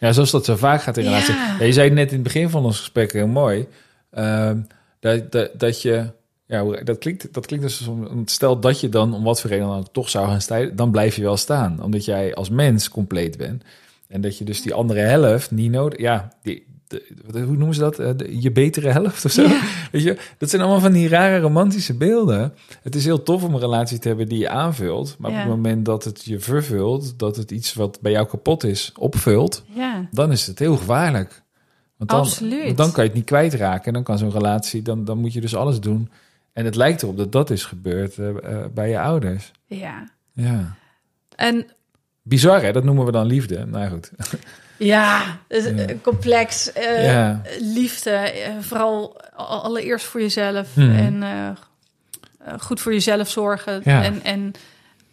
[0.00, 1.34] Ja, zoals dat zo vaak gaat in relatie.
[1.34, 3.66] Ja, je zei net in het begin van ons gesprek heel mooi.
[4.10, 4.60] ehm,
[5.00, 6.10] dat, dat, dat je...
[6.48, 9.66] Ja, dat klinkt, dat klinkt dus om, stel dat je dan om wat voor reden
[9.66, 12.88] dan ook toch zou gaan staan, dan blijf je wel staan, omdat jij als mens
[12.88, 13.62] compleet bent
[14.08, 17.80] en dat je dus die andere helft niet nodig, ja, die, de, hoe noemen ze
[17.80, 17.98] dat?
[17.98, 19.42] Eh, de- je betere helft of zo?
[19.42, 19.60] Ja.
[19.92, 22.54] Weet je, dat zijn allemaal van die rare romantische beelden.
[22.82, 25.36] Het is heel tof om een relatie te hebben die je aanvult, maar Ja.
[25.36, 28.92] op het moment dat het je vervult, dat het iets wat bij jou kapot is
[28.98, 31.42] opvult, Ja, dan is het heel gevaarlijk.
[31.96, 32.76] Want dan, Absoluut.
[32.76, 33.84] dan kan je het niet kwijtraken.
[33.86, 36.10] En dan kan zo'n relatie, dan, dan moet je dus alles doen.
[36.52, 39.52] En het lijkt erop dat dat is gebeurd eh, eh, bij je ouders.
[39.66, 40.08] ja.
[40.32, 40.76] Ja.
[41.36, 41.66] En
[42.22, 42.72] Bizar, hè?
[42.72, 43.64] Dat noemen we dan liefde.
[43.66, 44.10] Nou goed.
[44.78, 45.84] Ja, het is, Ja.
[45.86, 46.72] eh, complex.
[46.72, 47.42] eh, ja.
[47.60, 50.74] Liefde, eh, vooral allereerst voor jezelf.
[50.74, 50.96] Hmm.
[51.22, 51.56] En
[52.60, 53.80] goed voor jezelf zorgen.
[53.84, 54.02] Ja.
[54.04, 54.52] En, en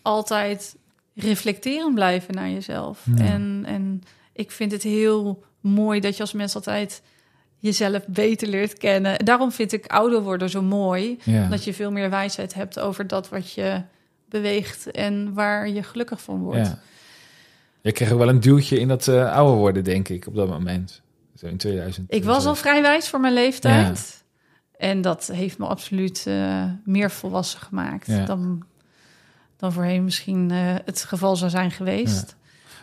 [0.01, 0.76] altijd
[1.16, 2.99] reflecteren blijven naar jezelf.
[3.18, 4.03] En, en
[4.34, 7.01] ik vind het heel mooi dat je als mens altijd
[7.59, 9.26] jezelf beter leert kennen.
[9.26, 11.20] Daarom vind ik ouder worden zo mooi.
[11.24, 11.47] ja.
[11.47, 13.82] Dat je veel meer wijsheid hebt over dat wat je
[14.30, 16.70] beweegt en waar je gelukkig van wordt.
[17.84, 20.48] Je kreeg ook wel een duwtje in dat eh, ouder worden, denk ik, op dat
[20.50, 21.02] moment.
[21.36, 22.14] Zo in 2000.
[22.14, 24.24] Ik was al vrij wijs voor mijn leeftijd.
[24.78, 28.26] En dat heeft me absoluut eh, meer volwassen gemaakt Ja.
[28.26, 28.64] dan,
[29.58, 32.36] dan voorheen misschien eh, het geval zou zijn geweest.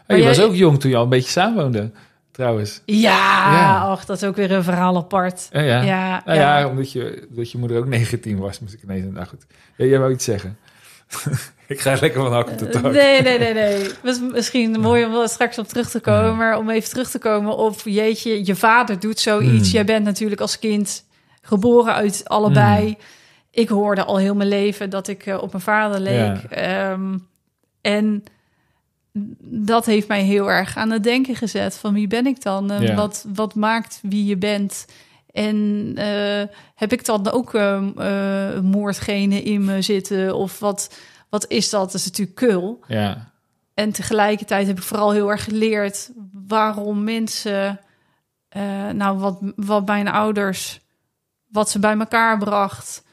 [0.08, 1.90] Oh, je jij- was ook jong toen je al een beetje samenwoonde,
[2.30, 2.82] trouwens.
[2.84, 3.92] Ja, Ja.
[3.92, 5.48] och, dat is ook weer een verhaal apart.
[5.52, 5.82] Ja, ja.
[5.82, 9.04] Ja, Nou ja, omdat je, dat je moeder ook 19 was, moest ik ineens...
[9.12, 9.46] Nou goed,
[9.76, 10.58] ja, jij wou iets zeggen.
[11.66, 12.82] ik ga lekker van hak op de tak.
[12.82, 13.90] Nee, nee, nee, nee.
[14.02, 16.36] Was misschien mooi om er straks op terug te komen.
[16.36, 17.80] Maar om even terug te komen op...
[17.84, 19.68] Jeetje, je vader doet zoiets.
[19.68, 19.74] Mm.
[19.74, 21.04] Jij bent natuurlijk als kind
[21.42, 22.86] geboren uit allebei.
[22.86, 22.96] Mm.
[23.50, 26.42] Ik hoorde al heel mijn leven dat ik eh, op mijn vader leek.
[26.50, 27.18] Ehm,
[27.80, 28.24] en
[29.42, 31.76] dat heeft mij heel erg aan het denken gezet.
[31.76, 32.72] Van wie ben ik dan?
[32.80, 32.94] Ja.
[32.94, 34.86] wat, wat maakt wie je bent?
[35.32, 40.34] En eh, heb ik dan ook ehm, eh, moordgenen in me zitten?
[40.34, 40.94] Of wat,
[41.28, 41.92] wat is dat?
[41.92, 42.80] Dat is natuurlijk kul.
[42.86, 43.32] Ja,
[43.74, 46.10] En tegelijkertijd heb ik vooral heel erg geleerd
[46.46, 47.80] waarom mensen,
[48.48, 50.80] eh, nou, wat, wat mijn ouders,
[51.48, 53.04] wat ze bij elkaar bracht,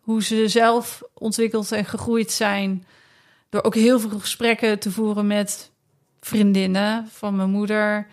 [0.00, 2.84] hoe ze zelf ontwikkeld en gegroeid zijn.
[3.48, 5.70] Door ook heel veel gesprekken te voeren met
[6.20, 8.06] vriendinnen van mijn moeder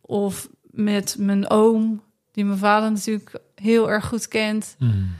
[0.00, 2.02] of met mijn oom,
[2.32, 5.10] die mijn vader natuurlijk heel erg goed kent Mm.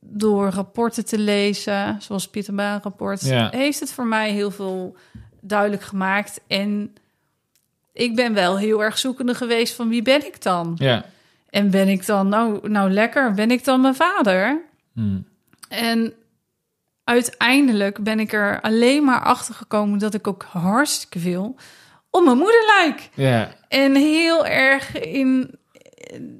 [0.00, 3.48] door rapporten te lezen, zoals Pieter Baan rapport, Ja.
[3.50, 4.96] heeft het voor mij heel veel
[5.40, 6.40] duidelijk gemaakt.
[6.46, 6.94] En
[7.92, 10.72] ik ben wel heel erg zoekende geweest van wie ben ik dan?
[10.78, 11.04] ja.
[11.50, 14.60] En ben ik dan, nou, nou lekker, ben ik dan mijn vader?
[14.92, 15.24] Mm.
[15.68, 16.12] En
[17.04, 21.56] uiteindelijk ben ik er alleen maar achter gekomen dat ik ook hartstikke veel
[22.10, 23.08] op mijn moeder lijk.
[23.14, 23.54] ja.
[23.68, 25.58] En heel erg in.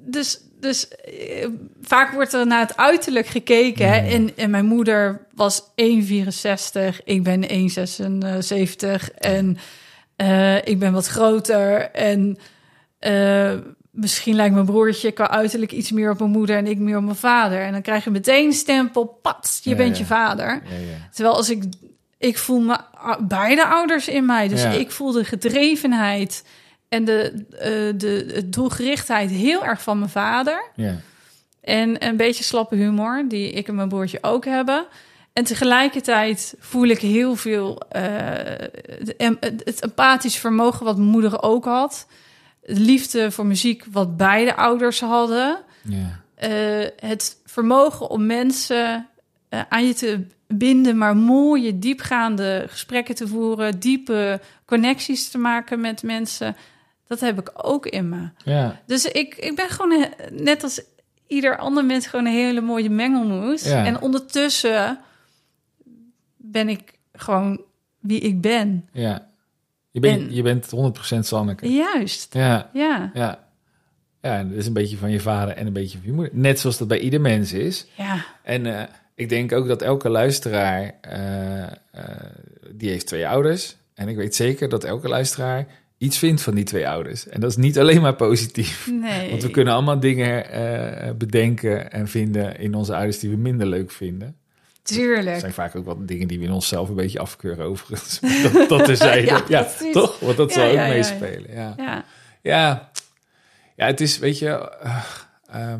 [0.07, 1.49] Dus, dus eh,
[1.83, 3.89] vaak wordt er naar het uiterlijk gekeken.
[3.89, 3.97] Hè?
[4.09, 7.05] En, en mijn moeder was 1,64.
[7.05, 9.15] Ik ben 1,76.
[9.19, 9.59] En
[10.17, 11.91] eh, ik ben wat groter.
[11.91, 12.39] En
[12.99, 13.53] eh,
[13.91, 17.05] misschien lijkt mijn broertje qua uiterlijk iets meer op mijn moeder en ik meer op
[17.05, 17.61] mijn vader.
[17.61, 19.05] En dan krijg je meteen een stempel.
[19.07, 20.03] Pat, je Ja, bent ja.
[20.03, 20.49] je vader.
[20.49, 21.09] ja.
[21.13, 21.65] Terwijl als ik,
[22.19, 22.79] ik voel me,
[23.21, 24.49] beide ouders in mij.
[24.49, 26.45] Dus ik voel de gedrevenheid
[26.95, 30.71] en de, eh, de, doelgerichtheid heel erg van mijn vader.
[30.75, 30.97] ja.
[31.61, 34.87] En een beetje slappe humor, die ik en mijn broertje ook hebben.
[35.33, 38.03] En tegelijkertijd voel ik heel veel eh,
[38.99, 42.07] het, em- het empathisch vermogen wat mijn moeder ook had.
[42.63, 46.21] De liefde voor muziek wat beide ouders hadden ja.
[46.35, 49.09] eh, het vermogen om mensen
[49.69, 56.03] aan je te binden, maar mooie, diepgaande gesprekken te voeren, diepe connecties te maken met
[56.03, 56.57] mensen,
[57.07, 58.29] dat heb ik ook in me.
[58.45, 58.81] ja.
[58.87, 60.83] Dus ik, ik ben gewoon net als
[61.27, 63.65] ieder ander mens gewoon een hele mooie mengelmoes.
[63.65, 63.85] Ja.
[63.85, 64.99] En ondertussen
[66.37, 67.61] ben ik gewoon
[68.01, 68.89] wie ik ben.
[68.93, 69.33] ja.
[69.91, 70.71] Je, bent, En- je bent
[71.17, 71.69] 100% Sanneke.
[71.73, 72.35] Juist.
[72.35, 73.11] Ja, Ja.
[73.15, 73.43] ja.
[74.23, 76.33] Ja, dat is een beetje van je vader en een beetje van je moeder.
[76.37, 77.87] Net zoals dat bij ieder mens is.
[77.97, 78.25] Ja.
[78.43, 78.83] En eh,
[79.15, 81.71] ik denk ook dat elke luisteraar, eh, eh,
[82.71, 83.77] die heeft twee ouders.
[83.95, 85.67] En ik weet zeker dat elke luisteraar
[85.99, 87.29] iets vindt van die twee ouders.
[87.29, 88.89] En dat is niet alleen maar positief.
[88.91, 89.31] Nee.
[89.31, 93.67] Want we kunnen allemaal dingen eh, bedenken en vinden in onze ouders die we minder
[93.67, 94.37] leuk vinden.
[94.83, 95.41] Tuurlijk.
[95.41, 98.21] zijn vaak ook wat dingen die we in onszelf een beetje afkeuren overigens.
[98.53, 99.27] dat, dat terzijde.
[99.27, 100.21] Ja, ja, toch?
[100.21, 101.53] Want dat Ja, zal ook ja, meespelen.
[101.53, 102.05] Ja.
[102.43, 102.91] Ja.
[103.77, 104.49] Ja, het is, weet je,
[104.83, 105.05] eh,
[105.51, 105.75] eh,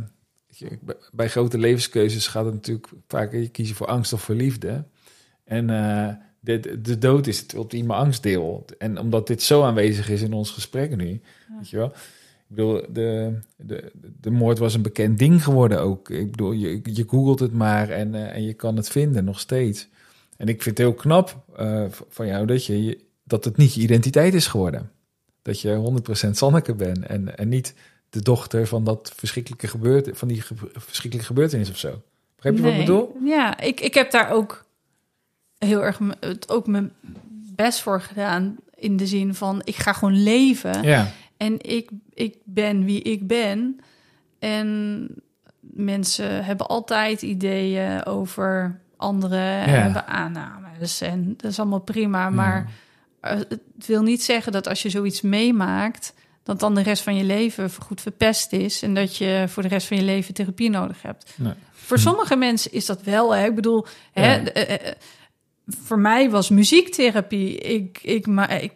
[0.49, 0.79] je,
[1.13, 4.85] bij- grote levenskeuzes gaat het natuurlijk vaak je kiezen voor angst of voor liefde.
[5.45, 5.67] En
[6.45, 8.65] de, de dood is het ultieme angstdeel.
[8.79, 11.21] En omdat dit zo aanwezig is in ons gesprek nu,
[11.59, 11.87] weet je wel.
[12.49, 16.11] Ik bedoel, de, de, de moord was een bekend ding geworden ook.
[16.11, 19.41] Ik bedoel, je, je googelt het maar en, eh, en je kan het vinden nog
[19.41, 19.89] steeds.
[20.37, 23.81] En ik vind het heel knap eh, van jou dat, je, dat het niet je
[23.81, 24.91] identiteit is geworden.
[25.43, 27.75] Dat je 100% Sanneke bent en, en niet
[28.11, 32.03] de dochter van dat verschrikkelijke gebeurt, van die ge- verschrikkelijke gebeurtenis of zo.
[32.37, 33.17] Begrijp je wat ik bedoel?
[33.25, 34.64] Ja, ik, ik heb daar ook
[35.65, 36.93] heel erg het ook mijn
[37.57, 38.57] best voor gedaan.
[38.75, 40.83] In de zin van, ik ga gewoon leven.
[40.83, 41.07] Ja,
[41.37, 43.81] En ik, ik ben wie ik ben.
[44.39, 45.09] En
[45.61, 49.39] mensen hebben altijd ideeën over anderen.
[49.61, 49.79] En Ja.
[49.79, 51.01] hebben aannames.
[51.01, 52.31] En dat is allemaal prima.
[52.31, 52.71] Maar
[53.21, 56.15] eh, het wil niet zeggen dat als je zoiets meemaakt...
[56.43, 58.83] dat dan de rest van je leven goed verpest is...
[58.83, 61.35] en dat je voor de rest van je leven therapie nodig hebt.
[61.37, 61.53] Nee.
[61.73, 63.35] Voor sommige mensen is dat wel.
[63.35, 63.47] Hè?
[63.47, 64.95] Ik bedoel, hè, Ja.
[65.67, 67.57] Voor mij was muziektherapie.
[67.59, 68.73] Ik, ik, ma- ik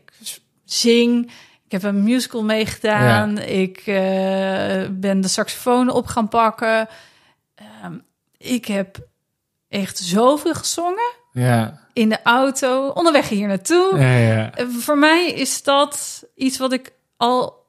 [0.64, 1.26] zing.
[1.64, 3.38] Ik heb een musical meegedaan.
[3.38, 6.88] Ik eh, ben de saxofoon op gaan pakken.
[7.54, 7.98] Ehm,
[8.38, 8.98] ik heb
[9.68, 13.98] echt zoveel gezongen ja, in de auto, onderweg hier naartoe.
[13.98, 14.54] ja, ja.
[14.54, 17.66] Eh, Voor mij is dat iets wat ik al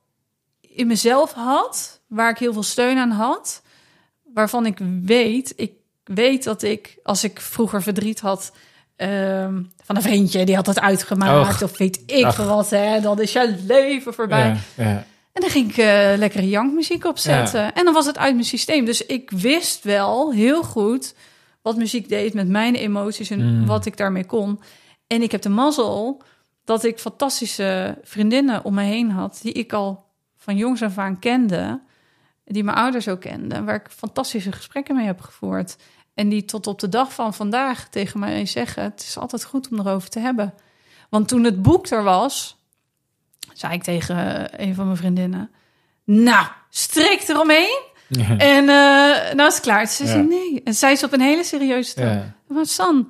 [0.62, 3.62] in mezelf had, waar ik heel veel steun aan had.
[4.34, 5.72] waarvan ik weet, ik
[6.04, 8.52] weet dat ik, als ik vroeger verdriet had
[9.00, 11.64] ehm, van een vriendje, die had het uitgemaakt, Och.
[11.64, 12.38] of weet ik Ach.
[12.38, 14.58] wat, hè, dan is je leven voorbij.
[14.76, 15.06] Ja, ja.
[15.32, 17.74] En dan ging ik eh, lekkere jankmuziek opzetten.
[17.74, 18.86] En dan was het uit mijn systeem.
[18.86, 21.14] Dus ik wist wel heel goed
[21.62, 23.66] wat muziek deed met mijn emoties en Mm.
[23.66, 24.60] wat ik daarmee kon.
[25.08, 26.22] En ik heb de mazzel
[26.64, 29.40] dat ik fantastische vriendinnen om me heen had...
[29.42, 30.06] die ik al
[30.38, 31.80] van jongs af aan kende,
[32.46, 33.66] die mijn ouders ook kenden...
[33.66, 35.76] waar ik fantastische gesprekken mee heb gevoerd.
[36.20, 38.84] En die tot op de dag van vandaag tegen mij zeggen...
[38.84, 40.54] het is altijd goed om erover te hebben.
[41.10, 42.58] Want toen het boek er was,
[43.54, 45.52] zei ik tegen een van mijn vriendinnen...
[46.04, 47.82] Nou, strik eromheen.
[48.38, 49.88] En eh, nou is het klaar.
[49.88, 50.62] Ze zei nee.
[50.64, 52.08] En zij is op een hele serieuze toon.
[52.08, 52.34] Ja.
[52.48, 53.10] Maar San,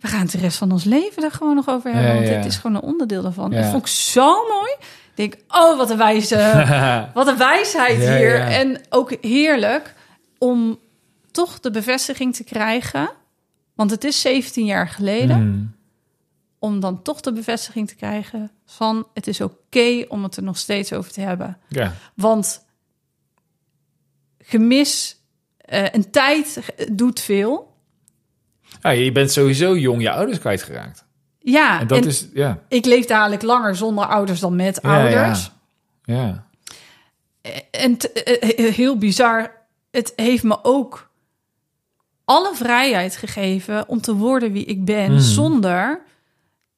[0.00, 2.14] we gaan het de rest van ons leven daar gewoon nog over hebben.
[2.14, 3.50] Want dit is gewoon een onderdeel daarvan.
[3.50, 4.70] Dat vond ik zo mooi.
[5.14, 6.36] Ik denk, oh, wat een wijze,
[7.14, 8.40] wat een wijsheid hier.
[8.40, 9.94] En ook heerlijk
[10.38, 10.78] om
[11.30, 13.10] toch de bevestiging te krijgen.
[13.74, 15.48] Want het is 17 jaar geleden.
[15.48, 15.74] Mm.
[16.58, 19.06] Om dan toch de bevestiging te krijgen van...
[19.14, 21.58] het is oké om het er nog steeds over te hebben.
[21.68, 21.94] Ja.
[22.14, 22.64] Want
[24.38, 25.20] gemis
[25.56, 26.60] eh en tijd
[26.92, 27.74] doet veel.
[28.80, 31.04] Ja, je bent sowieso jong je ouders kwijtgeraakt.
[31.38, 32.62] Ja, En dat en is, ja.
[32.68, 35.50] ik leef dadelijk langer zonder ouders dan met Ja, ouders.
[36.04, 36.48] Ja.
[37.70, 39.52] En eh, eh, heel bizar,
[39.90, 41.09] het heeft me ook
[42.30, 45.20] alle vrijheid gegeven om te worden wie ik ben, Mhm.
[45.20, 46.02] zonder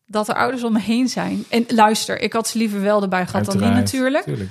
[0.07, 1.45] dat er ouders om me heen zijn.
[1.49, 4.25] En luister, ik had ze liever wel erbij gehad dan niet natuurlijk.
[4.25, 4.51] tuurlijk.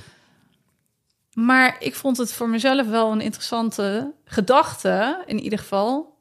[1.32, 6.16] Maar ik vond het voor mezelf wel een interessante gedachte, in ieder geval,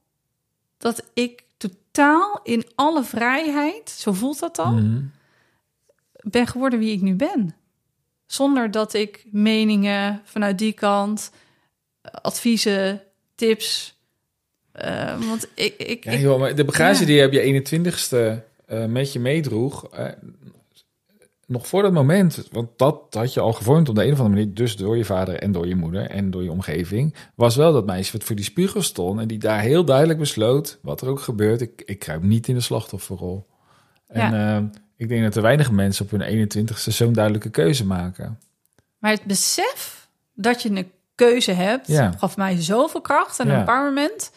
[0.77, 5.01] dat ik totaal in alle vrijheid, zo voelt dat dan, Mhm.
[6.31, 7.55] ben geworden wie ik nu ben.
[8.25, 11.31] Zonder dat ik meningen vanuit die kant,
[12.01, 13.01] adviezen,
[13.35, 13.99] tips.
[14.71, 17.05] Eh, want ik, ik, Ja, joh, maar de bagage Ja.
[17.05, 20.05] die je op je 21ste eh, met je meedroeg, eh,
[21.45, 24.35] nog voor dat moment, want dat had je al gevormd op de een of andere
[24.39, 27.73] manier, dus door je vader en door je moeder en door je omgeving, was wel
[27.73, 31.07] dat meisje wat voor die spiegel stond en die daar heel duidelijk besloot, wat er
[31.07, 33.47] ook gebeurt, ik, ik kruip niet in de slachtofferrol.
[34.07, 34.63] En eh,
[34.97, 38.39] ik denk dat er weinig mensen op hun 21ste zo'n duidelijke keuze maken.
[38.97, 43.59] maar het besef dat je een keuze hebt, gaf mij zoveel kracht en Ja.
[43.59, 44.31] empowerment.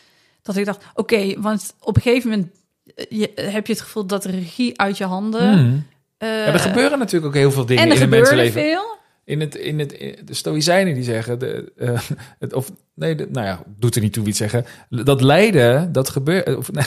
[0.45, 2.49] Dat ik dacht, oké, want op een gegeven moment
[2.95, 5.51] eh, je, heb je het gevoel dat de regie uit je handen.
[5.69, 5.77] Mhm.
[6.19, 8.71] eh, Ja, er gebeuren natuurlijk ook heel veel dingen en er in gebeurde mensenleven.
[8.71, 8.93] veel.
[9.25, 12.01] In het, in het, in- de Stoïcijnen die zeggen, de, eh,
[12.39, 14.65] het, of nee, de- nou ja, doet er niet toe wie het zeggen.
[15.05, 16.85] Dat lijden, dat gebeurt, of nee,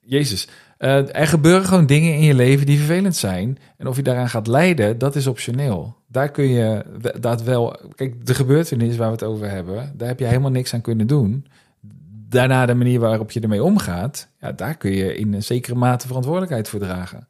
[0.00, 0.48] Jezus,
[0.80, 3.58] Eh, er gebeuren gewoon dingen in je leven die vervelend zijn.
[3.76, 5.96] En of je daaraan gaat lijden, dat is optioneel.
[6.08, 6.84] Daar kun je
[7.20, 10.74] dat wel, kijk, de gebeurtenis waar we het over hebben, daar heb je helemaal niks
[10.74, 11.46] aan kunnen doen.
[12.30, 16.06] Daarna de manier waarop je ermee omgaat, ja, daar kun je in een zekere mate
[16.06, 17.28] verantwoordelijkheid voor dragen.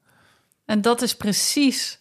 [0.64, 1.98] En dat is precies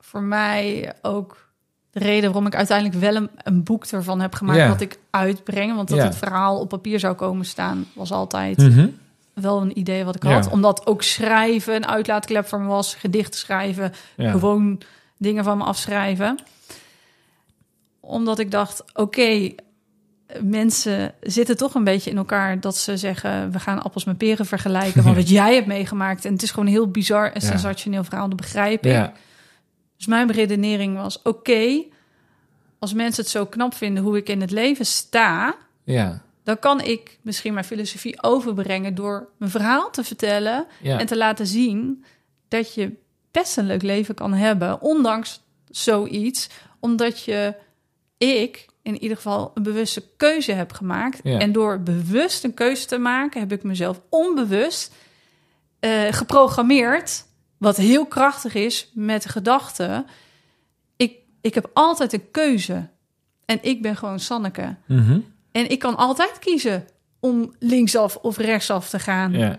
[0.00, 1.48] voor mij ook
[1.90, 4.68] de reden waarom ik uiteindelijk wel een, een boek ervan heb gemaakt Ja.
[4.68, 5.74] wat ik uitbreng.
[5.74, 6.04] Want dat Ja.
[6.04, 8.88] het verhaal op papier zou komen staan, was altijd Mhm.
[9.34, 10.30] wel een idee wat ik Ja.
[10.32, 10.50] had.
[10.50, 14.80] Omdat ook schrijven een uitlaatklep voor me was, gedichten schrijven, gewoon
[15.18, 16.38] dingen van me afschrijven.
[18.00, 19.54] Omdat ik dacht, oké,
[20.40, 24.46] mensen zitten toch een beetje in elkaar dat ze zeggen, we gaan appels met peren
[24.46, 26.24] vergelijken van wat jij hebt meegemaakt.
[26.24, 27.46] En het is gewoon een heel bizar en Ja.
[27.46, 28.92] sensationeel verhaal, dat begrijp ik.
[28.92, 29.12] Ja,
[29.96, 31.82] Dus mijn redenering was, oké,
[32.78, 35.54] als mensen het zo knap vinden hoe ik in het leven sta,
[35.84, 40.98] ja, dan kan ik misschien mijn filosofie overbrengen door mijn verhaal te vertellen ja.
[40.98, 42.04] en te laten zien
[42.48, 42.92] dat je
[43.30, 45.40] best een leuk leven kan hebben, ondanks
[45.70, 46.48] zoiets,
[46.80, 47.54] omdat je,
[48.18, 51.20] ik in ieder geval een bewuste keuze heb gemaakt.
[51.22, 51.38] Ja.
[51.38, 54.94] En door bewust een keuze te maken, heb ik mezelf onbewust
[55.80, 57.24] eh, geprogrammeerd,
[57.58, 60.04] wat heel krachtig is met de gedachte,
[60.96, 62.88] ik, ik heb altijd een keuze.
[63.44, 64.76] En ik ben gewoon Sanneke.
[64.86, 65.18] Mhm.
[65.52, 66.86] En ik kan altijd kiezen
[67.20, 69.32] om linksaf of rechtsaf te gaan.
[69.32, 69.58] ja.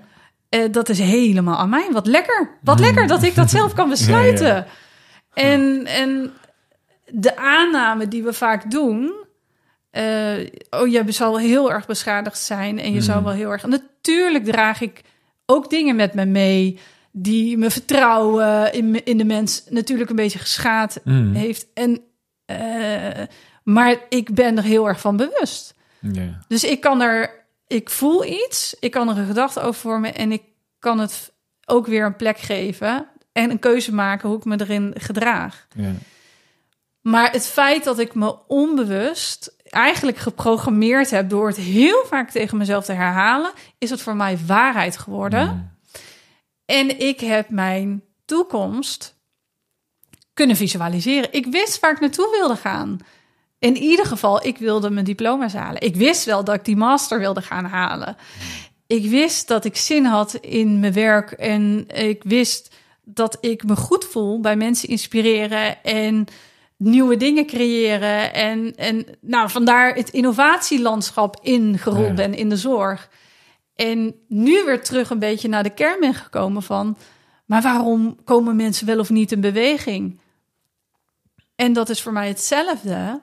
[0.50, 1.90] Eh, dat is helemaal aan mij.
[1.92, 2.58] Wat lekker.
[2.62, 4.56] Wat lekker dat ik dat zelf kan besluiten.
[4.56, 4.66] Ja,
[5.34, 6.34] En, en
[7.16, 9.14] de aanname die we vaak doen.
[9.90, 12.80] eh, oh, je zal heel erg beschadigd zijn.
[12.80, 13.66] En je zou wel heel erg.
[13.66, 15.02] Natuurlijk draag ik
[15.46, 16.80] ook dingen met me mee.
[17.16, 21.34] die me vertrouwen in, me- in de mens natuurlijk een beetje geschaad Mhm.
[21.34, 21.66] heeft.
[21.74, 22.02] En,
[22.46, 23.26] eh,
[23.64, 25.76] maar ik ben er heel erg van bewust.
[26.48, 30.32] Dus ik kan er, ik voel iets, ik kan er een gedachte over vormen en
[30.32, 30.42] ik
[30.80, 31.32] kan het
[31.66, 35.68] ook weer een plek geven en een keuze maken hoe ik me erin gedraag.
[37.04, 42.58] Maar het feit dat ik me onbewust eigenlijk geprogrammeerd heb door het heel vaak tegen
[42.58, 45.48] mezelf te herhalen, is het voor mij waarheid geworden.
[45.48, 45.72] Mm.
[46.66, 49.16] En ik heb mijn toekomst
[50.34, 51.34] kunnen visualiseren.
[51.34, 53.00] Ik wist waar ik naartoe wilde gaan.
[53.60, 55.82] In ieder geval, ik wilde mijn diploma's halen.
[55.82, 58.18] Ik wist wel dat ik die master wilde gaan halen.
[58.88, 63.76] Ik wist dat ik zin had in mijn werk en ik wist dat ik me
[63.76, 66.28] goed voel bij mensen inspireren en
[66.84, 68.34] nieuwe dingen creëren.
[68.34, 72.14] En, en nou, vandaar het innovatielandschap ingerold Ja.
[72.14, 73.10] ben in de zorg.
[73.76, 76.98] En nu weer terug een beetje naar de kern ben gekomen van...
[77.46, 80.20] maar waarom komen mensen wel of niet in beweging?
[81.56, 83.22] En dat is voor mij hetzelfde.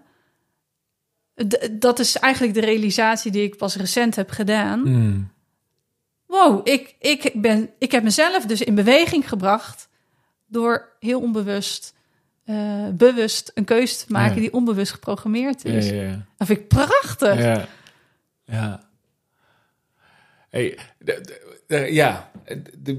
[1.49, 4.81] D- dat is eigenlijk de realisatie die ik pas recent heb gedaan.
[4.81, 5.31] Mm.
[6.27, 9.89] Wow, ik, ik, ben, ik heb mezelf dus in beweging gebracht...
[10.47, 11.95] door heel onbewust,
[12.51, 14.35] eh, bewust een keuze te maken...
[14.35, 14.41] Ja.
[14.41, 15.89] die onbewust geprogrammeerd is.
[15.89, 16.27] ja, ja.
[16.37, 17.39] Dat vind ik prachtig.
[17.39, 17.69] Ja.
[18.45, 18.89] Ja.
[20.49, 20.79] Hey,
[21.91, 22.31] ja,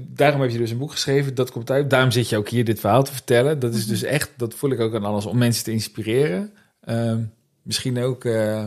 [0.06, 1.34] daarom heb je dus een boek geschreven.
[1.34, 1.90] Dat komt uit.
[1.90, 3.58] Daarom zit je ook hier dit verhaal te vertellen.
[3.58, 6.52] Dat is dus echt, dat voel ik ook aan alles, om mensen te inspireren.
[6.80, 7.22] Ehm,
[7.62, 8.64] misschien ook eh,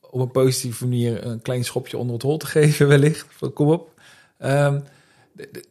[0.00, 3.26] op een positieve manier een klein schopje onder het hol te geven, wellicht.
[3.54, 4.00] Kom op.
[4.38, 4.80] Ehm,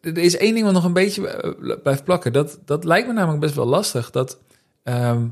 [0.01, 2.33] er is één ding wat nog een beetje eh, blijft plakken.
[2.33, 4.11] Dat, dat lijkt me namelijk best wel lastig.
[4.11, 4.37] Dat
[4.83, 5.27] ehm,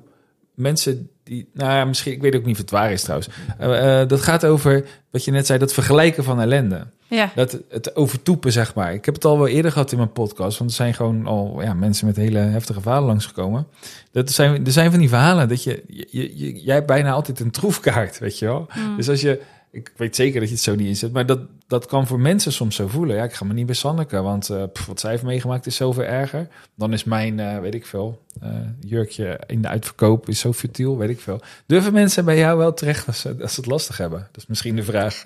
[0.56, 3.30] mensen die, nou ja, misschien, ik weet ook niet of het waar is trouwens.
[3.58, 6.88] Eh, eh, dat gaat over wat je net zei, dat vergelijken van ellende.
[7.08, 8.94] Ja, Dat het overtoepen, zeg maar.
[8.94, 11.62] Ik heb het al wel eerder gehad in mijn podcast, want er zijn gewoon al
[11.62, 13.68] ja, mensen met hele heftige verhalen langsgekomen.
[14.12, 16.08] Dat er zijn, er zijn van die verhalen dat je, je,
[16.38, 18.68] je- jij hebt bijna altijd een troefkaart, weet je wel.
[18.76, 18.96] Mm.
[18.96, 19.42] Dus als je,
[19.72, 22.52] ik weet zeker dat je het zo niet inzet, maar dat, dat kan voor mensen
[22.52, 23.16] soms zo voelen.
[23.16, 26.04] Ja, ik ga me niet bij Sanneke, want eh, wat zij heeft meegemaakt is zoveel
[26.04, 26.48] erger.
[26.76, 28.50] Dan is mijn, eh, weet ik veel, eh,
[28.80, 31.42] jurkje in de uitverkoop is zo futiel, weet ik veel.
[31.66, 34.20] Durven mensen bij jou wel terecht als als ze het lastig hebben?
[34.32, 35.24] Dat is misschien de vraag.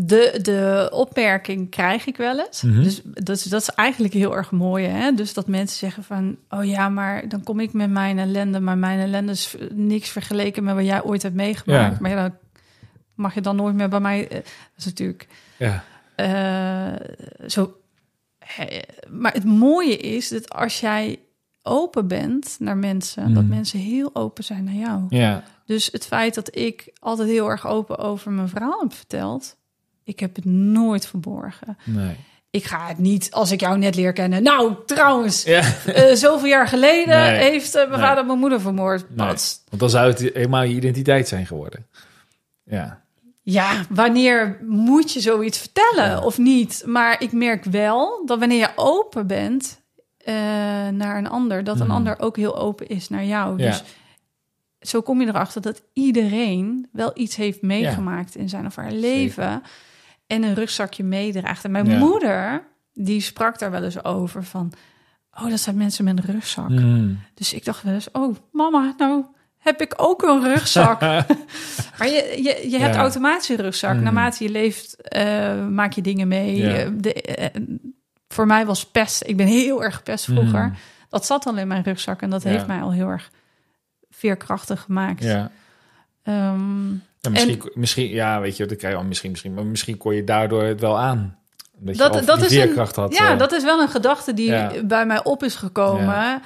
[0.00, 2.62] De, de opmerking krijg ik wel eens.
[2.62, 2.82] Mhm.
[2.82, 4.86] Dus dat is, dat is eigenlijk heel erg mooi.
[4.86, 5.12] Hè?
[5.12, 6.36] Dus dat mensen zeggen van...
[6.50, 8.60] oh ja, maar dan kom ik met mijn ellende...
[8.60, 11.92] maar mijn ellende is niks vergeleken met wat jij ooit hebt meegemaakt.
[11.92, 11.98] Ja.
[12.00, 12.32] Maar ja, dan
[13.14, 14.28] mag je dan nooit meer bij mij...
[14.28, 14.44] eh, Dat
[14.76, 15.84] is natuurlijk Ja,
[16.14, 17.06] eh,
[17.46, 17.76] zo...
[19.08, 21.18] Maar het mooie is dat als jij
[21.62, 23.34] open bent naar mensen...
[23.34, 23.54] dat Mhm.
[23.54, 25.04] mensen heel open zijn naar jou.
[25.08, 29.56] ja, Dus het feit dat ik altijd heel erg open over mijn verhaal heb verteld,
[30.08, 31.78] ik heb het nooit verborgen.
[31.84, 32.16] nee.
[32.50, 34.42] Ik ga het niet, als ik jou net leer kennen.
[34.42, 37.50] Nou, trouwens, Ja, eh, zoveel jaar geleden Nee.
[37.50, 38.08] heeft eh, mijn Nee.
[38.08, 39.04] vader mijn moeder vermoord.
[39.14, 41.86] Want dan zou het helemaal je identiteit zijn geworden.
[42.64, 43.02] Ja,
[43.42, 46.20] Ja, wanneer moet je zoiets vertellen Ja.
[46.20, 46.82] of niet?
[46.86, 49.80] Maar ik merk wel dat wanneer je open bent
[50.18, 50.34] eh,
[50.88, 51.94] naar een ander, dat een Mhm.
[51.94, 53.58] ander ook heel open is naar jou.
[53.62, 53.66] Ja.
[53.70, 53.82] Dus
[54.80, 59.62] zo kom je erachter dat iedereen wel iets heeft meegemaakt in zijn of haar leven
[60.28, 61.64] en een rugzakje meedraagt.
[61.64, 61.98] En mijn Ja.
[61.98, 64.72] moeder, die sprak daar wel eens over van,
[65.40, 66.68] oh, dat zijn mensen met een rugzak.
[66.68, 67.18] Mm.
[67.34, 69.24] Dus ik dacht wel eens, oh, mama, nou
[69.58, 71.00] heb ik ook een rugzak.
[71.98, 73.00] Maar je, je, je hebt Ja.
[73.00, 73.94] automatisch een rugzak.
[73.94, 74.02] Mhm.
[74.02, 76.56] Naarmate je leeft, eh, maak je dingen mee.
[76.56, 76.74] Ja.
[76.74, 77.60] Eh, De, eh,
[78.28, 79.22] voor mij was pest.
[79.26, 80.64] Ik ben heel erg gepest vroeger.
[80.64, 80.74] Mm.
[81.08, 83.30] Dat zat al in mijn rugzak en dat heeft mij al heel erg
[84.10, 85.22] veerkrachtig gemaakt.
[85.22, 85.50] Ja.
[86.22, 86.90] Ehm,
[87.20, 90.14] Ja, misschien, misschien, ja, weet je, dat krijg je al misschien, misschien, maar misschien kon
[90.14, 91.38] je daardoor het wel aan.
[91.80, 93.14] Dat, Dat- je dat die is een- had.
[93.16, 93.38] ja, eh.
[93.38, 94.72] dat is wel een gedachte die Ja.
[94.84, 96.04] bij mij op is gekomen.
[96.04, 96.40] Ja.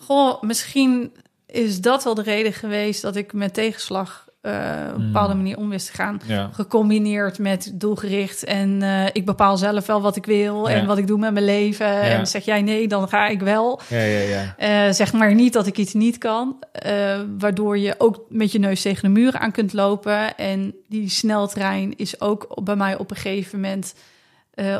[0.00, 1.14] Goh, misschien
[1.46, 4.52] is dat wel de reden geweest dat ik met tegenslag eh,
[4.90, 5.40] op een bepaalde Mm.
[5.40, 6.20] manier om wist te gaan.
[6.26, 6.48] ja.
[6.52, 10.74] Gecombineerd met doelgericht en eh, ik bepaal zelf wel wat ik wil Ja.
[10.74, 12.00] en wat ik doe met mijn leven.
[12.00, 13.80] En zeg jij nee, dan ga ik wel.
[13.88, 14.54] Ja, ja, ja.
[14.86, 16.56] Eh, zeg maar niet dat ik iets niet kan,
[17.38, 20.36] waardoor je ook met je neus tegen de muur aan kunt lopen.
[20.36, 23.94] En die sneltrein is ook bij mij op een gegeven moment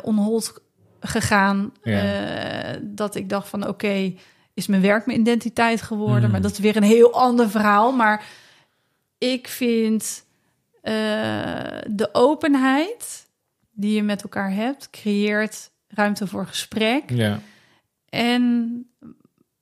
[0.03, 0.63] onhold
[1.01, 1.73] gegaan.
[2.83, 4.13] Dat ik dacht van oké,
[4.55, 6.25] is mijn werk mijn identiteit geworden?
[6.25, 6.31] Mm.
[6.31, 7.93] Maar dat is weer een heel ander verhaal.
[7.93, 8.25] Maar
[9.33, 10.25] ik vind
[10.81, 10.93] eh,
[11.91, 13.29] de openheid
[13.73, 17.11] die je met elkaar hebt, creëert ruimte voor gesprek.
[17.11, 17.41] Ja,
[18.09, 18.87] En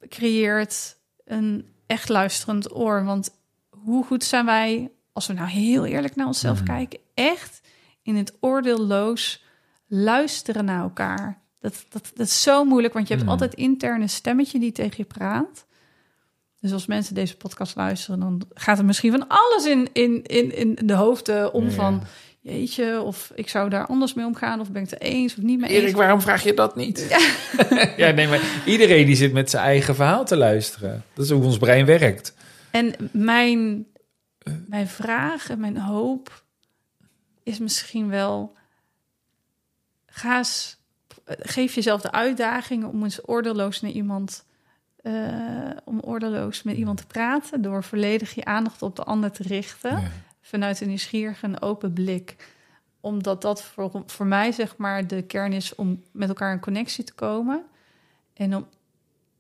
[0.09, 3.05] creëert een echt luisterend oor.
[3.05, 3.31] Want
[3.71, 6.67] hoe goed zijn wij, als we nou heel eerlijk naar onszelf Mhm.
[6.67, 7.61] kijken, echt
[8.03, 9.45] in het oordeelloos
[9.87, 11.41] luisteren naar elkaar.
[11.61, 13.33] Dat, dat, dat is zo moeilijk, want je hebt Mhm.
[13.35, 15.67] altijd interne stemmetje die tegen je praat.
[16.63, 20.57] Dus als mensen deze podcast luisteren, dan gaat er misschien van alles in, in, in,
[20.57, 21.71] in de hoofden om Ja.
[21.71, 22.03] van...
[22.41, 25.43] Jeetje, of ik zou daar anders mee omgaan, of ben ik het er eens of
[25.43, 25.83] niet mee eens.
[25.83, 27.07] Erik, waarom vraag je dat niet?
[27.97, 28.11] Ja.
[28.11, 31.05] nee, maar iedereen die zit met zijn eigen verhaal te luisteren.
[31.15, 32.35] Dat is hoe ons brein werkt.
[32.71, 33.87] En mijn
[34.67, 36.45] mijn vraag en mijn hoop
[37.43, 38.57] is misschien wel...
[40.07, 40.77] Ga eens,
[41.27, 44.45] geef jezelf de uitdaging om eens ordeloos naar iemand...
[45.03, 45.13] eh,
[45.85, 47.63] om ordeloos met iemand te praten...
[47.63, 49.91] door volledig je aandacht op de ander te richten...
[49.91, 50.11] Ja.
[50.41, 52.55] vanuit een nieuwsgierige en open blik.
[53.01, 57.05] Omdat dat voor, voor mij zeg maar de kern is om met elkaar in connectie
[57.05, 57.63] te komen.
[58.35, 58.67] En om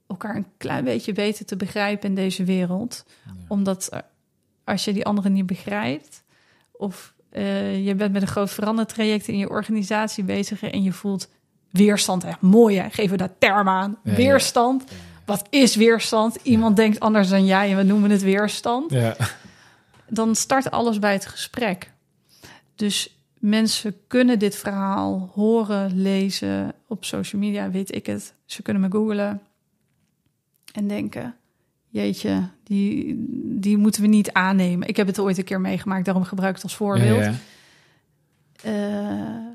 [0.07, 3.05] elkaar een klein beetje beter te begrijpen in deze wereld.
[3.49, 4.03] Omdat
[4.65, 6.25] als je die anderen niet begrijpt...
[6.73, 10.63] of eh, je bent met een groot verandertraject in je organisatie bezig...
[10.63, 11.29] en je voelt
[11.71, 13.99] weerstand, echt mooi hè, geven we daar term aan.
[14.03, 14.13] Ja,
[14.91, 15.11] ja.
[15.25, 16.39] Wat is weerstand?
[16.43, 19.17] Iemand denkt anders dan jij en we noemen het weerstand Ja.
[20.09, 21.91] dan start alles bij het gesprek.
[22.75, 28.35] Dus mensen kunnen dit verhaal horen, lezen op social media, weet ik het.
[28.45, 29.41] Ze kunnen me googlen
[30.73, 31.35] en denken:
[31.89, 33.15] Jeetje, die,
[33.61, 34.89] die moeten we niet aannemen.
[34.89, 37.19] Ik heb het ooit een keer meegemaakt, daarom gebruik ik het als voorbeeld.
[37.25, 37.35] Ja, ja.
[38.63, 39.47] Eh,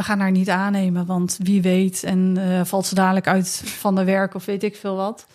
[0.00, 3.94] we gaan haar niet aannemen, want wie weet en eh, valt ze dadelijk uit van
[3.94, 5.26] de werk of weet ik veel wat.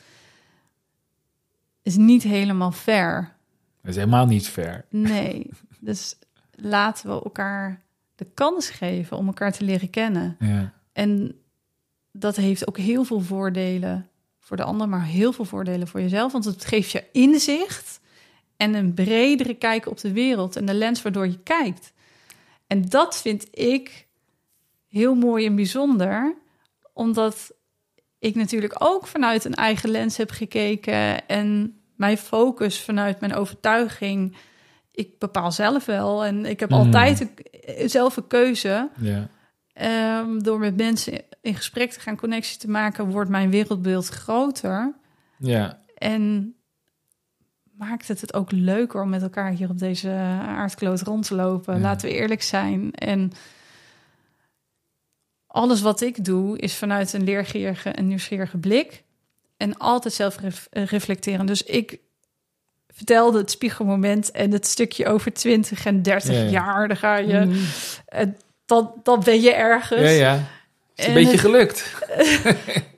[1.81, 3.35] Is niet helemaal fair.
[3.81, 4.85] Dat is helemaal niet fair.
[4.89, 6.15] Nee, dus
[6.51, 7.81] laten we elkaar
[8.15, 10.35] de kans geven om elkaar te leren kennen.
[10.39, 10.73] Ja.
[10.93, 11.39] En
[12.11, 14.09] dat heeft ook heel veel voordelen
[14.39, 16.31] voor de ander, maar heel veel voordelen voor jezelf.
[16.31, 17.99] Want het geeft je inzicht
[18.57, 21.93] en een bredere kijk op de wereld en de lens waardoor je kijkt.
[22.67, 24.04] En dat vind ik
[24.95, 26.35] heel mooi en bijzonder,
[26.93, 27.51] omdat
[28.19, 34.35] ik natuurlijk ook vanuit een eigen lens heb gekeken en mijn focus vanuit mijn overtuiging.
[34.91, 36.77] Ik bepaal zelf wel en ik heb Mm.
[36.77, 38.89] altijd een- zelf een keuze.
[38.97, 39.27] Ja.
[39.73, 44.93] Ehm, door met mensen in gesprek te gaan, connectie te maken, wordt mijn wereldbeeld groter.
[45.37, 45.79] Ja.
[45.97, 46.55] En
[47.71, 50.09] maakt het het ook leuker om met elkaar hier op deze
[50.47, 51.75] aardkloot rond te lopen.
[51.75, 51.81] Ja.
[51.81, 52.91] Laten we eerlijk zijn.
[52.93, 53.31] En
[55.55, 59.03] alles wat ik doe is vanuit een leergierige en nieuwsgierige blik.
[59.57, 61.45] En altijd zelf ref- reflecteren.
[61.45, 61.99] Dus ik
[62.93, 66.49] vertelde het spiegelmoment en het stukje over 20 en 30 Ja, ja.
[66.49, 66.87] jaar.
[66.87, 67.65] Dan ga je, Mm.
[68.05, 68.25] eh,
[68.65, 70.01] dat, dat ben je ergens.
[70.01, 70.39] Ja, ja.
[70.95, 71.83] Is En een beetje het- gelukt.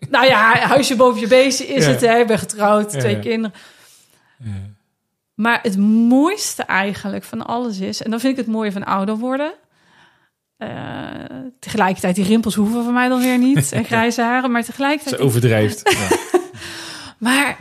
[0.10, 1.92] Nou ja, huisje boven je bezen is Ja.
[1.92, 2.02] het.
[2.02, 2.20] Hè?
[2.20, 3.22] Ik ben getrouwd, Ja, twee ja.
[3.22, 3.58] kinderen.
[4.44, 4.52] Ja.
[5.34, 8.02] Maar het mooiste eigenlijk van alles is...
[8.02, 9.54] en dan vind ik het mooie van ouder worden...
[10.58, 11.24] eh,
[11.60, 13.72] tegelijkertijd, die rimpels hoeven van mij dan weer niet.
[13.78, 15.22] En grijze haren, maar Ze tegelijkertijd...
[15.22, 15.92] overdrijft.
[15.92, 16.18] Ja.
[17.18, 17.60] Maar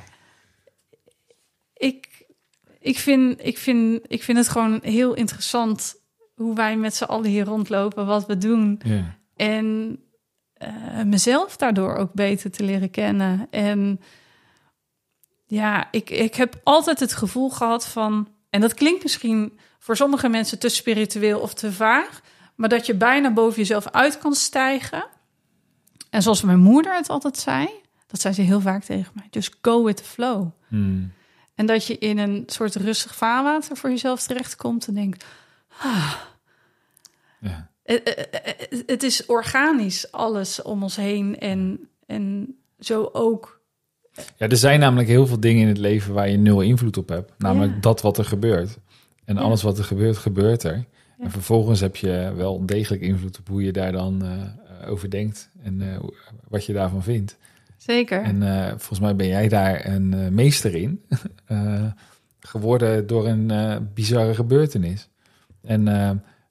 [1.72, 2.26] ik,
[2.80, 5.96] ik, vind, ik, vind, ik vind het gewoon heel interessant...
[6.34, 8.80] hoe wij met z'n allen hier rondlopen, wat we doen...
[8.84, 9.18] Ja.
[9.36, 9.98] En
[10.52, 13.46] eh, mezelf daardoor ook beter te leren kennen.
[13.50, 14.00] En
[15.46, 18.28] ja, ik, ik heb altijd het gevoel gehad van...
[18.50, 22.22] En dat klinkt misschien voor sommige mensen te spiritueel of te vaag...
[22.56, 25.06] maar dat je bijna boven jezelf uit kan stijgen.
[26.10, 27.68] En zoals mijn moeder het altijd zei...
[28.06, 29.26] dat zei ze heel vaak tegen mij...
[29.30, 30.48] just go with the flow.
[30.68, 31.12] Mm.
[31.54, 34.86] En dat je in een soort rustig vaarwater voor jezelf terechtkomt...
[34.86, 35.24] en denkt...
[37.40, 37.70] Ja.
[37.82, 41.38] Eh, eh, eh, het is organisch, alles om ons heen.
[41.38, 43.60] En, en zo ook.
[44.36, 47.08] ja, er zijn namelijk heel veel dingen in het leven waar je nul invloed op
[47.08, 47.32] hebt.
[47.38, 47.80] Namelijk Ja.
[47.80, 48.78] dat wat er gebeurt.
[49.24, 49.40] En Ja.
[49.40, 50.84] alles wat er gebeurt, gebeurt er.
[51.18, 51.24] Ja.
[51.24, 55.50] En vervolgens heb je wel degelijk invloed op hoe je daar dan eh, over denkt.
[55.62, 55.98] En eh,
[56.48, 57.36] wat je daarvan vindt.
[57.76, 58.22] Zeker.
[58.22, 61.04] En eh, volgens mij ben jij daar een meester in.
[62.40, 65.08] geworden door een bizarre gebeurtenis.
[65.62, 65.84] En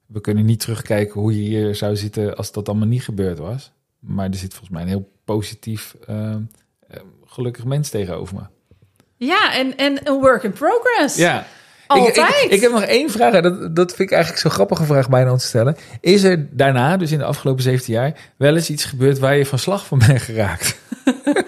[0.06, 3.72] we kunnen niet terugkijken hoe je hier zou zitten als dat allemaal niet gebeurd was.
[4.00, 6.40] Maar er zit volgens mij een heel positief, eh, eh,
[7.26, 8.42] gelukkig mens tegenover me.
[9.16, 11.16] Ja, en, en een work in progress.
[11.16, 11.46] Ja,
[11.88, 12.18] Altijd.
[12.18, 13.34] Ik, ik, ik heb nog één vraag.
[13.34, 15.78] en Dat, dat vind ik eigenlijk zo'n grappige vraag bijna om te stellen.
[16.02, 19.46] Is er daarna, dus in de afgelopen 17 jaar, wel eens iets gebeurd waar je
[19.46, 20.76] van slag van bent geraakt?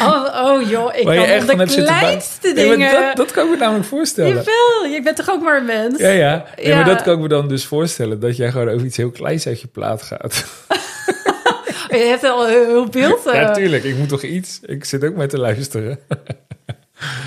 [0.00, 2.92] Oh, oh joh, ik kan echt de kleinste maar dingen...
[2.92, 4.28] dat, dat kan ik me namelijk voorstellen.
[4.34, 5.98] Jawel, je bent toch ook maar een mens?
[5.98, 6.44] Ja, ja.
[6.56, 6.76] Nee, Ja.
[6.76, 8.20] Maar dat kan ik me dan dus voorstellen.
[8.20, 10.44] Dat jij gewoon over iets heel kleins uit je plaat gaat.
[11.90, 13.26] Je hebt al heel beeld.
[13.26, 13.34] eh.
[13.34, 13.84] Ja, tuurlijk.
[13.84, 14.58] Ik moet toch iets.
[14.62, 15.98] Ik zit ook met te luisteren.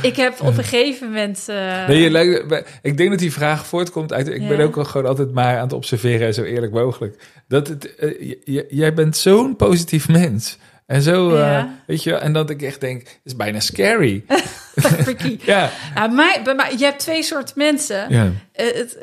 [0.02, 1.46] ik heb op een gegeven moment...
[1.50, 4.28] eh, Nee, je lijkt- ik denk dat die vraag voortkomt uit...
[4.28, 6.28] Ik ben ook wel gewoon altijd maar aan het observeren...
[6.28, 7.24] en zo eerlijk mogelijk.
[7.48, 10.58] Dat het, eh, j- jij bent zo'n positief mens.
[10.86, 12.14] En zo, eh, weet je...
[12.16, 14.24] En dat ik echt denk, het is bijna scary.
[14.76, 15.38] freaky.
[15.46, 15.70] ja.
[15.96, 18.06] Nou, mij, bij mij, je hebt twee soorten mensen.
[18.10, 18.32] ja.
[18.54, 18.98] Het,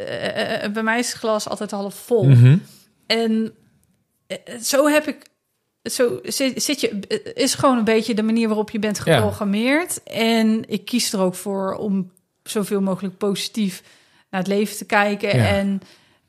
[0.72, 2.24] bij mij is het glas altijd half vol.
[2.24, 2.56] Mhm.
[3.06, 3.54] En
[4.62, 5.16] zo heb ik.
[5.84, 6.98] Zo zit, zit je.
[7.34, 9.14] Is gewoon een beetje de manier waarop je bent Ja.
[9.14, 10.02] geprogrammeerd.
[10.02, 12.10] En ik kies er ook voor om
[12.42, 13.82] zoveel mogelijk positief
[14.30, 15.36] naar het leven te kijken.
[15.36, 15.46] Ja.
[15.46, 15.80] En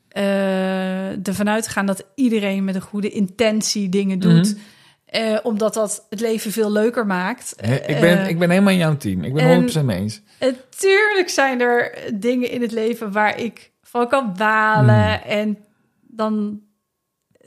[0.09, 4.53] eh ervan uit te gaan dat iedereen met een goede intentie dingen doet.
[4.55, 4.59] Mhm.
[5.05, 7.53] Eh, omdat dat het leven veel leuker maakt.
[7.61, 9.23] Ik, ben, Eh, ik ben helemaal in jouw team.
[9.23, 10.21] Ik ben en- 100% mee eens.
[10.39, 15.19] Natuurlijk zijn er dingen in het leven waar ik van kan balen.
[15.21, 15.29] Hmm.
[15.29, 15.57] En
[16.01, 16.59] dan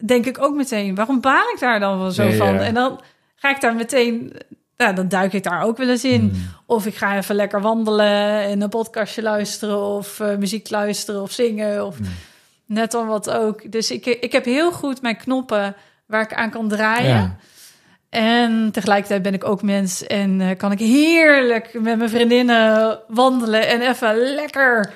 [0.07, 2.37] denk ik ook meteen, waarom baal ik daar dan wel zo Ja, ja.
[2.37, 2.57] van?
[2.59, 3.01] En dan
[3.37, 4.33] ga ik daar meteen,
[4.77, 6.23] nou, dan duik ik daar ook wel eens in.
[6.23, 6.51] Mm.
[6.67, 11.31] Of ik ga even lekker wandelen en een podcastje luisteren of eh, muziek luisteren of
[11.31, 12.07] zingen of Mm.
[12.67, 13.73] net dan wat ook.
[13.73, 15.75] Dus ik, ik heb heel goed mijn knoppen
[16.07, 17.09] waar ik aan kan draaien.
[17.09, 17.37] Ja.
[18.11, 23.69] En tegelijkertijd ben ik ook mens en eh, kan ik heerlijk met mijn vriendinnen wandelen
[23.69, 24.93] en even lekker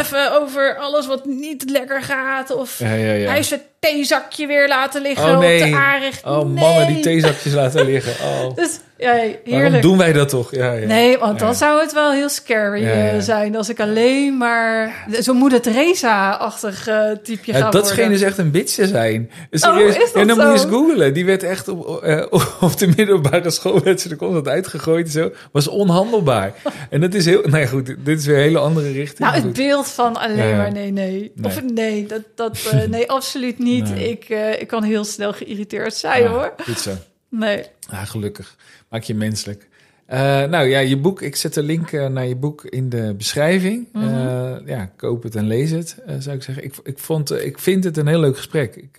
[0.00, 3.28] even over alles wat niet lekker gaat of Ja, ja, ja.
[3.28, 5.64] hij is het theezakje weer laten liggen Oh, nee.
[5.64, 6.24] op de aanrecht.
[6.24, 6.64] Oh, nee.
[6.64, 8.12] mannen die theezakjes laten liggen.
[8.12, 8.56] Oh.
[8.56, 9.82] Dus ja, Waarom heerlijk.
[9.82, 10.54] doen wij dat toch?
[10.54, 10.86] Ja, ja.
[10.86, 15.36] Nee, want dan zou het wel heel scary eh, zijn als ik alleen maar zo'n
[15.36, 19.30] moeder Teresa-achtig eh typeje Ja, ga dat scheen dus echt een bitch te zijn.
[19.50, 19.94] Serieus.
[19.96, 20.64] Oh, is dat en dan moet je zo?
[20.64, 21.14] eens googlen.
[21.14, 22.24] Die werd echt op, eh,
[22.60, 25.30] op de middelbare school werd ze er constant uitgegooid en zo.
[25.52, 26.52] Was onhandelbaar.
[26.90, 27.42] En dat is heel...
[27.44, 27.86] Nee, goed.
[27.86, 29.18] Dit is weer een hele andere richting.
[29.18, 31.32] Nou, het beeld van alleen maar nee, nee.
[31.34, 31.46] Nee.
[31.46, 33.73] Of nee, dat, dat, eh, nee, absoluut niet.
[33.82, 34.10] Nee.
[34.10, 36.52] Ik, eh, ik kan heel snel geïrriteerd zijn, hoor.
[36.62, 36.92] Goed zo.
[37.28, 37.64] Nee.
[37.90, 38.56] Ah, gelukkig.
[38.88, 39.68] Maak je menselijk.
[40.06, 41.22] Eh, nou ja, je boek.
[41.22, 43.88] Ik zet de link eh, naar je boek in de beschrijving.
[43.92, 44.66] Mhm.
[44.68, 46.64] Ja, koop het en lees het, zou ik zeggen.
[46.64, 48.76] Ik, ik, vond, ik vind het een heel leuk gesprek.
[48.76, 48.96] Ik,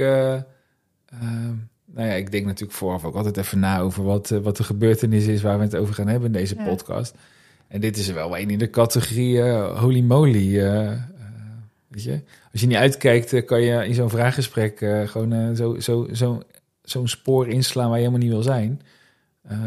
[1.93, 5.26] nou ja, ik denk natuurlijk vooraf ook altijd even na over wat, wat de gebeurtenis
[5.26, 6.64] is waar we het over gaan hebben in deze Ja.
[6.64, 7.14] podcast.
[7.68, 10.60] En dit is er wel een in de categorie holy moly.
[10.60, 10.91] eh,
[11.88, 12.19] weet je?
[12.56, 16.07] Als je niet uitkijkt, eh, kan je in zo'n vraaggesprek eh, gewoon eh, zo, zo,
[16.14, 16.41] zo,
[16.82, 18.82] zo'n spoor inslaan waar je helemaal niet wil zijn.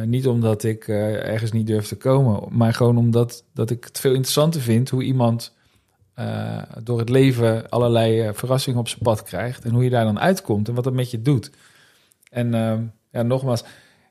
[0.05, 4.11] Niet omdat ik ergens niet durf te komen, maar gewoon omdat dat ik het veel
[4.11, 5.55] interessanter vind hoe iemand
[6.83, 10.69] door het leven allerlei verrassingen op zijn pad krijgt en hoe je daar dan uitkomt
[10.69, 11.51] en wat dat met je doet.
[12.31, 12.51] En
[13.11, 13.65] ja, nogmaals,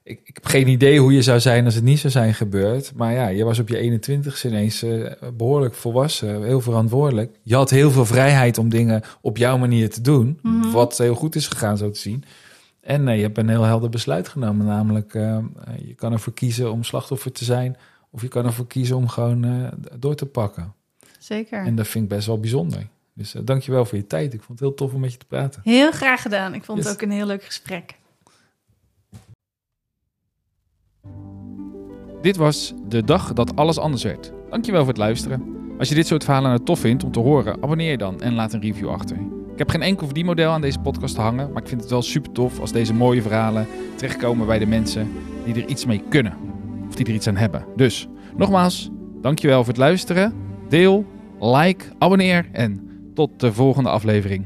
[0.08, 2.92] ik, ik heb geen idee hoe je zou zijn als het niet zou zijn gebeurd.
[2.96, 7.38] Maar ja, je was op je 21ste ineens eh, behoorlijk volwassen, heel verantwoordelijk.
[7.44, 10.72] Je had heel veel vrijheid om dingen op jouw manier te doen, Mhm.
[10.72, 12.24] wat heel goed is gegaan zo te zien.
[12.82, 15.38] En eh, je hebt een heel helder besluit genomen, namelijk eh,
[15.86, 17.78] je kan ervoor kiezen om slachtoffer te zijn,
[18.12, 19.70] of je kan ervoor kiezen om gewoon
[20.00, 20.74] door te pakken.
[21.20, 21.66] Zeker.
[21.66, 22.88] En dat vind ik best wel bijzonder.
[23.14, 24.34] Dus uh, dankjewel voor je tijd.
[24.34, 25.62] Ik vond het heel tof om met je te praten.
[25.64, 26.54] Heel graag gedaan.
[26.54, 26.88] Ik vond Yes.
[26.88, 27.96] het ook een heel leuk gesprek.
[32.22, 34.32] Dit was de dag dat alles anders werd.
[34.50, 35.56] Dankjewel voor het luisteren.
[35.80, 38.34] Als je dit soort verhalen nou tof vindt om te horen, abonneer je dan en
[38.34, 39.18] laat een review achter.
[39.52, 42.02] Ik heb geen enkel verdienmodel aan deze podcast te hangen, maar ik vind het wel
[42.02, 45.12] super tof als deze mooie verhalen terechtkomen bij de mensen
[45.46, 46.34] die er iets mee kunnen.
[46.88, 47.66] Of die er iets aan hebben.
[47.76, 48.90] Dus, nogmaals,
[49.22, 50.34] dankjewel voor het luisteren.
[50.70, 51.06] Deel,
[51.40, 54.46] like, abonneer en tot de volgende aflevering.